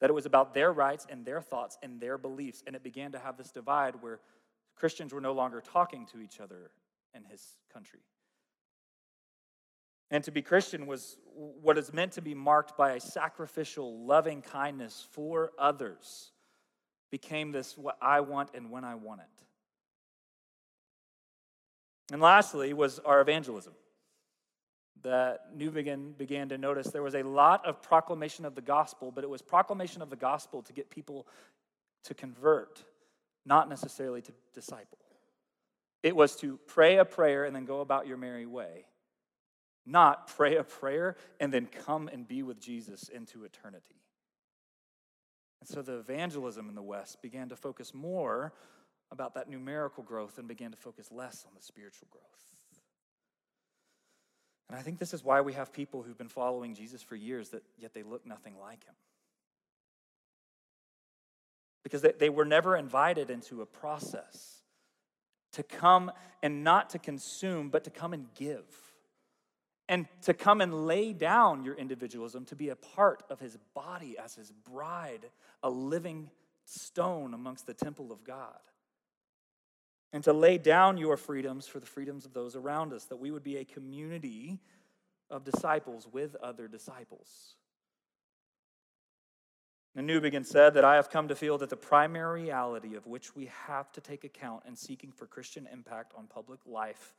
That 0.00 0.08
it 0.08 0.14
was 0.14 0.24
about 0.24 0.54
their 0.54 0.72
rights 0.72 1.06
and 1.10 1.26
their 1.26 1.42
thoughts 1.42 1.76
and 1.82 2.00
their 2.00 2.16
beliefs. 2.16 2.64
And 2.66 2.74
it 2.74 2.82
began 2.82 3.12
to 3.12 3.18
have 3.18 3.36
this 3.36 3.50
divide 3.50 3.96
where 4.00 4.18
Christians 4.76 5.12
were 5.12 5.20
no 5.20 5.32
longer 5.32 5.60
talking 5.60 6.06
to 6.06 6.20
each 6.20 6.40
other 6.40 6.70
in 7.14 7.24
his 7.24 7.58
country. 7.70 8.00
And 10.10 10.24
to 10.24 10.30
be 10.30 10.40
Christian 10.40 10.86
was 10.86 11.18
what 11.34 11.76
is 11.76 11.92
meant 11.92 12.12
to 12.12 12.22
be 12.22 12.34
marked 12.34 12.78
by 12.78 12.92
a 12.92 13.00
sacrificial, 13.00 14.06
loving 14.06 14.40
kindness 14.40 15.06
for 15.10 15.52
others 15.58 16.32
became 17.12 17.52
this 17.52 17.78
what 17.78 17.96
I 18.02 18.20
want 18.20 18.48
and 18.54 18.70
when 18.70 18.82
I 18.82 18.96
want 18.96 19.20
it. 19.20 19.26
And 22.12 22.20
lastly 22.20 22.72
was 22.72 22.98
our 23.00 23.20
evangelism. 23.20 23.74
That 25.02 25.56
Newbigin 25.56 26.16
began 26.16 26.48
to 26.48 26.58
notice 26.58 26.88
there 26.88 27.02
was 27.02 27.14
a 27.14 27.22
lot 27.22 27.66
of 27.66 27.82
proclamation 27.82 28.44
of 28.44 28.54
the 28.54 28.60
gospel, 28.62 29.12
but 29.12 29.24
it 29.24 29.30
was 29.30 29.42
proclamation 29.42 30.00
of 30.00 30.10
the 30.10 30.16
gospel 30.16 30.62
to 30.62 30.72
get 30.72 30.90
people 30.90 31.26
to 32.04 32.14
convert, 32.14 32.82
not 33.44 33.68
necessarily 33.68 34.22
to 34.22 34.32
disciple. 34.54 34.98
It 36.02 36.16
was 36.16 36.34
to 36.36 36.58
pray 36.66 36.98
a 36.98 37.04
prayer 37.04 37.44
and 37.44 37.54
then 37.54 37.64
go 37.64 37.80
about 37.80 38.06
your 38.06 38.16
merry 38.16 38.46
way, 38.46 38.86
not 39.84 40.28
pray 40.28 40.56
a 40.56 40.64
prayer 40.64 41.16
and 41.40 41.52
then 41.52 41.66
come 41.66 42.08
and 42.08 42.26
be 42.26 42.42
with 42.42 42.60
Jesus 42.60 43.08
into 43.08 43.44
eternity. 43.44 44.01
And 45.62 45.68
so 45.68 45.80
the 45.80 45.98
evangelism 45.98 46.68
in 46.68 46.74
the 46.74 46.82
West 46.82 47.22
began 47.22 47.48
to 47.50 47.54
focus 47.54 47.94
more 47.94 48.52
about 49.12 49.34
that 49.34 49.48
numerical 49.48 50.02
growth 50.02 50.36
and 50.38 50.48
began 50.48 50.72
to 50.72 50.76
focus 50.76 51.12
less 51.12 51.44
on 51.46 51.52
the 51.54 51.62
spiritual 51.62 52.08
growth. 52.10 52.24
And 54.68 54.76
I 54.76 54.82
think 54.82 54.98
this 54.98 55.14
is 55.14 55.22
why 55.22 55.40
we 55.40 55.52
have 55.52 55.72
people 55.72 56.02
who've 56.02 56.18
been 56.18 56.28
following 56.28 56.74
Jesus 56.74 57.00
for 57.00 57.14
years 57.14 57.50
that 57.50 57.62
yet 57.78 57.94
they 57.94 58.02
look 58.02 58.26
nothing 58.26 58.58
like 58.58 58.84
him. 58.84 58.94
Because 61.84 62.02
they, 62.02 62.12
they 62.18 62.28
were 62.28 62.44
never 62.44 62.76
invited 62.76 63.30
into 63.30 63.62
a 63.62 63.66
process 63.66 64.62
to 65.52 65.62
come 65.62 66.10
and 66.42 66.64
not 66.64 66.90
to 66.90 66.98
consume, 66.98 67.68
but 67.68 67.84
to 67.84 67.90
come 67.90 68.12
and 68.12 68.26
give 68.34 68.64
and 69.92 70.06
to 70.22 70.32
come 70.32 70.62
and 70.62 70.86
lay 70.86 71.12
down 71.12 71.64
your 71.64 71.74
individualism 71.74 72.46
to 72.46 72.56
be 72.56 72.70
a 72.70 72.76
part 72.76 73.22
of 73.28 73.38
his 73.40 73.58
body 73.74 74.16
as 74.16 74.34
his 74.34 74.50
bride, 74.50 75.26
a 75.62 75.68
living 75.68 76.30
stone 76.64 77.34
amongst 77.34 77.66
the 77.66 77.74
temple 77.74 78.10
of 78.10 78.24
God. 78.24 78.56
And 80.10 80.24
to 80.24 80.32
lay 80.32 80.56
down 80.56 80.96
your 80.96 81.18
freedoms 81.18 81.68
for 81.68 81.78
the 81.78 81.84
freedoms 81.84 82.24
of 82.24 82.32
those 82.32 82.56
around 82.56 82.94
us, 82.94 83.04
that 83.04 83.18
we 83.18 83.30
would 83.30 83.44
be 83.44 83.58
a 83.58 83.66
community 83.66 84.60
of 85.28 85.44
disciples 85.44 86.08
with 86.10 86.36
other 86.36 86.68
disciples. 86.68 87.56
And 89.94 90.08
Newbigin 90.08 90.46
said 90.46 90.72
that 90.72 90.86
I 90.86 90.94
have 90.94 91.10
come 91.10 91.28
to 91.28 91.36
feel 91.36 91.58
that 91.58 91.68
the 91.68 91.76
primary 91.76 92.44
reality 92.44 92.94
of 92.94 93.06
which 93.06 93.36
we 93.36 93.50
have 93.66 93.92
to 93.92 94.00
take 94.00 94.24
account 94.24 94.62
in 94.66 94.74
seeking 94.74 95.12
for 95.12 95.26
Christian 95.26 95.68
impact 95.70 96.14
on 96.16 96.28
public 96.28 96.60
life 96.64 97.14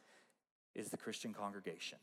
is 0.73 0.89
the 0.89 0.97
Christian 0.97 1.35
congregation. 1.35 1.99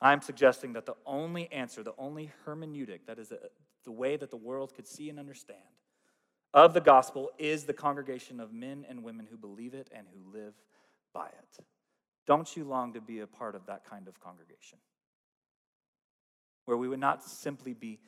I'm 0.00 0.20
suggesting 0.20 0.74
that 0.74 0.86
the 0.86 0.96
only 1.06 1.50
answer, 1.52 1.82
the 1.82 1.94
only 1.96 2.30
hermeneutic, 2.46 3.06
that 3.06 3.18
is 3.18 3.32
uh, 3.32 3.36
the 3.84 3.92
way 3.92 4.16
that 4.16 4.30
the 4.30 4.36
world 4.36 4.74
could 4.74 4.86
see 4.86 5.08
and 5.08 5.18
understand, 5.18 5.60
of 6.52 6.74
the 6.74 6.80
gospel 6.80 7.30
is 7.38 7.64
the 7.64 7.72
congregation 7.72 8.38
of 8.38 8.52
men 8.52 8.84
and 8.88 9.02
women 9.02 9.26
who 9.30 9.36
believe 9.36 9.74
it 9.74 9.90
and 9.94 10.06
who 10.12 10.38
live 10.38 10.54
by 11.12 11.26
it. 11.26 11.64
Don't 12.26 12.56
you 12.56 12.64
long 12.64 12.92
to 12.94 13.00
be 13.00 13.20
a 13.20 13.26
part 13.26 13.54
of 13.54 13.66
that 13.66 13.84
kind 13.84 14.08
of 14.08 14.20
congregation? 14.20 14.78
Where 16.64 16.76
we 16.76 16.88
would 16.88 17.00
not 17.00 17.24
simply 17.24 17.74
be 17.74 17.98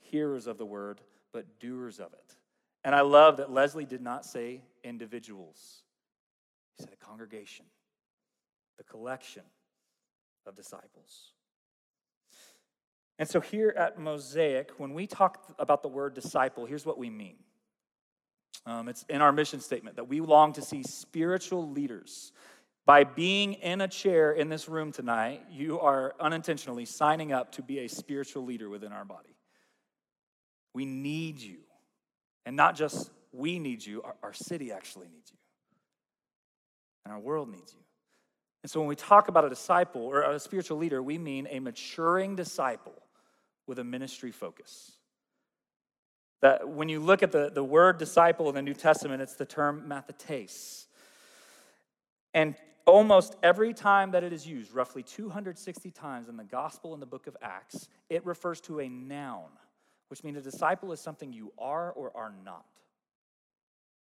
hearers 0.00 0.46
of 0.46 0.58
the 0.58 0.66
word, 0.66 1.00
but 1.32 1.60
doers 1.60 2.00
of 2.00 2.12
it. 2.12 2.36
And 2.84 2.94
I 2.94 3.02
love 3.02 3.36
that 3.36 3.50
Lesslie 3.50 3.88
did 3.88 4.00
not 4.00 4.24
say 4.24 4.62
individuals, 4.82 5.82
he 6.76 6.82
said 6.82 6.92
a 6.92 7.04
congregation, 7.04 7.66
the 8.78 8.84
collection 8.84 9.42
of 10.46 10.56
disciples. 10.56 11.32
And 13.18 13.28
so 13.28 13.40
here 13.40 13.74
at 13.76 13.98
Mosaic, 13.98 14.70
when 14.78 14.94
we 14.94 15.06
talk 15.06 15.54
about 15.58 15.82
the 15.82 15.88
word 15.88 16.14
disciple, 16.14 16.66
here's 16.66 16.84
what 16.84 16.98
we 16.98 17.10
mean. 17.10 17.36
Um, 18.66 18.88
it's 18.88 19.04
in 19.08 19.20
our 19.20 19.32
mission 19.32 19.60
statement 19.60 19.96
that 19.96 20.08
we 20.08 20.20
long 20.20 20.52
to 20.54 20.62
see 20.62 20.82
spiritual 20.82 21.70
leaders. 21.70 22.32
By 22.84 23.04
being 23.04 23.54
in 23.54 23.80
a 23.80 23.88
chair 23.88 24.32
in 24.32 24.48
this 24.48 24.68
room 24.68 24.92
tonight, 24.92 25.44
you 25.50 25.78
are 25.78 26.14
unintentionally 26.18 26.84
signing 26.84 27.32
up 27.32 27.52
to 27.52 27.62
be 27.62 27.80
a 27.80 27.88
spiritual 27.88 28.44
leader 28.44 28.68
within 28.68 28.92
our 28.92 29.04
body. 29.04 29.36
We 30.74 30.84
need 30.84 31.40
you. 31.40 31.58
And 32.44 32.56
not 32.56 32.74
just 32.74 33.10
we 33.30 33.58
need 33.58 33.84
you, 33.84 34.02
our, 34.02 34.16
our 34.22 34.32
city 34.32 34.72
actually 34.72 35.08
needs 35.08 35.30
you. 35.30 35.38
And 37.04 37.14
our 37.14 37.20
world 37.20 37.50
needs 37.50 37.72
you. 37.72 37.81
And 38.62 38.70
so 38.70 38.80
when 38.80 38.88
we 38.88 38.96
talk 38.96 39.28
about 39.28 39.44
a 39.44 39.48
disciple 39.48 40.02
or 40.02 40.22
a 40.22 40.38
spiritual 40.38 40.78
leader, 40.78 41.02
we 41.02 41.18
mean 41.18 41.48
a 41.50 41.58
maturing 41.58 42.36
disciple 42.36 42.94
with 43.66 43.78
a 43.78 43.84
ministry 43.84 44.30
focus. 44.30 44.92
That 46.40 46.68
when 46.68 46.88
you 46.88 47.00
look 47.00 47.22
at 47.22 47.32
the, 47.32 47.50
the 47.52 47.64
word 47.64 47.98
disciple 47.98 48.48
in 48.48 48.54
the 48.54 48.62
New 48.62 48.74
Testament, 48.74 49.22
it's 49.22 49.34
the 49.34 49.46
term 49.46 49.84
mathetes. 49.88 50.86
And 52.34 52.54
almost 52.86 53.36
every 53.42 53.74
time 53.74 54.12
that 54.12 54.24
it 54.24 54.32
is 54.32 54.46
used, 54.46 54.72
roughly 54.72 55.02
260 55.02 55.90
times 55.90 56.28
in 56.28 56.36
the 56.36 56.44
gospel 56.44 56.94
and 56.94 57.02
the 57.02 57.06
book 57.06 57.26
of 57.26 57.36
Acts, 57.42 57.88
it 58.08 58.24
refers 58.24 58.60
to 58.62 58.80
a 58.80 58.88
noun, 58.88 59.48
which 60.08 60.24
means 60.24 60.36
a 60.36 60.40
disciple 60.40 60.92
is 60.92 61.00
something 61.00 61.32
you 61.32 61.52
are 61.58 61.92
or 61.92 62.16
are 62.16 62.32
not. 62.44 62.64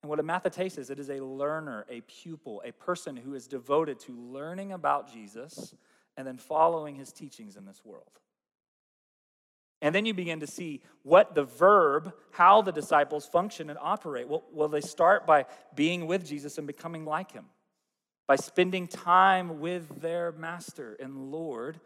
And 0.06 0.10
what 0.12 0.20
a 0.20 0.24
mathetes 0.24 0.78
is, 0.78 0.92
it 0.92 1.00
is 1.00 1.10
a 1.10 1.20
learner, 1.20 1.84
a 1.90 2.02
pupil, 2.02 2.62
a 2.64 2.72
person 2.72 3.18
who 3.18 3.34
is 3.34 3.48
devoted 3.48 4.00
to 4.02 4.12
learning 4.12 4.72
about 4.72 5.12
Jesus 5.12 5.74
and 6.16 6.28
then 6.28 6.38
following 6.38 6.94
his 6.94 7.12
teachings 7.12 7.56
in 7.56 7.66
this 7.66 7.84
world. 7.84 8.12
And 9.82 9.96
then 9.96 10.06
you 10.06 10.14
begin 10.14 10.42
to 10.42 10.46
see 10.46 10.84
what 11.02 11.34
the 11.34 11.46
verb, 11.46 12.14
how 12.30 12.62
the 12.62 12.72
disciples 12.72 13.26
function 13.26 13.72
and 13.72 13.80
operate. 13.82 14.28
Well, 14.28 14.44
well, 14.52 14.68
they 14.68 14.80
start 14.80 15.26
by 15.26 15.48
being 15.74 16.06
with 16.06 16.24
Jesus 16.24 16.60
and 16.60 16.68
becoming 16.68 17.04
like 17.04 17.32
him, 17.32 17.46
by 18.28 18.36
spending 18.36 18.88
time 18.88 19.60
with 19.60 20.04
their 20.04 20.34
master 20.34 20.96
and 21.00 21.32
Lord. 21.32 21.80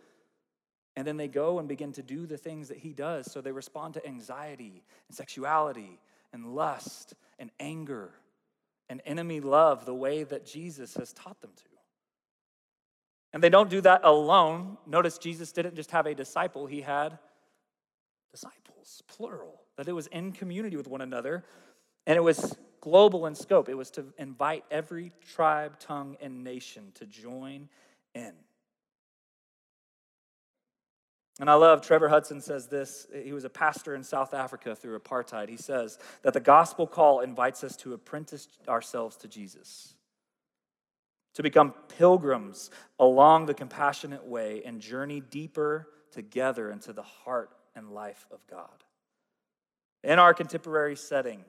And 0.98 1.08
then 1.08 1.16
they 1.16 1.30
go 1.30 1.58
and 1.58 1.70
begin 1.70 1.94
to 1.94 2.04
do 2.04 2.26
the 2.26 2.38
things 2.38 2.68
that 2.68 2.80
he 2.80 2.92
does. 2.92 3.32
So 3.32 3.40
they 3.40 3.54
respond 3.54 3.94
to 3.94 4.06
anxiety 4.06 4.84
and 5.08 5.16
sexuality 5.16 6.02
and 6.34 6.56
lust 6.56 7.14
and 7.38 7.52
anger 7.60 8.12
and 8.90 9.02
enemy 9.06 9.40
love 9.40 9.86
the 9.86 9.94
way 9.94 10.24
that 10.24 10.46
Jesus 10.46 10.96
has 10.96 11.14
taught 11.14 11.40
them 11.42 11.52
to. 11.56 11.64
And 13.32 13.44
they 13.44 13.50
don't 13.50 13.70
do 13.70 13.82
that 13.82 14.02
alone. 14.04 14.78
Notice 14.88 15.18
Jesus 15.18 15.52
didn't 15.52 15.76
just 15.76 15.92
have 15.92 16.08
a 16.08 16.16
disciple, 16.16 16.66
he 16.66 16.82
had 16.82 17.20
disciples, 18.32 19.04
plural, 19.08 19.62
that 19.78 19.88
it 19.88 19.94
was 19.94 20.08
in 20.08 20.32
community 20.32 20.76
with 20.76 20.88
one 20.88 21.02
another, 21.02 21.44
and 22.08 22.16
it 22.16 22.24
was 22.24 22.58
global 22.82 23.26
in 23.28 23.36
scope. 23.36 23.70
It 23.70 23.76
was 23.76 23.92
to 23.92 24.06
invite 24.18 24.64
every 24.72 25.12
tribe, 25.34 25.80
tongue, 25.80 26.18
and 26.22 26.44
nation 26.44 26.92
to 26.96 27.06
join 27.06 27.70
in. 28.16 28.34
And 31.40 31.50
I 31.50 31.54
love 31.54 31.82
Trevor 31.82 32.10
Hudson 32.10 32.42
says 32.42 32.68
this. 32.68 33.08
He 33.24 33.32
was 33.32 33.46
a 33.46 33.50
pastor 33.50 33.96
in 33.96 34.04
South 34.04 34.34
Africa 34.34 34.76
through 34.76 35.00
apartheid. 35.00 35.48
He 35.48 35.56
says 35.56 35.98
that 36.22 36.34
the 36.34 36.42
gospel 36.42 36.86
call 36.86 37.22
invites 37.22 37.64
us 37.64 37.78
to 37.78 37.94
apprentice 37.94 38.50
ourselves 38.68 39.16
to 39.18 39.30
Jesus, 39.30 39.94
to 41.36 41.42
become 41.42 41.74
pilgrims 41.98 42.72
along 43.00 43.46
the 43.46 43.54
compassionate 43.54 44.26
way 44.26 44.62
and 44.66 44.82
journey 44.82 45.22
deeper 45.22 45.88
together 46.12 46.70
into 46.70 46.92
the 46.92 47.04
heart 47.04 47.52
and 47.74 47.92
life 47.92 48.26
of 48.32 48.46
God. 48.48 48.84
In 50.04 50.20
our 50.20 50.34
contemporary 50.34 50.98
setting, 50.98 51.46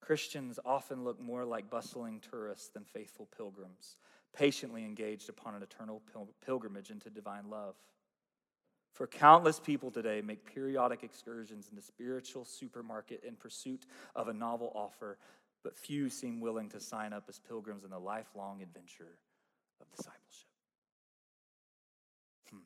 Christians 0.00 0.60
often 0.64 1.02
look 1.02 1.20
more 1.20 1.44
like 1.44 1.70
bustling 1.70 2.20
tourists 2.20 2.68
than 2.68 2.84
faithful 2.84 3.26
pilgrims, 3.36 3.96
patiently 4.36 4.84
engaged 4.84 5.28
upon 5.28 5.54
an 5.54 5.62
eternal 5.62 6.02
pil- 6.12 6.28
pilgrimage 6.44 6.90
into 6.90 7.10
divine 7.10 7.48
love. 7.50 7.74
For 8.94 9.08
countless 9.08 9.58
people 9.58 9.90
today 9.90 10.22
make 10.24 10.46
periodic 10.46 11.02
excursions 11.02 11.66
in 11.68 11.74
the 11.74 11.82
spiritual 11.82 12.44
supermarket 12.44 13.24
in 13.26 13.34
pursuit 13.34 13.86
of 14.14 14.28
a 14.28 14.32
novel 14.32 14.70
offer, 14.72 15.18
but 15.64 15.76
few 15.76 16.08
seem 16.08 16.40
willing 16.40 16.68
to 16.70 16.80
sign 16.80 17.12
up 17.12 17.24
as 17.28 17.40
pilgrims 17.40 17.82
in 17.82 17.90
the 17.90 17.98
lifelong 17.98 18.62
adventure 18.62 19.18
of 19.80 19.90
discipleship. 19.90 20.48
Hmm. 22.50 22.58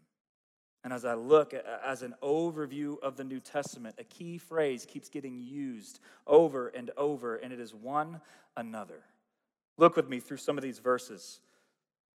And 0.84 0.92
as 0.92 1.06
I 1.06 1.14
look 1.14 1.54
as 1.54 2.02
an 2.02 2.14
overview 2.22 3.00
of 3.02 3.16
the 3.16 3.24
New 3.24 3.40
Testament, 3.40 3.94
a 3.98 4.04
key 4.04 4.36
phrase 4.36 4.84
keeps 4.84 5.08
getting 5.08 5.40
used 5.40 5.98
over 6.26 6.68
and 6.68 6.90
over, 6.98 7.36
and 7.36 7.54
it 7.54 7.60
is 7.60 7.72
one 7.74 8.20
another. 8.54 9.02
Look 9.78 9.96
with 9.96 10.10
me 10.10 10.20
through 10.20 10.36
some 10.36 10.58
of 10.58 10.62
these 10.62 10.78
verses. 10.78 11.40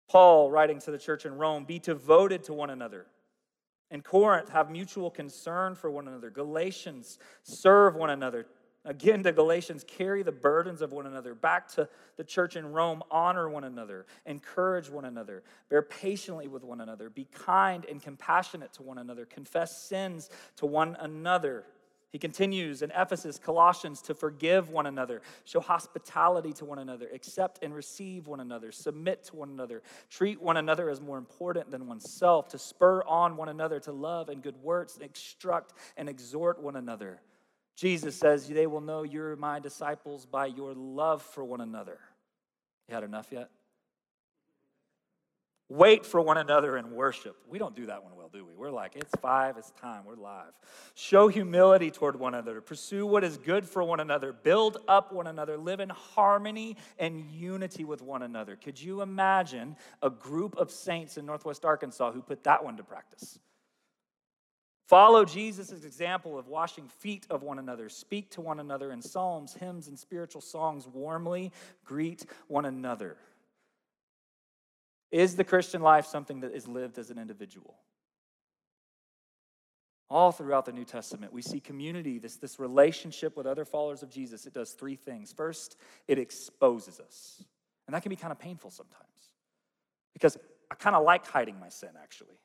Paul, 0.07 0.51
writing 0.51 0.81
to 0.81 0.91
the 0.91 0.99
church 0.99 1.25
in 1.25 1.39
Rome, 1.39 1.65
be 1.65 1.79
devoted 1.79 2.45
to 2.45 2.53
one 2.53 2.69
another. 2.69 3.07
In 3.93 4.01
Corinth, 4.01 4.49
have 4.49 4.71
mutual 4.71 5.11
concern 5.11 5.75
for 5.75 5.91
one 5.91 6.09
another. 6.09 6.31
Galatians, 6.31 7.19
serve 7.43 7.95
one 7.95 8.09
another. 8.09 8.47
Again, 8.87 9.21
the 9.23 9.33
Galatians, 9.33 9.85
carry 9.85 10.23
the 10.23 10.33
burdens 10.33 10.81
of 10.81 10.93
one 10.93 11.07
another. 11.07 11.35
Back 11.35 11.69
to 11.75 11.87
the 12.17 12.25
church 12.25 12.57
in 12.57 12.73
Rome, 12.73 13.03
honor 13.11 13.51
one 13.51 13.65
another, 13.65 14.07
encourage 14.27 14.89
one 14.91 15.05
another, 15.05 15.45
bear 15.69 15.83
patiently 15.83 16.49
with 16.49 16.65
one 16.65 16.81
another, 16.81 17.11
be 17.11 17.27
kind 17.27 17.85
and 17.85 18.03
compassionate 18.03 18.73
to 18.73 18.83
one 18.83 18.99
another, 18.99 19.27
confess 19.27 19.83
sins 19.83 20.31
to 20.57 20.67
one 20.67 20.97
another. 20.99 21.65
He 22.13 22.19
continues 22.19 22.83
in 22.83 22.91
Ephesus, 22.91 23.39
Colossians, 23.39 24.03
to 24.03 24.15
forgive 24.15 24.69
one 24.69 24.85
another, 24.85 25.23
show 25.45 25.61
hospitality 25.61 26.53
to 26.55 26.67
one 26.67 26.79
another, 26.79 27.09
accept 27.13 27.61
and 27.63 27.75
receive 27.75 28.27
one 28.27 28.41
another, 28.41 28.71
submit 28.71 29.25
to 29.25 29.37
one 29.37 29.49
another, 29.49 29.83
treat 30.11 30.41
one 30.41 30.59
another 30.59 30.91
as 30.91 31.01
more 31.01 31.17
important 31.17 31.71
than 31.71 31.87
oneself, 31.87 32.49
to 32.49 32.59
spur 32.59 33.03
on 33.05 33.39
one 33.39 33.49
another 33.49 33.81
to 33.81 33.93
love 33.93 34.29
and 34.29 34.43
good 34.43 34.57
works, 34.63 34.99
instruct 34.99 35.73
and 35.97 36.07
exhort 36.07 36.63
one 36.63 36.77
another. 36.77 37.19
Jesus 37.77 38.15
says, 38.15 38.47
They 38.47 38.67
will 38.67 38.83
know 38.83 39.05
you're 39.05 39.35
my 39.37 39.59
disciples 39.59 40.27
by 40.27 40.47
your 40.47 40.75
love 40.75 41.23
for 41.23 41.43
one 41.43 41.63
another. 41.63 41.99
You 42.89 42.95
had 42.95 43.05
enough 43.05 43.29
yet? 43.33 43.49
Wait 45.69 46.05
for 46.05 46.21
one 46.21 46.37
another 46.37 46.77
in 46.77 46.91
worship. 46.91 47.37
We 47.49 47.59
don't 47.59 47.75
do 47.75 47.87
that 47.87 48.03
one 48.03 48.13
well, 48.15 48.29
do 48.31 48.45
we? 48.45 48.53
We're 48.53 48.71
like, 48.71 48.95
it's 48.95 49.13
five, 49.21 49.57
it's 49.57 49.71
time, 49.81 50.05
we're 50.05 50.17
live. 50.17 50.53
Show 50.95 51.29
humility 51.29 51.91
toward 51.91 52.17
one 52.17 52.35
another. 52.35 52.61
Pursue 52.61 53.07
what 53.07 53.25
is 53.25 53.39
good 53.39 53.65
for 53.65 53.83
one 53.83 54.01
another. 54.01 54.33
Build 54.33 54.79
up 54.87 55.13
one 55.13 55.27
another. 55.27 55.57
Live 55.57 55.81
in 55.81 55.89
harmony 55.89 56.77
and 56.99 57.25
unity 57.31 57.85
with 57.85 58.03
one 58.03 58.23
another. 58.23 58.57
Could 58.57 58.81
you 58.81 59.01
imagine 59.01 59.77
a 60.03 60.11
group 60.11 60.57
of 60.57 60.71
saints 60.71 61.17
in 61.17 61.25
Northwest 61.25 61.65
Arkansas 61.65 62.13
who 62.13 62.21
put 62.21 62.45
that 62.45 62.63
one 62.63 62.77
to 62.77 62.85
practice? 62.85 63.39
Follow 64.89 65.25
Jesus' 65.25 65.85
example 65.85 66.39
of 66.39 66.49
washing 66.49 66.87
feet 66.87 67.27
of 67.31 67.43
one 67.43 67.59
another. 67.59 67.89
Speak 67.89 68.29
to 68.33 68.43
one 68.43 68.61
another 68.61 68.93
in 68.93 69.01
psalms, 69.01 69.55
hymns, 69.55 69.89
and 69.89 69.99
spiritual 69.99 70.43
songs. 70.43 70.87
Warmly 70.87 71.51
greet 71.83 72.27
one 72.49 72.67
another. 72.67 73.17
Is 75.13 75.37
the 75.37 75.45
Christian 75.45 75.83
life 75.83 76.07
something 76.07 76.41
that 76.41 76.53
is 76.53 76.67
lived 76.67 76.99
as 76.99 77.11
an 77.11 77.19
individual? 77.19 77.77
All 80.09 80.33
throughout 80.33 80.65
the 80.65 80.73
New 80.73 80.85
Testament, 80.85 81.33
we 81.33 81.43
see 81.43 81.61
community, 81.61 82.19
this, 82.19 82.37
this 82.37 82.59
relationship 82.59 83.37
with 83.37 83.47
other 83.47 83.65
followers 83.65 84.03
of 84.03 84.11
Jesus. 84.11 84.47
It 84.47 84.55
does 84.55 84.73
three 84.73 84.97
things. 84.97 85.33
First, 85.33 85.77
it 86.09 86.19
exposes 86.19 86.99
us. 86.99 87.45
And 87.87 87.95
that 87.95 88.03
can 88.03 88.11
be 88.11 88.17
kind 88.17 88.33
of 88.33 88.39
painful 88.39 88.71
sometimes 88.71 89.07
because 90.15 90.39
I 90.71 90.75
kind 90.75 90.97
of 90.97 91.05
like 91.05 91.27
hiding 91.27 91.59
my 91.61 91.69
sin, 91.69 91.91
actually. 92.03 92.37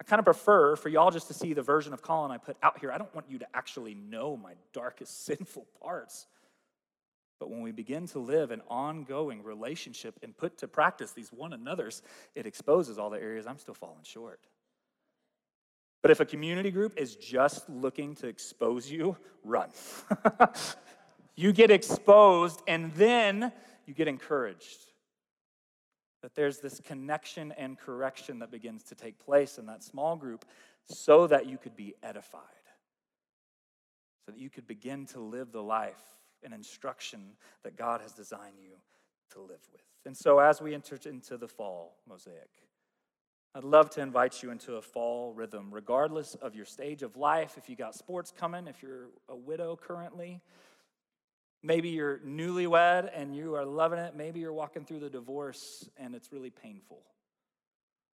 I 0.00 0.04
kind 0.04 0.18
of 0.18 0.26
prefer 0.26 0.76
for 0.76 0.90
y'all 0.90 1.10
just 1.10 1.28
to 1.28 1.34
see 1.34 1.54
the 1.54 1.62
version 1.62 1.94
of 1.94 2.02
Colin 2.02 2.30
I 2.30 2.36
put 2.36 2.56
out 2.62 2.78
here. 2.78 2.92
I 2.92 2.98
don't 2.98 3.14
want 3.14 3.30
you 3.30 3.38
to 3.38 3.46
actually 3.54 3.94
know 3.94 4.36
my 4.36 4.52
darkest 4.72 5.24
sinful 5.24 5.66
parts. 5.82 6.26
But 7.38 7.50
when 7.50 7.60
we 7.60 7.72
begin 7.72 8.06
to 8.08 8.18
live 8.18 8.50
an 8.50 8.62
ongoing 8.68 9.42
relationship 9.42 10.18
and 10.22 10.36
put 10.36 10.58
to 10.58 10.68
practice 10.68 11.12
these 11.12 11.30
one 11.30 11.52
another's, 11.52 12.02
it 12.34 12.46
exposes 12.46 12.98
all 12.98 13.10
the 13.10 13.20
areas 13.20 13.46
I'm 13.46 13.58
still 13.58 13.74
falling 13.74 14.04
short. 14.04 14.40
But 16.02 16.10
if 16.10 16.20
a 16.20 16.24
community 16.24 16.70
group 16.70 16.94
is 16.96 17.16
just 17.16 17.68
looking 17.68 18.14
to 18.16 18.28
expose 18.28 18.90
you, 18.90 19.16
run. 19.44 19.70
you 21.36 21.52
get 21.52 21.70
exposed 21.70 22.62
and 22.66 22.94
then 22.94 23.52
you 23.86 23.94
get 23.94 24.08
encouraged. 24.08 24.78
That 26.22 26.34
there's 26.34 26.58
this 26.58 26.80
connection 26.80 27.52
and 27.52 27.78
correction 27.78 28.38
that 28.38 28.50
begins 28.50 28.84
to 28.84 28.94
take 28.94 29.18
place 29.18 29.58
in 29.58 29.66
that 29.66 29.82
small 29.82 30.16
group 30.16 30.44
so 30.86 31.26
that 31.26 31.46
you 31.46 31.58
could 31.58 31.76
be 31.76 31.94
edified, 32.02 32.40
so 34.24 34.32
that 34.32 34.38
you 34.38 34.48
could 34.48 34.66
begin 34.66 35.06
to 35.06 35.20
live 35.20 35.52
the 35.52 35.62
life 35.62 36.02
and 36.42 36.52
instruction 36.54 37.20
that 37.62 37.76
God 37.76 38.00
has 38.00 38.12
designed 38.12 38.58
you 38.58 38.76
to 39.32 39.40
live 39.40 39.60
with. 39.72 39.82
And 40.04 40.16
so, 40.16 40.38
as 40.38 40.60
we 40.60 40.74
enter 40.74 40.98
into 41.04 41.36
the 41.36 41.48
fall 41.48 41.96
mosaic, 42.08 42.50
I'd 43.54 43.64
love 43.64 43.88
to 43.90 44.02
invite 44.02 44.42
you 44.42 44.50
into 44.50 44.74
a 44.74 44.82
fall 44.82 45.32
rhythm, 45.32 45.68
regardless 45.70 46.34
of 46.36 46.54
your 46.54 46.66
stage 46.66 47.02
of 47.02 47.16
life. 47.16 47.54
If 47.56 47.70
you 47.70 47.74
got 47.76 47.94
sports 47.94 48.30
coming, 48.30 48.66
if 48.68 48.82
you're 48.82 49.08
a 49.28 49.36
widow 49.36 49.76
currently, 49.76 50.42
maybe 51.62 51.88
you're 51.88 52.18
newlywed 52.18 53.10
and 53.14 53.34
you 53.34 53.54
are 53.54 53.64
loving 53.64 53.98
it. 53.98 54.14
Maybe 54.14 54.40
you're 54.40 54.52
walking 54.52 54.84
through 54.84 55.00
the 55.00 55.08
divorce 55.08 55.88
and 55.96 56.14
it's 56.14 56.32
really 56.32 56.50
painful. 56.50 57.02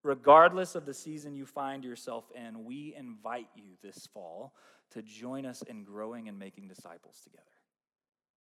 Regardless 0.03 0.75
of 0.75 0.87
the 0.87 0.95
season 0.95 1.35
you 1.35 1.47
find 1.47 1.85
yourself 1.85 2.25
in, 2.35 2.65
we 2.65 2.95
invite 2.99 3.49
you 3.55 3.77
this 3.81 4.09
fall 4.13 4.55
to 4.91 5.03
join 5.03 5.47
us 5.47 5.63
in 5.63 5.85
growing 5.85 6.29
and 6.29 6.39
making 6.39 6.67
disciples 6.67 7.21
together. 7.23 7.45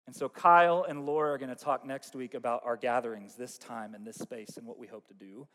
And 0.09 0.17
so, 0.17 0.27
Kyle 0.27 0.87
and 0.89 1.05
Laura 1.05 1.33
are 1.33 1.37
going 1.37 1.55
to 1.55 1.55
talk 1.55 1.85
next 1.85 2.15
week 2.15 2.33
about 2.33 2.63
our 2.65 2.79
gatherings 2.79 3.35
this 3.35 3.59
time 3.59 3.95
in 3.95 4.05
this 4.05 4.17
space 4.17 4.57
and 4.57 4.67
what 4.67 4.79
we 4.79 4.87
hope 4.87 5.07
to 5.09 5.13
do. 5.13 5.47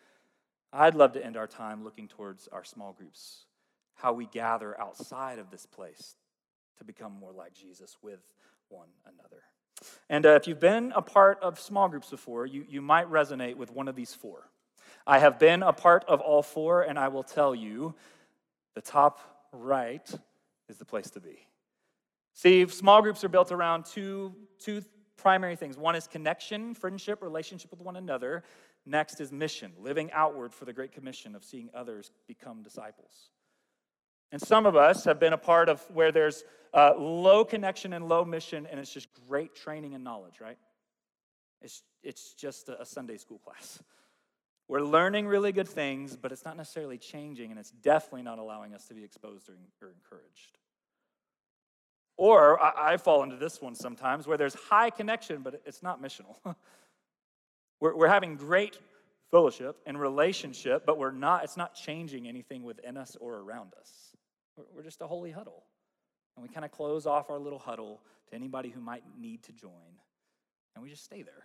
I'd 0.71 0.93
love 0.93 1.13
to 1.13 1.25
end 1.25 1.37
our 1.37 1.47
time 1.47 1.83
looking 1.83 2.07
towards 2.07 2.47
our 2.49 2.63
small 2.63 2.93
groups, 2.93 3.45
how 3.95 4.13
we 4.13 4.27
gather 4.27 4.79
outside 4.79 5.39
of 5.39 5.49
this 5.49 5.65
place 5.65 6.17
to 6.77 6.83
become 6.83 7.13
more 7.19 7.31
like 7.33 7.55
Jesus 7.55 7.97
with 8.03 8.19
one 8.69 8.89
another. 9.07 9.41
And 10.07 10.23
uh, 10.23 10.35
if 10.35 10.47
you've 10.47 10.59
been 10.59 10.93
a 10.95 11.01
part 11.01 11.39
of 11.41 11.59
small 11.59 11.89
groups 11.89 12.11
before, 12.11 12.45
you, 12.45 12.63
you 12.69 12.79
might 12.79 13.09
resonate 13.09 13.55
with 13.55 13.71
one 13.71 13.87
of 13.87 13.95
these 13.95 14.13
four. 14.13 14.51
I 15.07 15.17
have 15.17 15.39
been 15.39 15.63
a 15.63 15.73
part 15.73 16.05
of 16.07 16.21
all 16.21 16.43
four, 16.43 16.83
and 16.83 16.99
I 16.99 17.07
will 17.07 17.23
tell 17.23 17.55
you 17.55 17.95
the 18.75 18.81
top 18.81 19.19
right 19.51 20.07
is 20.69 20.77
the 20.77 20.85
place 20.85 21.09
to 21.09 21.19
be. 21.19 21.47
See, 22.33 22.67
small 22.67 23.01
groups 23.01 23.23
are 23.23 23.29
built 23.29 23.51
around 23.51 23.85
two, 23.85 24.35
two 24.59 24.81
primary 25.17 25.55
things 25.55 25.77
one 25.77 25.95
is 25.95 26.07
connection, 26.07 26.73
friendship, 26.73 27.21
relationship 27.21 27.71
with 27.71 27.81
one 27.81 27.95
another. 27.95 28.43
Next 28.85 29.21
is 29.21 29.31
mission, 29.31 29.71
living 29.79 30.11
outward 30.11 30.53
for 30.53 30.65
the 30.65 30.73
Great 30.73 30.91
Commission 30.91 31.35
of 31.35 31.43
seeing 31.43 31.69
others 31.73 32.11
become 32.27 32.63
disciples. 32.63 33.29
And 34.31 34.41
some 34.41 34.65
of 34.65 34.75
us 34.75 35.05
have 35.05 35.19
been 35.19 35.31
a 35.31 35.37
part 35.37 35.69
of 35.69 35.81
where 35.91 36.11
there's 36.11 36.43
uh, 36.73 36.93
low 36.97 37.45
connection 37.45 37.93
and 37.93 38.09
low 38.09 38.25
mission, 38.25 38.67
and 38.69 38.79
it's 38.79 38.91
just 38.91 39.07
great 39.29 39.55
training 39.55 39.93
and 39.93 40.03
knowledge, 40.03 40.41
right? 40.41 40.57
It's, 41.61 41.83
it's 42.01 42.33
just 42.33 42.67
a, 42.67 42.81
a 42.81 42.85
Sunday 42.85 43.17
school 43.17 43.37
class. 43.37 43.81
We're 44.67 44.81
learning 44.81 45.27
really 45.27 45.51
good 45.51 45.67
things, 45.67 46.17
but 46.17 46.31
it's 46.31 46.43
not 46.43 46.57
necessarily 46.57 46.97
changing, 46.97 47.51
and 47.51 47.59
it's 47.59 47.71
definitely 47.71 48.23
not 48.23 48.39
allowing 48.39 48.73
us 48.73 48.87
to 48.87 48.93
be 48.93 49.03
exposed 49.03 49.49
or, 49.49 49.53
or 49.81 49.91
encouraged. 49.91 50.57
Or 52.23 52.57
I, 52.63 52.93
I 52.93 52.97
fall 52.97 53.21
into 53.23 53.35
this 53.35 53.61
one 53.61 53.75
sometimes 53.75 54.27
where 54.27 54.37
there's 54.37 54.53
high 54.53 54.89
connection, 54.91 55.41
but 55.41 55.61
it's 55.65 55.83
not 55.83 56.01
missional. 56.01 56.37
we're, 57.81 57.97
we're 57.97 58.07
having 58.07 58.37
great 58.37 58.79
fellowship 59.29 59.75
and 59.85 59.99
relationship, 59.99 60.85
but 60.85 60.97
we're 60.97 61.11
not, 61.11 61.43
it's 61.43 61.57
not 61.57 61.75
changing 61.75 62.25
anything 62.25 62.63
within 62.63 62.95
us 62.95 63.17
or 63.19 63.39
around 63.39 63.73
us. 63.77 63.91
We're, 64.55 64.63
we're 64.73 64.83
just 64.83 65.01
a 65.01 65.05
holy 65.05 65.31
huddle. 65.31 65.65
And 66.37 66.43
we 66.43 66.47
kind 66.47 66.63
of 66.63 66.71
close 66.71 67.05
off 67.05 67.29
our 67.29 67.39
little 67.39 67.59
huddle 67.59 67.99
to 68.29 68.35
anybody 68.35 68.69
who 68.69 68.79
might 68.79 69.03
need 69.19 69.43
to 69.43 69.51
join, 69.51 69.99
and 70.75 70.81
we 70.81 70.89
just 70.89 71.03
stay 71.03 71.23
there. 71.23 71.43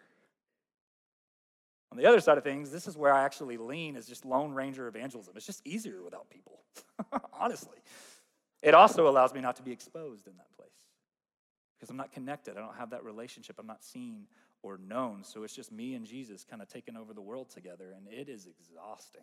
On 1.90 1.98
the 1.98 2.06
other 2.06 2.20
side 2.20 2.38
of 2.38 2.44
things, 2.44 2.70
this 2.70 2.86
is 2.86 2.96
where 2.96 3.12
I 3.12 3.24
actually 3.24 3.56
lean 3.56 3.96
as 3.96 4.06
just 4.06 4.24
Lone 4.24 4.52
Ranger 4.52 4.86
evangelism. 4.86 5.34
It's 5.36 5.46
just 5.46 5.66
easier 5.66 6.04
without 6.04 6.30
people, 6.30 6.60
honestly. 7.32 7.78
It 8.62 8.74
also 8.74 9.08
allows 9.08 9.32
me 9.34 9.40
not 9.40 9.56
to 9.56 9.62
be 9.62 9.72
exposed 9.72 10.26
in 10.26 10.36
that 10.36 10.54
place 10.56 10.68
because 11.78 11.90
I'm 11.90 11.96
not 11.96 12.12
connected. 12.12 12.56
I 12.56 12.60
don't 12.60 12.76
have 12.76 12.90
that 12.90 13.04
relationship. 13.04 13.56
I'm 13.58 13.66
not 13.66 13.84
seen 13.84 14.26
or 14.62 14.78
known. 14.78 15.22
So 15.22 15.44
it's 15.44 15.54
just 15.54 15.70
me 15.70 15.94
and 15.94 16.04
Jesus 16.04 16.44
kind 16.44 16.60
of 16.60 16.68
taking 16.68 16.96
over 16.96 17.14
the 17.14 17.20
world 17.20 17.50
together, 17.50 17.94
and 17.96 18.08
it 18.12 18.28
is 18.28 18.46
exhausting. 18.46 19.22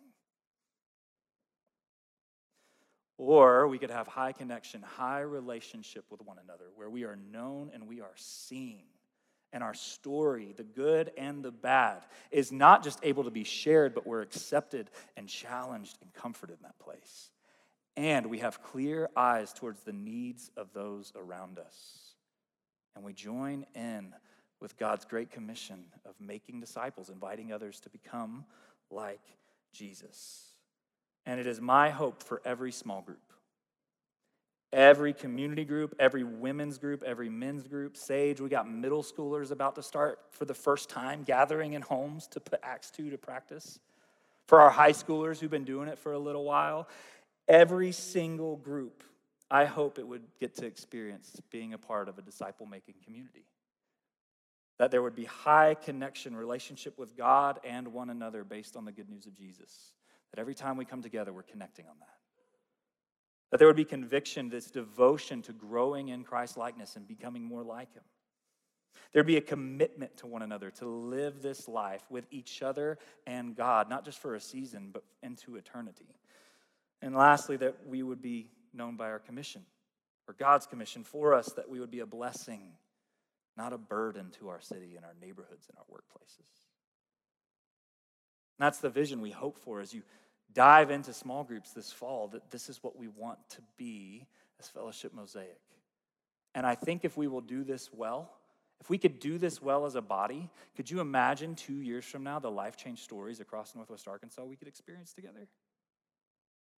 Or 3.18 3.66
we 3.66 3.78
could 3.78 3.90
have 3.90 4.06
high 4.06 4.32
connection, 4.32 4.82
high 4.82 5.20
relationship 5.20 6.04
with 6.10 6.22
one 6.22 6.36
another, 6.42 6.66
where 6.74 6.90
we 6.90 7.04
are 7.04 7.16
known 7.30 7.70
and 7.72 7.88
we 7.88 8.00
are 8.00 8.14
seen. 8.16 8.82
And 9.52 9.62
our 9.62 9.74
story, 9.74 10.52
the 10.54 10.64
good 10.64 11.12
and 11.16 11.42
the 11.42 11.52
bad, 11.52 12.02
is 12.30 12.52
not 12.52 12.84
just 12.84 12.98
able 13.02 13.24
to 13.24 13.30
be 13.30 13.44
shared, 13.44 13.94
but 13.94 14.06
we're 14.06 14.20
accepted 14.20 14.90
and 15.16 15.28
challenged 15.28 15.96
and 16.02 16.12
comforted 16.12 16.58
in 16.58 16.62
that 16.64 16.78
place. 16.78 17.30
And 17.96 18.26
we 18.26 18.38
have 18.38 18.62
clear 18.62 19.08
eyes 19.16 19.52
towards 19.52 19.80
the 19.80 19.92
needs 19.92 20.50
of 20.56 20.72
those 20.74 21.12
around 21.16 21.58
us. 21.58 22.14
And 22.94 23.04
we 23.04 23.12
join 23.12 23.66
in 23.74 24.14
with 24.60 24.76
God's 24.78 25.04
great 25.04 25.30
commission 25.30 25.84
of 26.04 26.14
making 26.20 26.60
disciples, 26.60 27.08
inviting 27.10 27.52
others 27.52 27.80
to 27.80 27.90
become 27.90 28.44
like 28.90 29.20
Jesus. 29.72 30.44
And 31.24 31.40
it 31.40 31.46
is 31.46 31.60
my 31.60 31.90
hope 31.90 32.22
for 32.22 32.40
every 32.44 32.72
small 32.72 33.02
group, 33.02 33.32
every 34.72 35.12
community 35.12 35.64
group, 35.64 35.94
every 35.98 36.22
women's 36.24 36.78
group, 36.78 37.02
every 37.02 37.28
men's 37.28 37.66
group. 37.66 37.96
Sage, 37.96 38.40
we 38.40 38.48
got 38.48 38.68
middle 38.70 39.02
schoolers 39.02 39.50
about 39.50 39.74
to 39.74 39.82
start 39.82 40.20
for 40.30 40.44
the 40.44 40.54
first 40.54 40.88
time 40.88 41.22
gathering 41.22 41.74
in 41.74 41.82
homes 41.82 42.26
to 42.28 42.40
put 42.40 42.60
Acts 42.62 42.90
2 42.90 43.10
to 43.10 43.18
practice. 43.18 43.80
For 44.46 44.60
our 44.60 44.70
high 44.70 44.92
schoolers 44.92 45.40
who've 45.40 45.50
been 45.50 45.64
doing 45.64 45.88
it 45.88 45.98
for 45.98 46.12
a 46.12 46.18
little 46.18 46.44
while, 46.44 46.88
every 47.48 47.92
single 47.92 48.56
group, 48.56 49.02
I 49.50 49.64
hope 49.64 49.98
it 49.98 50.06
would 50.06 50.24
get 50.40 50.56
to 50.56 50.66
experience 50.66 51.40
being 51.50 51.72
a 51.72 51.78
part 51.78 52.08
of 52.08 52.18
a 52.18 52.22
disciple 52.22 52.66
making 52.66 52.96
community. 53.04 53.46
That 54.78 54.90
there 54.90 55.02
would 55.02 55.14
be 55.14 55.24
high 55.24 55.74
connection, 55.74 56.36
relationship 56.36 56.98
with 56.98 57.16
God 57.16 57.60
and 57.64 57.88
one 57.88 58.10
another 58.10 58.44
based 58.44 58.76
on 58.76 58.84
the 58.84 58.92
good 58.92 59.08
news 59.08 59.26
of 59.26 59.34
Jesus. 59.34 59.92
That 60.32 60.40
every 60.40 60.54
time 60.54 60.76
we 60.76 60.84
come 60.84 61.02
together, 61.02 61.32
we're 61.32 61.42
connecting 61.42 61.86
on 61.86 61.94
that. 62.00 62.08
That 63.50 63.58
there 63.58 63.68
would 63.68 63.76
be 63.76 63.84
conviction, 63.84 64.48
this 64.48 64.70
devotion 64.70 65.40
to 65.42 65.52
growing 65.52 66.08
in 66.08 66.24
Christ 66.24 66.56
likeness 66.56 66.96
and 66.96 67.06
becoming 67.06 67.44
more 67.44 67.62
like 67.62 67.94
Him. 67.94 68.02
There'd 69.12 69.26
be 69.26 69.36
a 69.36 69.42
commitment 69.42 70.16
to 70.18 70.26
one 70.26 70.42
another 70.42 70.70
to 70.72 70.86
live 70.86 71.40
this 71.40 71.68
life 71.68 72.02
with 72.10 72.26
each 72.30 72.60
other 72.60 72.98
and 73.26 73.54
God, 73.54 73.88
not 73.88 74.04
just 74.04 74.18
for 74.18 74.34
a 74.34 74.40
season, 74.40 74.90
but 74.92 75.04
into 75.22 75.56
eternity. 75.56 76.16
And 77.02 77.14
lastly, 77.14 77.56
that 77.58 77.86
we 77.86 78.02
would 78.02 78.22
be 78.22 78.48
known 78.72 78.96
by 78.96 79.06
our 79.06 79.18
commission, 79.18 79.62
or 80.28 80.34
God's 80.34 80.66
commission 80.66 81.04
for 81.04 81.34
us, 81.34 81.52
that 81.56 81.68
we 81.68 81.80
would 81.80 81.90
be 81.90 82.00
a 82.00 82.06
blessing, 82.06 82.72
not 83.56 83.72
a 83.72 83.78
burden 83.78 84.30
to 84.38 84.48
our 84.48 84.60
city 84.60 84.96
and 84.96 85.04
our 85.04 85.14
neighborhoods 85.20 85.68
and 85.68 85.78
our 85.78 85.84
workplaces. 85.84 86.38
And 88.58 88.66
that's 88.66 88.78
the 88.78 88.90
vision 88.90 89.20
we 89.20 89.30
hope 89.30 89.58
for 89.58 89.80
as 89.80 89.92
you 89.92 90.02
dive 90.52 90.90
into 90.90 91.12
small 91.12 91.44
groups 91.44 91.72
this 91.72 91.92
fall, 91.92 92.28
that 92.28 92.50
this 92.50 92.68
is 92.68 92.82
what 92.82 92.98
we 92.98 93.08
want 93.08 93.38
to 93.50 93.58
be 93.76 94.26
as 94.58 94.68
Fellowship 94.68 95.12
Mosaic. 95.14 95.60
And 96.54 96.66
I 96.66 96.74
think 96.74 97.04
if 97.04 97.16
we 97.16 97.28
will 97.28 97.42
do 97.42 97.64
this 97.64 97.90
well, 97.92 98.30
if 98.80 98.88
we 98.88 98.98
could 98.98 99.20
do 99.20 99.38
this 99.38 99.60
well 99.60 99.84
as 99.84 99.94
a 99.94 100.02
body, 100.02 100.50
could 100.74 100.90
you 100.90 101.00
imagine 101.00 101.54
two 101.54 101.80
years 101.80 102.04
from 102.04 102.24
now 102.24 102.38
the 102.38 102.50
life 102.50 102.76
change 102.76 103.00
stories 103.00 103.40
across 103.40 103.74
Northwest 103.74 104.08
Arkansas 104.08 104.44
we 104.44 104.56
could 104.56 104.68
experience 104.68 105.12
together? 105.12 105.48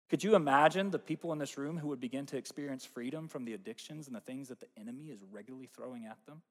Could 0.09 0.23
you 0.23 0.37
imagine 0.37 0.91
the 0.91 0.99
people 0.99 1.33
in 1.33 1.39
this 1.39 1.59
room 1.59 1.79
who 1.79 1.89
would 1.89 2.01
begin 2.01 2.27
to 2.27 2.37
experience 2.37 2.85
freedom 2.85 3.27
from 3.27 3.45
the 3.45 3.55
addictions 3.55 4.07
and 4.07 4.15
the 4.15 4.21
things 4.21 4.49
that 4.49 4.61
the 4.61 4.69
enemy 4.79 5.07
is 5.07 5.21
regularly 5.33 5.69
throwing 5.75 6.07
at 6.07 6.19
them? 6.27 6.43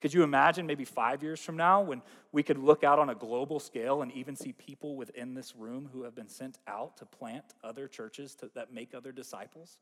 Could 0.00 0.14
you 0.14 0.22
imagine 0.22 0.66
maybe 0.66 0.84
five 0.84 1.22
years 1.22 1.40
from 1.40 1.56
now 1.56 1.82
when 1.82 2.02
we 2.30 2.44
could 2.44 2.58
look 2.58 2.84
out 2.84 3.00
on 3.00 3.10
a 3.10 3.14
global 3.14 3.58
scale 3.58 4.02
and 4.02 4.12
even 4.12 4.36
see 4.36 4.52
people 4.52 4.96
within 4.96 5.34
this 5.34 5.56
room 5.56 5.90
who 5.92 6.04
have 6.04 6.14
been 6.14 6.28
sent 6.28 6.58
out 6.68 6.96
to 6.98 7.04
plant 7.04 7.44
other 7.64 7.88
churches 7.88 8.36
to, 8.36 8.50
that 8.54 8.72
make 8.72 8.94
other 8.94 9.10
disciples? 9.10 9.76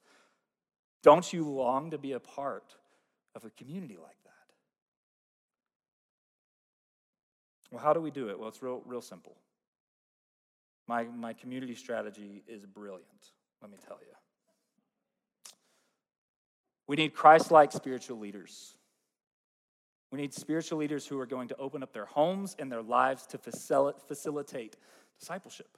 Don't 1.03 1.31
you 1.33 1.47
long 1.47 1.91
to 1.91 1.99
be 1.99 2.13
a 2.13 2.21
part 2.21 2.75
of 3.35 3.45
a 3.45 3.51
community 3.51 3.99
like 4.03 4.17
that? 4.25 4.33
Well, 7.71 7.83
how 7.83 7.93
do 7.93 8.01
we 8.01 8.11
do 8.11 8.31
it? 8.31 8.39
Well, 8.39 8.49
it's 8.49 8.63
real, 8.63 8.83
real 8.87 9.03
simple. 9.03 9.37
My, 10.89 11.05
my 11.05 11.33
community 11.33 11.75
strategy 11.75 12.43
is 12.47 12.65
brilliant, 12.65 13.33
let 13.61 13.71
me 13.71 13.79
tell 13.87 13.99
you. 14.01 14.15
We 16.87 16.97
need 16.97 17.15
Christ 17.15 17.51
like 17.51 17.73
spiritual 17.73 18.19
leaders. 18.19 18.77
We 20.13 20.21
need 20.21 20.33
spiritual 20.33 20.79
leaders 20.79 21.07
who 21.07 21.19
are 21.19 21.27
going 21.27 21.49
to 21.49 21.57
open 21.57 21.83
up 21.83 21.93
their 21.93 22.07
homes 22.07 22.55
and 22.59 22.71
their 22.71 22.83
lives 22.83 23.27
to 23.27 23.39
facilitate 23.39 24.77
discipleship, 25.19 25.77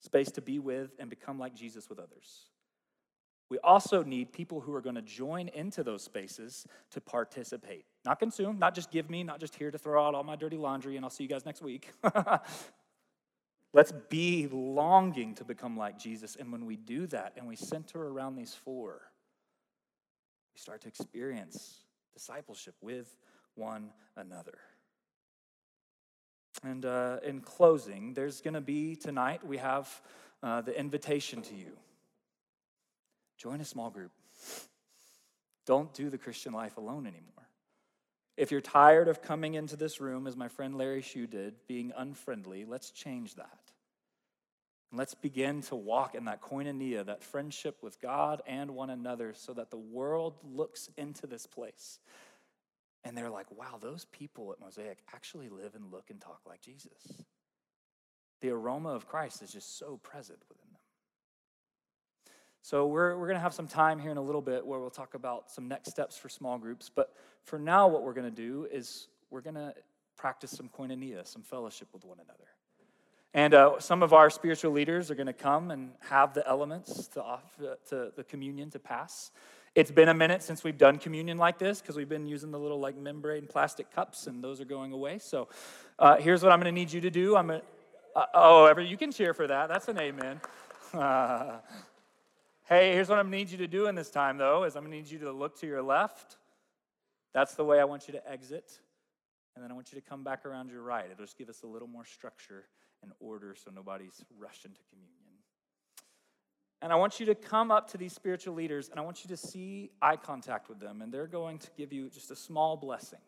space 0.00 0.30
to 0.32 0.40
be 0.40 0.58
with 0.58 0.90
and 0.98 1.08
become 1.08 1.38
like 1.38 1.54
Jesus 1.54 1.88
with 1.88 2.00
others. 2.00 2.46
We 3.48 3.58
also 3.60 4.02
need 4.02 4.32
people 4.32 4.60
who 4.60 4.74
are 4.74 4.80
going 4.80 4.96
to 4.96 5.02
join 5.02 5.48
into 5.48 5.84
those 5.84 6.02
spaces 6.02 6.66
to 6.90 7.00
participate. 7.00 7.84
Not 8.04 8.18
consume, 8.18 8.58
not 8.58 8.74
just 8.74 8.90
give 8.90 9.08
me, 9.08 9.22
not 9.22 9.38
just 9.38 9.54
here 9.54 9.70
to 9.70 9.78
throw 9.78 10.04
out 10.04 10.16
all 10.16 10.24
my 10.24 10.34
dirty 10.34 10.56
laundry 10.56 10.96
and 10.96 11.04
I'll 11.04 11.10
see 11.10 11.22
you 11.22 11.28
guys 11.28 11.46
next 11.46 11.62
week. 11.62 11.92
Let's 13.72 13.92
be 14.08 14.48
longing 14.50 15.34
to 15.34 15.44
become 15.44 15.76
like 15.76 15.98
Jesus. 15.98 16.36
And 16.36 16.50
when 16.50 16.64
we 16.66 16.76
do 16.76 17.06
that 17.08 17.34
and 17.36 17.46
we 17.46 17.56
center 17.56 18.08
around 18.08 18.36
these 18.36 18.54
four, 18.54 19.02
we 20.54 20.58
start 20.58 20.80
to 20.82 20.88
experience 20.88 21.80
discipleship 22.14 22.74
with 22.80 23.14
one 23.54 23.90
another. 24.16 24.58
And 26.62 26.86
uh, 26.86 27.18
in 27.22 27.40
closing, 27.40 28.14
there's 28.14 28.40
going 28.40 28.54
to 28.54 28.62
be 28.62 28.96
tonight, 28.96 29.46
we 29.46 29.58
have 29.58 29.88
uh, 30.42 30.62
the 30.62 30.78
invitation 30.78 31.42
to 31.42 31.54
you. 31.54 31.76
Join 33.36 33.60
a 33.60 33.64
small 33.64 33.90
group. 33.90 34.12
Don't 35.66 35.92
do 35.92 36.08
the 36.08 36.16
Christian 36.16 36.52
life 36.52 36.76
alone 36.78 37.06
anymore. 37.06 37.35
If 38.36 38.50
you're 38.50 38.60
tired 38.60 39.08
of 39.08 39.22
coming 39.22 39.54
into 39.54 39.76
this 39.76 40.00
room, 40.00 40.26
as 40.26 40.36
my 40.36 40.48
friend 40.48 40.76
Larry 40.76 41.02
Shue 41.02 41.26
did, 41.26 41.54
being 41.66 41.92
unfriendly, 41.96 42.64
let's 42.66 42.90
change 42.90 43.34
that. 43.36 43.58
Let's 44.92 45.14
begin 45.14 45.62
to 45.62 45.74
walk 45.74 46.14
in 46.14 46.26
that 46.26 46.42
koinonia, 46.42 47.04
that 47.06 47.22
friendship 47.22 47.78
with 47.82 48.00
God 48.00 48.42
and 48.46 48.72
one 48.72 48.90
another, 48.90 49.32
so 49.34 49.52
that 49.54 49.70
the 49.70 49.76
world 49.76 50.34
looks 50.44 50.90
into 50.96 51.26
this 51.26 51.46
place 51.46 51.98
and 53.06 53.16
they're 53.16 53.30
like, 53.30 53.50
wow, 53.52 53.78
those 53.80 54.04
people 54.06 54.52
at 54.52 54.60
Mosaic 54.60 54.98
actually 55.14 55.48
live 55.48 55.76
and 55.76 55.92
look 55.92 56.10
and 56.10 56.20
talk 56.20 56.40
like 56.44 56.60
Jesus. 56.60 57.22
The 58.40 58.50
aroma 58.50 58.90
of 58.90 59.06
Christ 59.06 59.42
is 59.42 59.52
just 59.52 59.78
so 59.78 59.98
present 60.02 60.40
within 60.48 60.66
them. 60.72 60.80
So, 62.62 62.86
we're, 62.88 63.16
we're 63.16 63.28
going 63.28 63.36
to 63.36 63.42
have 63.42 63.54
some 63.54 63.68
time 63.68 64.00
here 64.00 64.10
in 64.10 64.16
a 64.16 64.22
little 64.22 64.42
bit 64.42 64.66
where 64.66 64.80
we'll 64.80 64.90
talk 64.90 65.14
about 65.14 65.52
some 65.52 65.68
next 65.68 65.90
steps 65.90 66.16
for 66.16 66.28
small 66.28 66.58
groups. 66.58 66.90
But 66.92 67.14
for 67.46 67.58
now, 67.60 67.86
what 67.86 68.02
we're 68.02 68.12
going 68.12 68.28
to 68.28 68.42
do 68.42 68.66
is 68.70 69.06
we're 69.30 69.40
going 69.40 69.54
to 69.54 69.72
practice 70.16 70.50
some 70.50 70.68
koinonia, 70.68 71.26
some 71.26 71.42
fellowship 71.42 71.88
with 71.92 72.04
one 72.04 72.18
another. 72.18 72.48
And 73.32 73.54
uh, 73.54 73.78
some 73.78 74.02
of 74.02 74.12
our 74.12 74.30
spiritual 74.30 74.72
leaders 74.72 75.10
are 75.10 75.14
going 75.14 75.28
to 75.28 75.32
come 75.32 75.70
and 75.70 75.92
have 76.08 76.34
the 76.34 76.46
elements 76.48 77.06
to, 77.08 77.22
off, 77.22 77.44
uh, 77.62 77.74
to 77.90 78.10
the 78.16 78.24
communion 78.24 78.70
to 78.70 78.80
pass. 78.80 79.30
It's 79.76 79.90
been 79.90 80.08
a 80.08 80.14
minute 80.14 80.42
since 80.42 80.64
we've 80.64 80.78
done 80.78 80.98
communion 80.98 81.38
like 81.38 81.58
this 81.58 81.80
because 81.80 81.96
we've 81.96 82.08
been 82.08 82.26
using 82.26 82.50
the 82.50 82.58
little 82.58 82.80
like 82.80 82.96
membrane 82.96 83.46
plastic 83.46 83.92
cups, 83.92 84.26
and 84.26 84.42
those 84.42 84.60
are 84.60 84.64
going 84.64 84.92
away. 84.92 85.18
So 85.18 85.48
uh, 85.98 86.16
here's 86.16 86.42
what 86.42 86.50
I'm 86.50 86.58
going 86.58 86.74
to 86.74 86.80
need 86.80 86.90
you 86.90 87.00
to 87.02 87.10
do. 87.10 87.36
I'm 87.36 87.48
to, 87.48 87.62
uh, 88.16 88.24
oh, 88.34 88.64
ever 88.64 88.80
you 88.80 88.96
can 88.96 89.12
cheer 89.12 89.34
for 89.34 89.46
that. 89.46 89.68
That's 89.68 89.86
an 89.88 90.00
amen. 90.00 90.40
hey, 92.64 92.92
here's 92.94 93.08
what 93.08 93.18
I'm 93.18 93.30
going 93.30 93.32
to 93.32 93.38
need 93.38 93.50
you 93.50 93.58
to 93.58 93.68
do 93.68 93.86
in 93.86 93.94
this 93.94 94.10
time, 94.10 94.38
though, 94.38 94.64
is 94.64 94.74
I'm 94.74 94.82
going 94.82 94.92
to 94.92 94.96
need 94.96 95.10
you 95.10 95.18
to 95.20 95.32
look 95.32 95.60
to 95.60 95.66
your 95.66 95.82
left. 95.82 96.38
That's 97.36 97.54
the 97.54 97.66
way 97.66 97.80
I 97.80 97.84
want 97.84 98.08
you 98.08 98.12
to 98.12 98.30
exit. 98.30 98.80
And 99.54 99.62
then 99.62 99.70
I 99.70 99.74
want 99.74 99.92
you 99.92 100.00
to 100.00 100.08
come 100.08 100.24
back 100.24 100.46
around 100.46 100.70
your 100.70 100.80
right. 100.80 101.04
It'll 101.04 101.22
just 101.22 101.36
give 101.36 101.50
us 101.50 101.64
a 101.64 101.66
little 101.66 101.86
more 101.86 102.06
structure 102.06 102.64
and 103.02 103.12
order 103.20 103.54
so 103.54 103.70
nobody's 103.70 104.24
rushed 104.38 104.64
into 104.64 104.80
communion. 104.88 105.12
And 106.80 106.94
I 106.94 106.96
want 106.96 107.20
you 107.20 107.26
to 107.26 107.34
come 107.34 107.70
up 107.70 107.90
to 107.90 107.98
these 107.98 108.14
spiritual 108.14 108.54
leaders 108.54 108.88
and 108.88 108.98
I 108.98 109.02
want 109.02 109.22
you 109.22 109.28
to 109.28 109.36
see 109.36 109.90
eye 110.00 110.16
contact 110.16 110.70
with 110.70 110.80
them, 110.80 111.02
and 111.02 111.12
they're 111.12 111.26
going 111.26 111.58
to 111.58 111.68
give 111.76 111.92
you 111.92 112.08
just 112.08 112.30
a 112.30 112.36
small 112.36 112.74
blessing. 112.74 113.18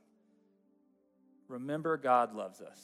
Remember, 1.49 1.99
God 1.99 2.35
loves 2.35 2.63
us. 2.63 2.81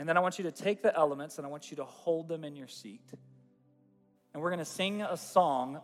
And 0.00 0.08
then 0.08 0.16
I 0.16 0.20
want 0.20 0.36
you 0.38 0.44
to 0.44 0.52
take 0.52 0.82
the 0.82 0.92
elements 0.96 1.38
and 1.38 1.46
I 1.46 1.50
want 1.50 1.70
you 1.70 1.76
to 1.76 1.84
hold 1.84 2.26
them 2.26 2.42
in 2.42 2.56
your 2.56 2.66
seat. 2.66 3.08
And 4.34 4.42
we're 4.42 4.50
going 4.50 4.58
to 4.58 4.64
sing 4.64 5.00
a 5.00 5.16
song 5.16 5.80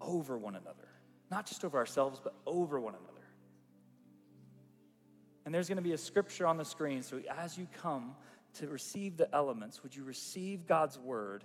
over 0.00 0.36
one 0.36 0.56
another, 0.56 0.88
not 1.30 1.46
just 1.46 1.64
over 1.64 1.78
ourselves, 1.78 2.20
but 2.22 2.34
over 2.46 2.78
one 2.78 2.94
another. 2.94 3.10
And 5.44 5.54
there's 5.54 5.68
going 5.68 5.76
to 5.76 5.82
be 5.82 5.92
a 5.92 5.98
scripture 5.98 6.46
on 6.46 6.56
the 6.56 6.64
screen. 6.64 7.02
So 7.02 7.20
as 7.36 7.58
you 7.58 7.66
come 7.82 8.14
to 8.54 8.68
receive 8.68 9.16
the 9.16 9.32
elements, 9.34 9.82
would 9.82 9.94
you 9.94 10.04
receive 10.04 10.66
God's 10.66 10.98
word? 10.98 11.44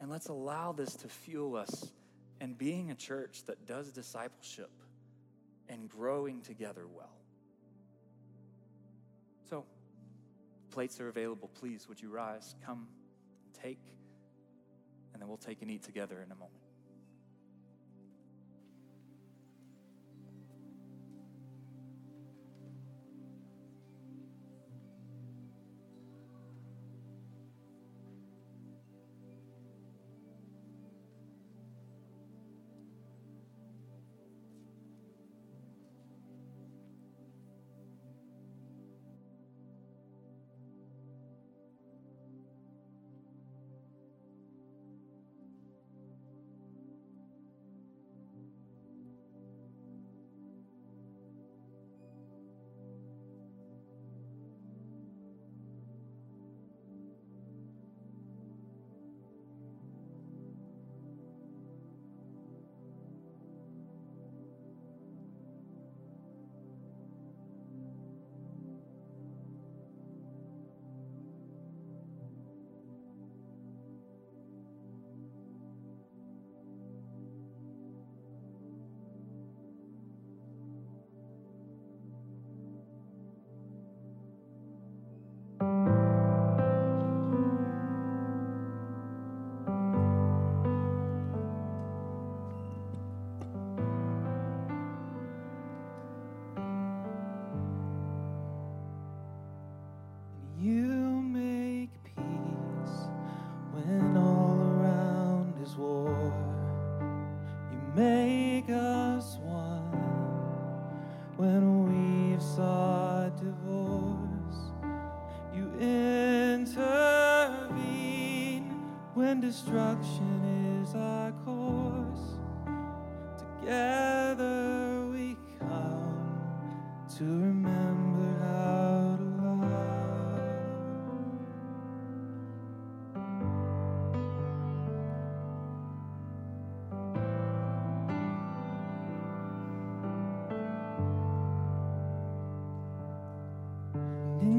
And 0.00 0.10
let's 0.10 0.28
allow 0.28 0.72
this 0.72 0.94
to 0.96 1.08
fuel 1.08 1.56
us 1.56 1.90
in 2.40 2.52
being 2.52 2.90
a 2.90 2.94
church 2.94 3.44
that 3.46 3.66
does 3.66 3.90
discipleship 3.90 4.70
and 5.68 5.88
growing 5.88 6.42
together 6.42 6.86
well. 6.86 7.16
So, 9.48 9.64
plates 10.70 11.00
are 11.00 11.08
available. 11.08 11.50
Please, 11.54 11.88
would 11.88 12.00
you 12.00 12.10
rise? 12.10 12.54
Come, 12.64 12.86
take, 13.62 13.80
and 15.12 15.22
then 15.22 15.28
we'll 15.28 15.38
take 15.38 15.62
and 15.62 15.70
eat 15.70 15.82
together 15.82 16.22
in 16.24 16.30
a 16.30 16.34
moment. 16.34 16.65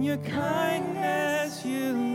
Your 0.08 0.18
kindness, 0.20 1.66
you 1.66 2.07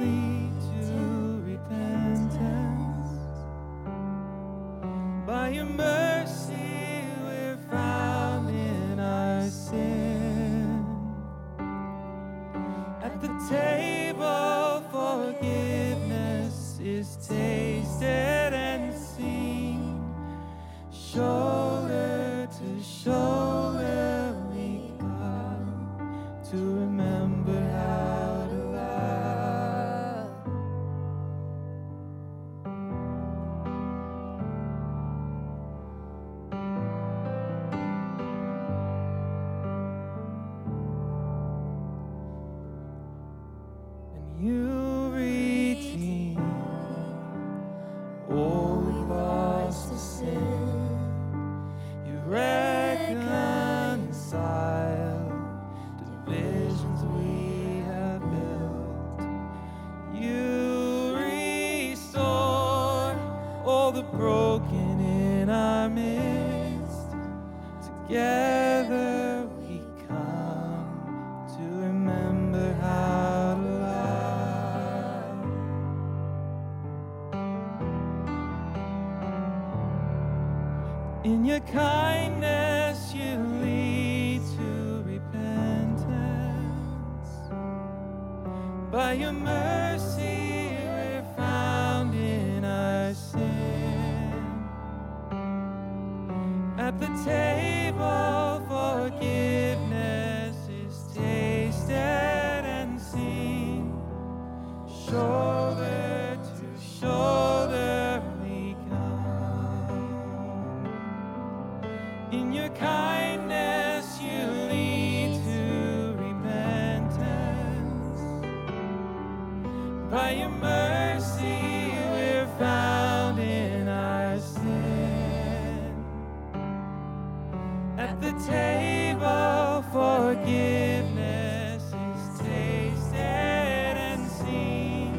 At 127.99 128.21
the 128.21 128.33
table, 128.49 129.85
forgiveness 129.93 131.83
is 131.85 132.39
tasted 132.39 133.97
and 133.97 134.29
seen. 134.31 135.15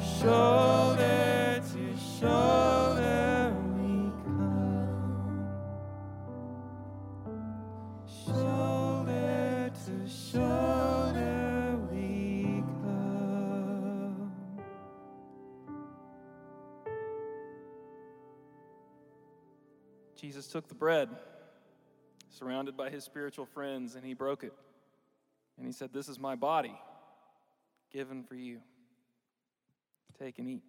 Shoulder 0.00 1.62
to 1.72 1.96
shoulder, 2.18 3.54
we 3.76 4.10
come. 4.24 5.46
Shoulder 8.24 9.70
to 9.84 10.08
shoulder, 10.08 11.78
we 11.92 12.64
come. 12.82 14.32
Jesus 20.16 20.46
took 20.48 20.66
the 20.68 20.74
bread, 20.74 21.10
surrounded 22.36 22.76
by 22.76 22.90
his 22.90 23.04
spiritual 23.04 23.46
friends, 23.46 23.94
and 23.94 24.04
he 24.04 24.14
broke 24.14 24.44
it. 24.44 24.52
And 25.56 25.66
he 25.66 25.72
said, 25.72 25.92
This 25.92 26.08
is 26.08 26.18
my 26.18 26.34
body, 26.34 26.78
given 27.90 28.22
for 28.22 28.34
you. 28.34 28.60
Take 30.18 30.38
and 30.38 30.48
eat. 30.48 30.62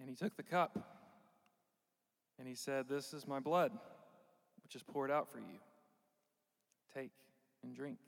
And 0.00 0.08
he 0.08 0.14
took 0.14 0.36
the 0.36 0.42
cup, 0.44 0.78
and 2.38 2.46
he 2.46 2.54
said, 2.54 2.88
This 2.88 3.12
is 3.12 3.26
my 3.26 3.40
blood, 3.40 3.72
which 4.62 4.76
is 4.76 4.82
poured 4.82 5.10
out 5.10 5.30
for 5.30 5.38
you. 5.38 5.58
Take 6.94 7.10
and 7.64 7.74
drink. 7.74 7.98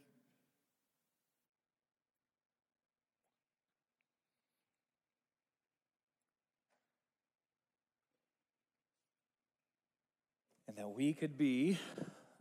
and 10.70 10.70
that 10.81 10.97
we 10.97 11.13
could 11.13 11.37
be 11.37 11.79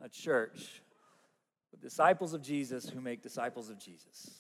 a 0.02 0.07
church 0.07 0.82
with 1.74 1.82
disciples 1.82 2.34
of 2.34 2.41
Jesus 2.41 2.88
who 2.88 3.02
make 3.02 3.22
disciples 3.22 3.70
of 3.70 3.78
Jesus. 3.78 4.40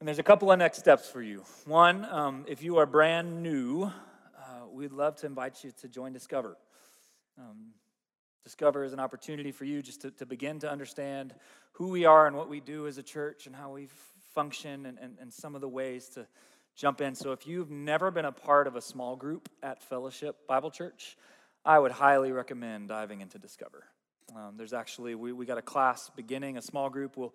And 0.00 0.08
there's 0.08 0.18
a 0.18 0.24
couple 0.24 0.50
of 0.50 0.58
next 0.58 0.78
steps 0.78 1.08
for 1.08 1.22
you. 1.22 1.44
One, 1.64 2.04
um, 2.06 2.44
if 2.48 2.60
you 2.60 2.78
are 2.78 2.86
brand 2.86 3.40
new, 3.40 3.84
uh, 3.84 3.92
we'd 4.68 4.90
love 4.90 5.14
to 5.18 5.26
invite 5.26 5.62
you 5.62 5.70
to 5.80 5.86
join 5.86 6.12
Discover. 6.12 6.56
Um, 7.38 7.68
Discover 8.42 8.82
is 8.82 8.92
an 8.92 8.98
opportunity 8.98 9.52
for 9.52 9.64
you 9.64 9.80
just 9.80 10.00
to, 10.00 10.10
to 10.10 10.26
begin 10.26 10.58
to 10.58 10.68
understand 10.68 11.36
who 11.74 11.90
we 11.90 12.04
are 12.04 12.26
and 12.26 12.34
what 12.34 12.48
we 12.48 12.58
do 12.58 12.88
as 12.88 12.98
a 12.98 13.02
church 13.04 13.46
and 13.46 13.54
how 13.54 13.70
we 13.70 13.86
function 14.34 14.86
and, 14.86 14.98
and, 15.00 15.18
and 15.20 15.32
some 15.32 15.54
of 15.54 15.60
the 15.60 15.68
ways 15.68 16.08
to 16.08 16.26
jump 16.74 17.00
in. 17.00 17.14
So 17.14 17.30
if 17.30 17.46
you've 17.46 17.70
never 17.70 18.10
been 18.10 18.24
a 18.24 18.32
part 18.32 18.66
of 18.66 18.74
a 18.74 18.80
small 18.80 19.14
group 19.14 19.48
at 19.62 19.84
Fellowship 19.84 20.48
Bible 20.48 20.72
Church, 20.72 21.16
I 21.66 21.80
would 21.80 21.90
highly 21.90 22.30
recommend 22.30 22.88
diving 22.88 23.20
into 23.22 23.40
Discover. 23.40 23.84
Um, 24.36 24.54
there's 24.56 24.72
actually, 24.72 25.16
we, 25.16 25.32
we 25.32 25.46
got 25.46 25.58
a 25.58 25.62
class 25.62 26.08
beginning, 26.14 26.56
a 26.56 26.62
small 26.62 26.88
group. 26.88 27.16
We'll 27.16 27.34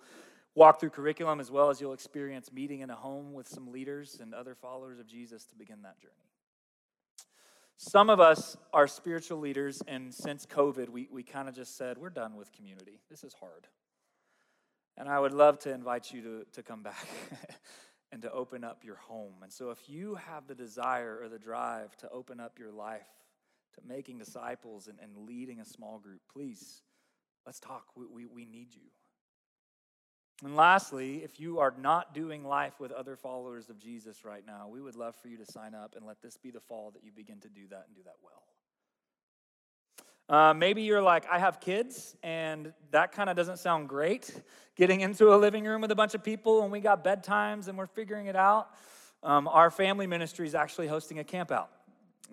walk 0.55 0.79
through 0.79 0.91
curriculum 0.91 1.41
as 1.41 1.51
well 1.51 1.69
as 1.69 1.81
you'll 1.81 1.91
experience 1.91 2.49
meeting 2.49 2.79
in 2.79 2.89
a 2.89 2.95
home 2.95 3.33
with 3.33 3.45
some 3.45 3.73
leaders 3.73 4.19
and 4.21 4.33
other 4.33 4.55
followers 4.55 4.99
of 4.99 5.07
Jesus 5.07 5.43
to 5.47 5.55
begin 5.55 5.81
that 5.81 5.99
journey. 5.99 6.13
Some 7.75 8.09
of 8.09 8.21
us 8.21 8.55
are 8.71 8.87
spiritual 8.87 9.39
leaders, 9.39 9.81
and 9.85 10.13
since 10.13 10.45
COVID, 10.45 10.87
we, 10.87 11.09
we 11.11 11.23
kind 11.23 11.49
of 11.49 11.55
just 11.55 11.75
said, 11.75 11.97
we're 11.97 12.09
done 12.09 12.37
with 12.37 12.53
community. 12.53 13.01
This 13.09 13.25
is 13.25 13.33
hard. 13.33 13.67
And 14.97 15.09
I 15.09 15.19
would 15.19 15.33
love 15.33 15.59
to 15.59 15.73
invite 15.73 16.13
you 16.13 16.21
to, 16.21 16.45
to 16.53 16.63
come 16.63 16.83
back 16.83 17.07
and 18.13 18.21
to 18.21 18.31
open 18.31 18.63
up 18.63 18.83
your 18.85 18.97
home. 18.97 19.33
And 19.41 19.51
so, 19.51 19.71
if 19.71 19.89
you 19.89 20.15
have 20.15 20.47
the 20.47 20.55
desire 20.55 21.19
or 21.21 21.27
the 21.27 21.39
drive 21.39 21.97
to 21.97 22.09
open 22.11 22.39
up 22.39 22.59
your 22.59 22.71
life 22.71 23.07
to 23.73 23.81
making 23.87 24.17
disciples 24.17 24.87
and, 24.87 24.99
and 25.01 25.27
leading 25.27 25.59
a 25.59 25.65
small 25.65 25.99
group, 25.99 26.21
please, 26.31 26.81
let's 27.45 27.59
talk. 27.59 27.85
We, 27.95 28.05
we, 28.05 28.25
we 28.25 28.45
need 28.45 28.73
you. 28.73 28.89
And 30.43 30.55
lastly, 30.55 31.17
if 31.23 31.39
you 31.39 31.59
are 31.59 31.73
not 31.79 32.15
doing 32.15 32.43
life 32.43 32.79
with 32.79 32.91
other 32.91 33.15
followers 33.15 33.69
of 33.69 33.77
Jesus 33.77 34.25
right 34.25 34.43
now, 34.45 34.67
we 34.67 34.81
would 34.81 34.95
love 34.95 35.15
for 35.15 35.27
you 35.27 35.37
to 35.37 35.45
sign 35.45 35.75
up 35.75 35.95
and 35.95 36.05
let 36.05 36.21
this 36.21 36.37
be 36.37 36.49
the 36.49 36.59
fall 36.59 36.91
that 36.91 37.03
you 37.03 37.11
begin 37.11 37.39
to 37.41 37.49
do 37.49 37.67
that 37.69 37.85
and 37.87 37.95
do 37.95 38.01
that 38.03 38.15
well. 38.23 38.43
Uh, 40.29 40.53
maybe 40.53 40.81
you're 40.81 41.01
like, 41.01 41.25
I 41.29 41.39
have 41.39 41.59
kids, 41.59 42.15
and 42.23 42.73
that 42.91 43.11
kind 43.11 43.29
of 43.29 43.35
doesn't 43.35 43.59
sound 43.59 43.89
great. 43.89 44.33
Getting 44.77 45.01
into 45.01 45.33
a 45.33 45.37
living 45.37 45.65
room 45.65 45.81
with 45.81 45.91
a 45.91 45.95
bunch 45.95 46.15
of 46.15 46.23
people, 46.23 46.63
and 46.63 46.71
we 46.71 46.79
got 46.79 47.03
bedtimes, 47.03 47.67
and 47.67 47.77
we're 47.77 47.85
figuring 47.85 48.27
it 48.27 48.35
out. 48.35 48.69
Um, 49.23 49.47
our 49.47 49.69
family 49.69 50.07
ministry 50.07 50.47
is 50.47 50.55
actually 50.55 50.87
hosting 50.87 51.19
a 51.19 51.23
camp 51.23 51.51
out. 51.51 51.69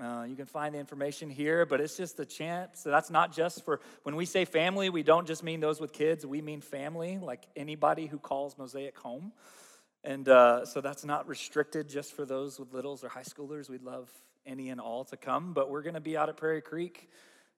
Uh, 0.00 0.24
you 0.28 0.36
can 0.36 0.46
find 0.46 0.74
the 0.74 0.78
information 0.78 1.28
here, 1.28 1.66
but 1.66 1.80
it's 1.80 1.96
just 1.96 2.20
a 2.20 2.24
chance. 2.24 2.80
So 2.80 2.90
that's 2.90 3.10
not 3.10 3.32
just 3.32 3.64
for 3.64 3.80
when 4.04 4.14
we 4.14 4.26
say 4.26 4.44
family, 4.44 4.90
we 4.90 5.02
don't 5.02 5.26
just 5.26 5.42
mean 5.42 5.58
those 5.58 5.80
with 5.80 5.92
kids, 5.92 6.24
we 6.24 6.40
mean 6.40 6.60
family, 6.60 7.18
like 7.18 7.44
anybody 7.56 8.06
who 8.06 8.18
calls 8.18 8.56
Mosaic 8.56 8.96
home. 8.96 9.32
And 10.04 10.28
uh, 10.28 10.64
so 10.64 10.80
that's 10.80 11.04
not 11.04 11.26
restricted 11.26 11.88
just 11.88 12.12
for 12.12 12.24
those 12.24 12.60
with 12.60 12.72
littles 12.72 13.02
or 13.02 13.08
high 13.08 13.22
schoolers. 13.22 13.68
We'd 13.68 13.82
love 13.82 14.08
any 14.46 14.68
and 14.68 14.80
all 14.80 15.04
to 15.06 15.16
come, 15.16 15.52
but 15.52 15.68
we're 15.68 15.82
going 15.82 15.94
to 15.94 16.00
be 16.00 16.16
out 16.16 16.28
at 16.28 16.36
Prairie 16.36 16.62
Creek. 16.62 17.10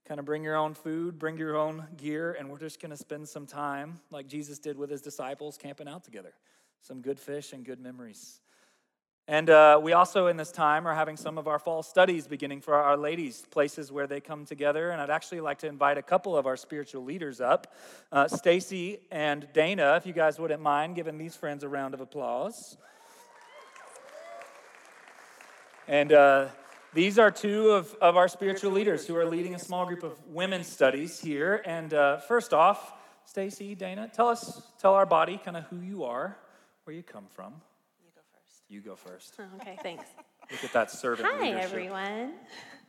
Kind 0.06 0.18
of 0.18 0.24
bring 0.24 0.42
your 0.42 0.56
own 0.56 0.72
food, 0.72 1.18
bring 1.18 1.36
your 1.36 1.56
own 1.56 1.86
gear, 1.98 2.34
and 2.38 2.48
we're 2.48 2.58
just 2.58 2.80
going 2.80 2.90
to 2.90 2.96
spend 2.96 3.28
some 3.28 3.46
time, 3.46 4.00
like 4.10 4.26
Jesus 4.26 4.58
did 4.58 4.78
with 4.78 4.90
his 4.90 5.02
disciples, 5.02 5.58
camping 5.58 5.86
out 5.86 6.04
together. 6.04 6.32
Some 6.80 7.02
good 7.02 7.20
fish 7.20 7.52
and 7.52 7.64
good 7.64 7.78
memories. 7.78 8.40
And 9.28 9.48
uh, 9.48 9.80
we 9.80 9.92
also, 9.92 10.26
in 10.26 10.36
this 10.36 10.50
time, 10.50 10.88
are 10.88 10.94
having 10.94 11.16
some 11.16 11.38
of 11.38 11.46
our 11.46 11.60
fall 11.60 11.84
studies 11.84 12.26
beginning 12.26 12.60
for 12.62 12.74
our 12.74 12.96
ladies, 12.96 13.44
places 13.50 13.92
where 13.92 14.08
they 14.08 14.20
come 14.20 14.44
together. 14.44 14.90
And 14.90 15.00
I'd 15.00 15.10
actually 15.10 15.40
like 15.40 15.58
to 15.60 15.68
invite 15.68 15.98
a 15.98 16.02
couple 16.02 16.36
of 16.36 16.46
our 16.46 16.56
spiritual 16.56 17.04
leaders 17.04 17.40
up 17.40 17.74
uh, 18.10 18.26
Stacy 18.26 18.98
and 19.10 19.46
Dana, 19.52 19.94
if 19.96 20.04
you 20.04 20.12
guys 20.12 20.40
wouldn't 20.40 20.60
mind 20.60 20.96
giving 20.96 21.16
these 21.16 21.36
friends 21.36 21.62
a 21.62 21.68
round 21.68 21.94
of 21.94 22.00
applause. 22.00 22.76
And 25.86 26.12
uh, 26.12 26.48
these 26.92 27.18
are 27.18 27.30
two 27.30 27.70
of, 27.70 27.94
of 28.00 28.16
our 28.16 28.26
spiritual 28.26 28.72
leaders 28.72 29.06
who 29.06 29.16
are 29.16 29.26
leading 29.26 29.54
a 29.54 29.58
small 29.60 29.86
group 29.86 30.02
of 30.02 30.18
women's 30.26 30.66
studies 30.66 31.20
here. 31.20 31.62
And 31.64 31.94
uh, 31.94 32.18
first 32.18 32.52
off, 32.52 32.94
Stacy, 33.24 33.76
Dana, 33.76 34.10
tell 34.12 34.26
us, 34.26 34.60
tell 34.80 34.94
our 34.94 35.06
body 35.06 35.40
kind 35.44 35.56
of 35.56 35.64
who 35.64 35.80
you 35.80 36.02
are, 36.02 36.36
where 36.82 36.96
you 36.96 37.04
come 37.04 37.26
from. 37.32 37.54
You 38.70 38.80
go 38.80 38.94
first. 38.94 39.34
Okay, 39.60 39.76
thanks. 39.82 40.04
Look 40.48 40.62
at 40.62 40.72
that 40.72 40.92
servant 40.92 41.28
Hi, 41.28 41.42
leadership. 41.42 41.64
everyone. 41.64 42.34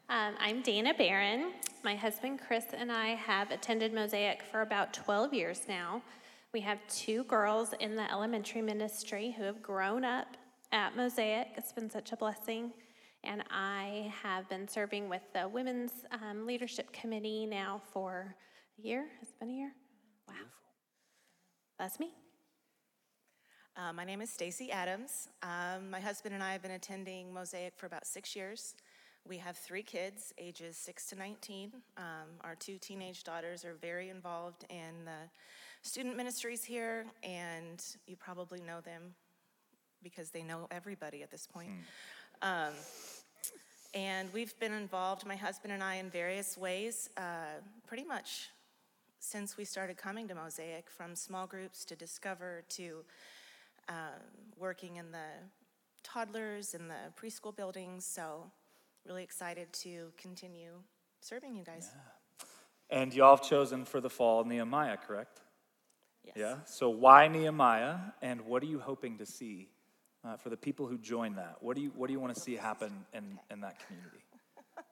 Um, 0.10 0.36
I'm 0.40 0.62
Dana 0.62 0.94
Barron. 0.94 1.54
My 1.84 1.96
husband 1.96 2.40
Chris 2.46 2.66
and 2.78 2.92
I 2.92 3.16
have 3.16 3.50
attended 3.50 3.92
Mosaic 3.92 4.44
for 4.44 4.62
about 4.62 4.94
12 4.94 5.34
years 5.34 5.62
now. 5.68 6.04
We 6.54 6.62
have 6.62 6.78
two 6.88 7.24
girls 7.24 7.74
in 7.80 7.96
the 7.96 8.10
elementary 8.12 8.62
ministry 8.62 9.34
who 9.36 9.44
have 9.44 9.64
grown 9.64 10.06
up 10.06 10.38
at 10.72 10.96
Mosaic. 10.96 11.48
It's 11.58 11.74
been 11.74 11.90
such 11.90 12.12
a 12.12 12.16
blessing. 12.16 12.74
And 13.24 13.44
I 13.50 14.14
have 14.22 14.48
been 14.50 14.68
serving 14.68 15.10
with 15.10 15.24
the 15.34 15.48
Women's 15.48 16.06
um, 16.12 16.46
Leadership 16.46 16.94
Committee 16.94 17.48
now 17.48 17.82
for 17.92 18.36
A 18.78 18.88
year? 18.88 19.08
It's 19.20 19.32
it 19.32 19.40
been 19.40 19.50
a 19.50 19.54
year? 19.54 19.72
Wow. 20.28 20.36
That's 21.80 22.00
me. 22.00 22.14
Uh, 23.82 23.92
my 23.92 24.04
name 24.04 24.22
is 24.22 24.30
Stacy 24.30 24.72
Adams. 24.72 25.28
Um, 25.42 25.90
my 25.90 26.00
husband 26.00 26.36
and 26.36 26.44
I 26.44 26.52
have 26.52 26.62
been 26.62 26.72
attending 26.72 27.34
Mosaic 27.34 27.74
for 27.76 27.88
about 27.88 28.06
six 28.06 28.36
years. 28.36 28.76
We 29.28 29.38
have 29.38 29.58
three 29.58 29.82
kids, 29.82 30.36
ages 30.38 30.78
6 30.78 31.08
to 31.08 31.16
19. 31.16 31.72
Um, 31.98 32.04
our 32.42 32.54
two 32.54 32.78
teenage 32.78 33.24
daughters 33.24 33.66
are 33.66 33.74
very 33.74 34.10
involved 34.10 34.66
in 34.70 35.06
the 35.06 35.30
student 35.82 36.16
ministries 36.16 36.64
here, 36.64 37.08
and 37.24 37.84
you 38.06 38.16
probably 38.16 38.60
know 38.62 38.82
them 38.82 39.16
because 40.04 40.30
they 40.30 40.44
know 40.44 40.68
everybody 40.70 41.24
at 41.24 41.32
this 41.32 41.48
point. 41.48 41.72
Um, 42.44 42.74
and 43.96 44.30
we've 44.32 44.60
been 44.60 44.74
involved, 44.74 45.26
my 45.26 45.36
husband 45.36 45.74
and 45.74 45.82
I, 45.82 45.96
in 45.96 46.12
various 46.12 46.56
ways, 46.56 47.10
uh, 47.18 47.62
pretty 47.88 48.04
much 48.04 48.50
since 49.20 49.58
we 49.58 49.66
started 49.66 49.98
coming 49.98 50.28
to 50.28 50.36
Mosaic, 50.36 50.90
from 50.90 51.16
small 51.16 51.48
groups 51.48 51.86
to 51.86 51.96
Discover 51.96 52.64
to 52.70 53.04
um, 53.90 54.22
working 54.58 54.98
in 54.98 55.12
the 55.12 55.28
toddlers 56.04 56.74
and 56.74 56.90
the 56.90 57.12
preschool 57.20 57.56
buildings. 57.56 58.06
So, 58.06 58.52
really 59.06 59.24
excited 59.24 59.72
to 59.74 60.12
continue 60.18 60.74
serving 61.22 61.56
you 61.56 61.64
guys. 61.64 61.92
And 62.90 63.14
y'all 63.14 63.36
have 63.36 63.46
chosen 63.46 63.86
for 63.86 64.02
the 64.02 64.10
fall 64.10 64.44
Nehemiah, 64.44 64.98
correct? 64.98 65.40
Yes. 66.24 66.36
Yeah. 66.38 66.56
So 66.66 66.90
why 66.90 67.28
Nehemiah, 67.28 67.98
and 68.22 68.42
what 68.42 68.62
are 68.64 68.68
you 68.68 68.80
hoping 68.80 69.18
to 69.18 69.26
see 69.26 69.70
uh, 70.24 70.38
for 70.38 70.50
the 70.50 70.58
people 70.58 70.86
who 70.86 70.98
join 70.98 71.36
that? 71.36 71.58
What 71.62 71.76
do 71.76 71.82
you 71.82 71.92
What 71.96 72.08
do 72.08 72.14
you 72.14 72.20
want 72.20 72.36
to 72.36 72.40
see 72.40 72.56
happen 72.56 73.06
in 73.14 73.40
in 73.50 73.62
that 73.62 73.78
community? 73.86 74.24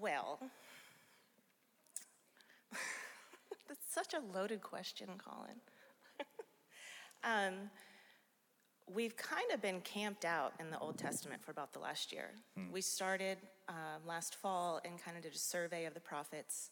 Well, 0.00 0.38
that's 3.68 3.90
such 3.90 4.12
a 4.12 4.20
loaded 4.36 4.60
question, 4.60 5.08
Colin. 5.16 5.56
Um, 7.24 7.70
we've 8.92 9.16
kind 9.16 9.50
of 9.52 9.60
been 9.60 9.80
camped 9.80 10.24
out 10.24 10.54
in 10.60 10.70
the 10.70 10.78
Old 10.78 10.98
Testament 10.98 11.42
for 11.42 11.50
about 11.50 11.72
the 11.72 11.78
last 11.78 12.12
year. 12.12 12.30
We 12.72 12.80
started 12.80 13.38
um, 13.68 14.06
last 14.06 14.34
fall 14.36 14.80
and 14.84 15.02
kind 15.02 15.16
of 15.16 15.22
did 15.22 15.34
a 15.34 15.38
survey 15.38 15.84
of 15.84 15.94
the 15.94 16.00
prophets, 16.00 16.70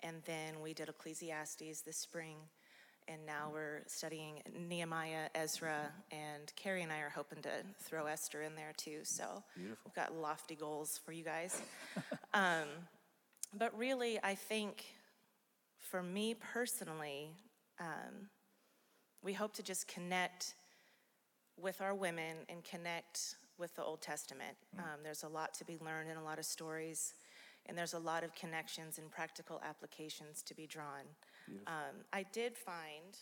and 0.00 0.16
then 0.26 0.60
we 0.62 0.74
did 0.74 0.88
Ecclesiastes 0.88 1.82
this 1.82 1.96
spring. 1.96 2.36
And 3.06 3.26
now 3.26 3.50
we're 3.52 3.82
studying 3.86 4.40
Nehemiah, 4.66 5.28
Ezra, 5.34 5.92
and 6.10 6.50
Carrie 6.56 6.82
and 6.82 6.90
I 6.90 7.00
are 7.00 7.10
hoping 7.10 7.42
to 7.42 7.50
throw 7.82 8.06
Esther 8.06 8.40
in 8.40 8.54
there 8.54 8.72
too. 8.78 9.00
So 9.02 9.42
Beautiful. 9.54 9.82
we've 9.84 9.94
got 9.94 10.16
lofty 10.16 10.54
goals 10.54 10.98
for 11.04 11.12
you 11.12 11.22
guys. 11.22 11.60
um, 12.34 12.64
but 13.52 13.76
really, 13.76 14.18
I 14.22 14.34
think 14.34 14.86
for 15.78 16.02
me 16.02 16.34
personally, 16.34 17.30
um, 17.78 18.28
we 19.24 19.32
hope 19.32 19.54
to 19.54 19.62
just 19.62 19.88
connect 19.88 20.54
with 21.56 21.80
our 21.80 21.94
women 21.94 22.36
and 22.48 22.62
connect 22.62 23.36
with 23.58 23.74
the 23.74 23.82
Old 23.82 24.02
Testament. 24.02 24.56
Um, 24.78 25.00
there's 25.02 25.22
a 25.22 25.28
lot 25.28 25.54
to 25.54 25.64
be 25.64 25.78
learned 25.82 26.10
and 26.10 26.18
a 26.18 26.22
lot 26.22 26.38
of 26.38 26.44
stories, 26.44 27.14
and 27.66 27.78
there's 27.78 27.94
a 27.94 27.98
lot 27.98 28.22
of 28.22 28.34
connections 28.34 28.98
and 28.98 29.10
practical 29.10 29.62
applications 29.66 30.42
to 30.42 30.54
be 30.54 30.66
drawn. 30.66 31.06
Um, 31.66 32.04
I 32.12 32.24
did 32.32 32.56
find, 32.56 33.16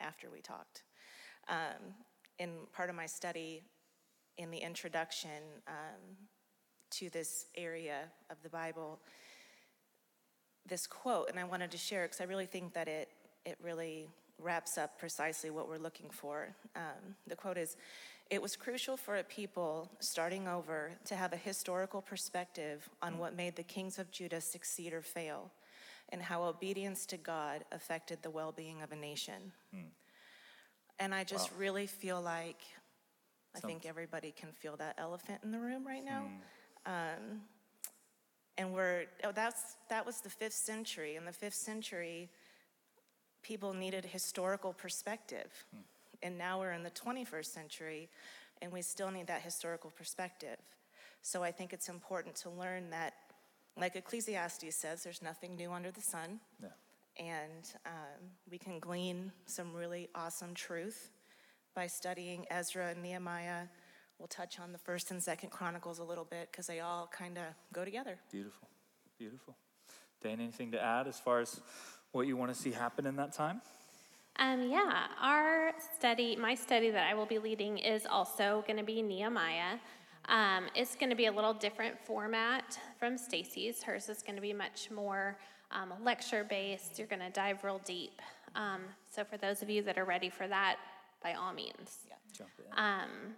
after 0.00 0.28
we 0.30 0.40
talked, 0.40 0.82
um, 1.48 1.94
in 2.38 2.50
part 2.72 2.90
of 2.90 2.96
my 2.96 3.06
study, 3.06 3.62
in 4.38 4.50
the 4.50 4.58
introduction 4.58 5.62
um, 5.68 6.16
to 6.90 7.08
this 7.10 7.46
area 7.56 8.10
of 8.30 8.42
the 8.42 8.48
Bible, 8.48 8.98
this 10.68 10.86
quote, 10.86 11.28
and 11.28 11.38
I 11.38 11.44
wanted 11.44 11.70
to 11.72 11.78
share 11.78 12.04
it 12.04 12.08
because 12.08 12.20
I 12.20 12.24
really 12.24 12.46
think 12.46 12.72
that 12.74 12.88
it, 12.88 13.08
it 13.44 13.56
really 13.62 14.08
wraps 14.38 14.78
up 14.78 14.98
precisely 14.98 15.50
what 15.50 15.68
we're 15.68 15.78
looking 15.78 16.10
for. 16.10 16.48
Um, 16.74 17.14
the 17.26 17.36
quote 17.36 17.58
is 17.58 17.76
It 18.30 18.40
was 18.40 18.56
crucial 18.56 18.96
for 18.96 19.16
a 19.16 19.24
people 19.24 19.90
starting 20.00 20.48
over 20.48 20.92
to 21.06 21.14
have 21.14 21.32
a 21.32 21.36
historical 21.36 22.00
perspective 22.02 22.88
on 23.02 23.18
what 23.18 23.36
made 23.36 23.56
the 23.56 23.62
kings 23.62 23.98
of 23.98 24.10
Judah 24.10 24.40
succeed 24.40 24.92
or 24.92 25.02
fail, 25.02 25.50
and 26.08 26.22
how 26.22 26.42
obedience 26.42 27.06
to 27.06 27.16
God 27.16 27.64
affected 27.72 28.18
the 28.22 28.30
well 28.30 28.52
being 28.52 28.82
of 28.82 28.92
a 28.92 28.96
nation. 28.96 29.52
And 30.98 31.14
I 31.14 31.24
just 31.24 31.50
really 31.58 31.86
feel 31.86 32.20
like 32.22 32.60
I 33.54 33.60
think 33.60 33.84
everybody 33.86 34.32
can 34.32 34.50
feel 34.52 34.76
that 34.76 34.94
elephant 34.98 35.40
in 35.44 35.50
the 35.52 35.58
room 35.60 35.86
right 35.86 36.04
now. 36.04 36.24
Um, 36.86 37.40
and 38.58 38.72
we're 38.72 39.04
oh, 39.24 39.32
that's 39.32 39.76
that 39.88 40.06
was 40.06 40.20
the 40.20 40.30
fifth 40.30 40.54
century. 40.54 41.16
In 41.16 41.24
the 41.24 41.32
fifth 41.32 41.54
century, 41.54 42.30
people 43.42 43.74
needed 43.74 44.04
historical 44.04 44.72
perspective, 44.72 45.50
and 46.22 46.38
now 46.38 46.58
we're 46.60 46.72
in 46.72 46.82
the 46.82 46.90
21st 46.90 47.46
century, 47.46 48.08
and 48.62 48.72
we 48.72 48.82
still 48.82 49.10
need 49.10 49.26
that 49.26 49.42
historical 49.42 49.90
perspective. 49.90 50.56
So 51.22 51.42
I 51.42 51.50
think 51.52 51.72
it's 51.72 51.88
important 51.88 52.34
to 52.36 52.50
learn 52.50 52.90
that, 52.90 53.14
like 53.78 53.96
Ecclesiastes 53.96 54.74
says, 54.76 55.02
there's 55.02 55.22
nothing 55.22 55.56
new 55.56 55.72
under 55.72 55.90
the 55.90 56.00
sun, 56.02 56.38
Yeah. 56.62 56.68
and 57.18 57.64
um, 57.86 58.20
we 58.50 58.58
can 58.58 58.78
glean 58.78 59.32
some 59.46 59.74
really 59.74 60.08
awesome 60.14 60.54
truth 60.54 61.10
by 61.74 61.86
studying 61.88 62.46
Ezra 62.50 62.90
and 62.90 63.02
Nehemiah. 63.02 63.66
We'll 64.18 64.28
touch 64.28 64.60
on 64.60 64.72
the 64.72 64.78
first 64.78 65.10
and 65.10 65.22
second 65.22 65.50
Chronicles 65.50 65.98
a 65.98 66.04
little 66.04 66.24
bit 66.24 66.48
because 66.50 66.66
they 66.66 66.80
all 66.80 67.10
kind 67.12 67.36
of 67.36 67.44
go 67.72 67.84
together. 67.84 68.18
Beautiful, 68.30 68.68
beautiful. 69.18 69.56
Dan, 70.22 70.40
anything 70.40 70.72
to 70.72 70.82
add 70.82 71.06
as 71.06 71.18
far 71.18 71.40
as 71.40 71.60
what 72.12 72.26
you 72.26 72.36
want 72.36 72.54
to 72.54 72.58
see 72.58 72.70
happen 72.70 73.06
in 73.06 73.16
that 73.16 73.32
time? 73.32 73.60
Um, 74.38 74.68
yeah, 74.68 75.06
our 75.20 75.72
study, 75.96 76.36
my 76.36 76.54
study 76.54 76.90
that 76.90 77.08
I 77.08 77.14
will 77.14 77.26
be 77.26 77.38
leading 77.38 77.78
is 77.78 78.06
also 78.06 78.64
going 78.66 78.78
to 78.78 78.84
be 78.84 79.02
Nehemiah. 79.02 79.78
Um, 80.28 80.64
it's 80.74 80.96
going 80.96 81.10
to 81.10 81.16
be 81.16 81.26
a 81.26 81.32
little 81.32 81.52
different 81.52 81.98
format 81.98 82.78
from 82.98 83.18
Stacy's. 83.18 83.82
Hers 83.82 84.08
is 84.08 84.22
going 84.22 84.36
to 84.36 84.42
be 84.42 84.52
much 84.52 84.90
more 84.90 85.36
um, 85.70 85.92
lecture 86.02 86.44
based. 86.48 86.98
You're 86.98 87.08
going 87.08 87.20
to 87.20 87.30
dive 87.30 87.62
real 87.62 87.80
deep. 87.84 88.22
Um, 88.54 88.82
so, 89.10 89.24
for 89.24 89.36
those 89.36 89.62
of 89.62 89.68
you 89.68 89.82
that 89.82 89.98
are 89.98 90.04
ready 90.04 90.30
for 90.30 90.48
that, 90.48 90.76
by 91.22 91.34
all 91.34 91.52
means. 91.52 92.06
Jump 92.36 92.50
in. 92.58 92.78
Um, 92.78 93.34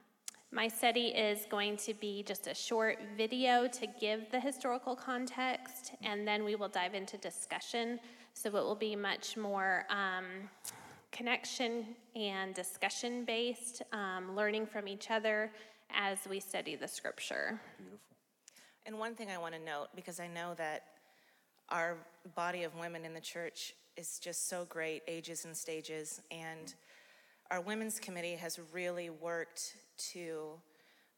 my 0.52 0.68
study 0.68 1.08
is 1.08 1.46
going 1.50 1.76
to 1.78 1.94
be 1.94 2.22
just 2.22 2.46
a 2.46 2.54
short 2.54 2.98
video 3.16 3.66
to 3.68 3.86
give 4.00 4.30
the 4.30 4.40
historical 4.40 4.94
context, 4.94 5.92
and 6.02 6.26
then 6.26 6.44
we 6.44 6.54
will 6.54 6.68
dive 6.68 6.94
into 6.94 7.16
discussion. 7.18 7.98
So 8.34 8.48
it 8.48 8.52
will 8.52 8.74
be 8.74 8.94
much 8.94 9.36
more 9.36 9.84
um, 9.90 10.24
connection 11.10 11.86
and 12.14 12.54
discussion 12.54 13.24
based, 13.24 13.82
um, 13.92 14.36
learning 14.36 14.66
from 14.66 14.86
each 14.86 15.10
other 15.10 15.50
as 15.90 16.18
we 16.28 16.40
study 16.40 16.76
the 16.76 16.88
scripture. 16.88 17.60
Beautiful. 17.78 17.98
And 18.86 18.98
one 18.98 19.14
thing 19.14 19.30
I 19.30 19.38
want 19.38 19.54
to 19.54 19.60
note, 19.60 19.88
because 19.96 20.20
I 20.20 20.28
know 20.28 20.54
that 20.58 20.84
our 21.70 21.96
body 22.36 22.62
of 22.62 22.74
women 22.76 23.04
in 23.04 23.14
the 23.14 23.20
church 23.20 23.74
is 23.96 24.18
just 24.20 24.48
so 24.48 24.64
great, 24.68 25.02
ages 25.08 25.44
and 25.44 25.56
stages, 25.56 26.20
and 26.30 26.74
our 27.50 27.60
women's 27.60 28.00
committee 28.00 28.34
has 28.34 28.58
really 28.72 29.10
worked 29.10 29.76
to 30.12 30.50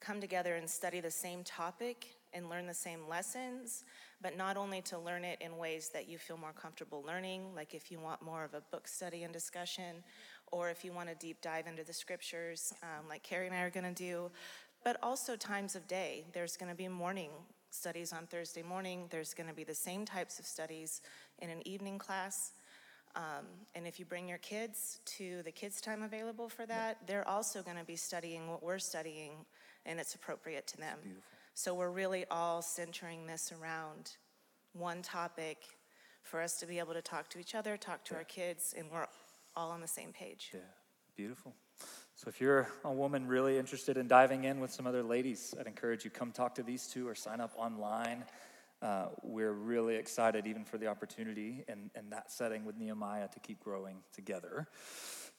come 0.01 0.21
together 0.21 0.57
and 0.57 0.69
study 0.69 1.01
the 1.01 1.11
same 1.11 1.43
topic 1.43 2.15
and 2.35 2.49
learn 2.49 2.67
the 2.67 2.75
same 2.75 3.09
lessons, 3.09 3.85
but 4.21 4.37
not 4.37 4.57
only 4.57 4.81
to 4.83 4.99
learn 4.99 5.25
it 5.25 5.39
in 5.41 5.57
ways 5.57 5.91
that 5.93 6.09
you 6.09 6.19
feel 6.19 6.37
more 6.37 6.53
comfortable 6.53 7.03
learning, 7.07 7.55
like 7.55 7.75
if 7.75 7.91
you 7.91 7.99
want 7.99 8.21
more 8.23 8.45
of 8.45 8.55
a 8.55 8.61
book 8.71 8.87
study 8.87 9.23
and 9.25 9.33
discussion, 9.33 10.03
or 10.53 10.71
if 10.71 10.85
you 10.85 10.93
want 10.93 11.09
to 11.09 11.15
deep 11.15 11.41
dive 11.41 11.67
into 11.67 11.85
the 11.85 11.93
scriptures, 11.93 12.75
um, 12.83 13.09
like 13.09 13.23
Carrie 13.23 13.47
and 13.47 13.55
I 13.55 13.63
are 13.63 13.71
going 13.71 13.93
to 13.93 13.95
do, 13.95 14.31
but 14.85 14.97
also 15.03 15.37
times 15.37 15.75
of 15.75 15.87
day. 15.89 16.25
There's 16.33 16.57
going 16.57 16.71
to 16.71 16.77
be 16.77 16.89
morning 16.89 17.31
studies 17.71 18.13
on 18.13 18.27
Thursday 18.27 18.63
morning, 18.63 19.07
there's 19.11 19.35
going 19.35 19.49
to 19.49 19.55
be 19.55 19.65
the 19.65 19.75
same 19.75 20.05
types 20.05 20.39
of 20.39 20.47
studies 20.47 21.03
in 21.41 21.51
an 21.51 21.67
evening 21.67 21.99
class. 21.99 22.53
Um, 23.19 23.47
and 23.74 23.85
if 23.85 23.99
you 23.99 24.05
bring 24.05 24.28
your 24.28 24.39
kids 24.39 25.01
to 25.16 25.43
the 25.43 25.51
kids' 25.51 25.81
time 25.81 26.03
available 26.03 26.49
for 26.49 26.65
that, 26.66 26.99
they're 27.09 27.27
also 27.27 27.62
going 27.62 27.77
to 27.77 27.85
be 27.85 27.97
studying 27.97 28.49
what 28.49 28.62
we're 28.62 28.78
studying, 28.78 29.32
and 29.85 29.99
it's 29.99 30.15
appropriate 30.15 30.69
to 30.69 30.77
them. 30.77 30.99
So 31.55 31.74
we're 31.74 31.90
really 31.90 32.27
all 32.31 32.62
centering 32.62 33.27
this 33.27 33.53
around 33.61 34.12
one 34.73 35.03
topic 35.03 35.59
for 36.23 36.40
us 36.40 36.61
to 36.61 36.66
be 36.66 36.78
able 36.78 36.95
to 36.95 37.03
talk 37.03 37.28
to 37.31 37.40
each 37.40 37.57
other, 37.57 37.77
talk 37.77 38.05
to 38.05 38.15
our 38.15 38.23
kids, 38.23 38.73
and 38.78 38.89
we're 38.89 39.07
all 39.57 39.73
on 39.73 39.81
the 39.81 39.89
same 39.89 40.12
page. 40.12 40.53
Yeah, 40.55 40.61
beautiful. 41.16 41.53
So 42.15 42.28
if 42.28 42.40
you're 42.40 42.69
a 42.85 42.93
woman 42.93 43.27
really 43.27 43.59
interested 43.59 43.97
in 43.97 44.07
diving 44.07 44.45
in 44.45 44.61
with 44.61 44.70
some 44.73 44.86
other 44.86 45.03
ladies, 45.03 45.55
I'd 45.59 45.66
encourage 45.66 46.05
you 46.05 46.11
come 46.12 46.31
talk 46.31 46.55
to 46.57 46.62
these 46.62 46.86
two 46.86 47.09
or 47.09 47.16
sign 47.16 47.40
up 47.40 47.53
online. 47.57 48.23
Uh, 48.81 49.07
we're 49.23 49.53
really 49.53 49.97
excited 49.97 50.47
even 50.47 50.65
for 50.65 50.79
the 50.79 50.87
opportunity 50.87 51.65
in, 51.69 51.91
in 51.97 52.11
that 52.11 52.31
setting 52.31 52.65
with 52.65 52.77
Nehemiah 52.77 53.29
to 53.29 53.41
keep 53.41 53.59
growing 53.59 53.97
together. 54.13 54.69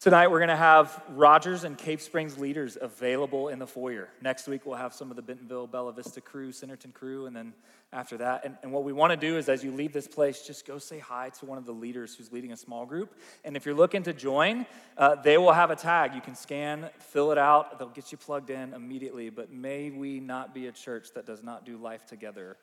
Tonight, 0.02 0.30
we're 0.30 0.40
going 0.40 0.48
to 0.48 0.56
have 0.56 1.02
Rogers 1.10 1.66
and 1.66 1.78
Cave 1.78 2.02
Springs 2.02 2.38
leaders 2.38 2.78
available 2.80 3.50
in 3.50 3.60
the 3.60 3.68
foyer. 3.68 4.08
Next 4.22 4.48
week, 4.48 4.66
we'll 4.66 4.78
have 4.78 4.94
some 4.94 5.10
of 5.10 5.18
the 5.18 5.22
Bentonville, 5.22 5.68
Bella 5.68 5.92
Vista 5.92 6.22
crew, 6.22 6.52
Centerton 6.52 6.94
crew, 6.94 7.26
and 7.26 7.36
then 7.36 7.54
after 7.92 8.18
that. 8.18 8.46
And, 8.46 8.58
and 8.64 8.72
what 8.72 8.86
we 8.86 8.94
want 8.94 9.12
to 9.12 9.18
do 9.18 9.38
is, 9.38 9.50
as 9.50 9.62
you 9.62 9.74
leave 9.74 9.92
this 9.92 10.08
place, 10.08 10.46
just 10.48 10.66
go 10.66 10.78
say 10.78 11.00
hi 11.00 11.30
to 11.40 11.46
one 11.46 11.58
of 11.58 11.66
the 11.66 11.74
leaders 11.74 12.16
who's 12.16 12.32
leading 12.32 12.54
a 12.54 12.58
small 12.58 12.86
group. 12.86 13.14
And 13.44 13.58
if 13.58 13.66
you're 13.66 13.76
looking 13.76 14.04
to 14.04 14.14
join, 14.14 14.66
uh, 14.98 15.16
they 15.16 15.38
will 15.38 15.52
have 15.52 15.70
a 15.70 15.76
tag. 15.76 16.14
You 16.16 16.22
can 16.22 16.36
scan, 16.36 16.90
fill 17.00 17.34
it 17.34 17.38
out, 17.38 17.78
they'll 17.78 17.90
get 17.90 18.14
you 18.14 18.18
plugged 18.18 18.52
in 18.52 18.74
immediately. 18.74 19.30
But 19.30 19.52
may 19.52 19.90
we 19.90 20.22
not 20.22 20.54
be 20.54 20.68
a 20.68 20.72
church 20.72 21.10
that 21.14 21.26
does 21.26 21.44
not 21.44 21.66
do 21.66 21.78
life 21.78 22.06
together 22.06 22.56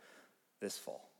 this 0.61 0.77
fall. 0.77 1.11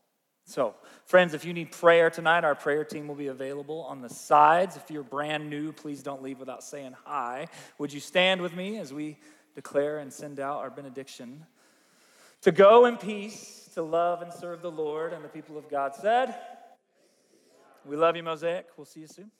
So, 0.45 0.75
friends, 1.05 1.33
if 1.33 1.43
you 1.43 1.53
need 1.53 1.73
prayer 1.73 2.09
tonight, 2.09 2.45
our 2.45 2.55
prayer 2.55 2.85
team 2.85 3.09
will 3.09 3.15
be 3.15 3.27
available 3.27 3.81
on 3.81 4.01
the 4.01 4.09
sides. 4.09 4.77
If 4.77 4.89
you're 4.89 5.03
brand 5.03 5.49
new, 5.49 5.73
please 5.73 6.01
don't 6.01 6.23
leave 6.23 6.39
without 6.39 6.63
saying 6.63 6.95
hi. 7.03 7.47
Would 7.79 7.91
you 7.91 7.99
stand 7.99 8.41
with 8.41 8.55
me 8.55 8.77
as 8.77 8.93
we 8.93 9.17
declare 9.55 9.99
and 9.99 10.11
send 10.11 10.39
out 10.39 10.59
our 10.59 10.69
benediction? 10.69 11.45
To 12.43 12.53
go 12.53 12.85
in 12.85 12.95
peace, 12.95 13.69
to 13.73 13.81
love 13.81 14.21
and 14.21 14.31
serve 14.31 14.61
the 14.61 14.71
Lord, 14.71 15.11
and 15.11 15.21
the 15.21 15.29
people 15.29 15.57
of 15.57 15.69
God 15.69 15.93
said, 15.95 16.33
We 17.85 17.97
love 17.97 18.15
you, 18.15 18.23
Mosaic. 18.23 18.67
We'll 18.77 18.85
see 18.85 19.01
you 19.01 19.07
soon. 19.07 19.31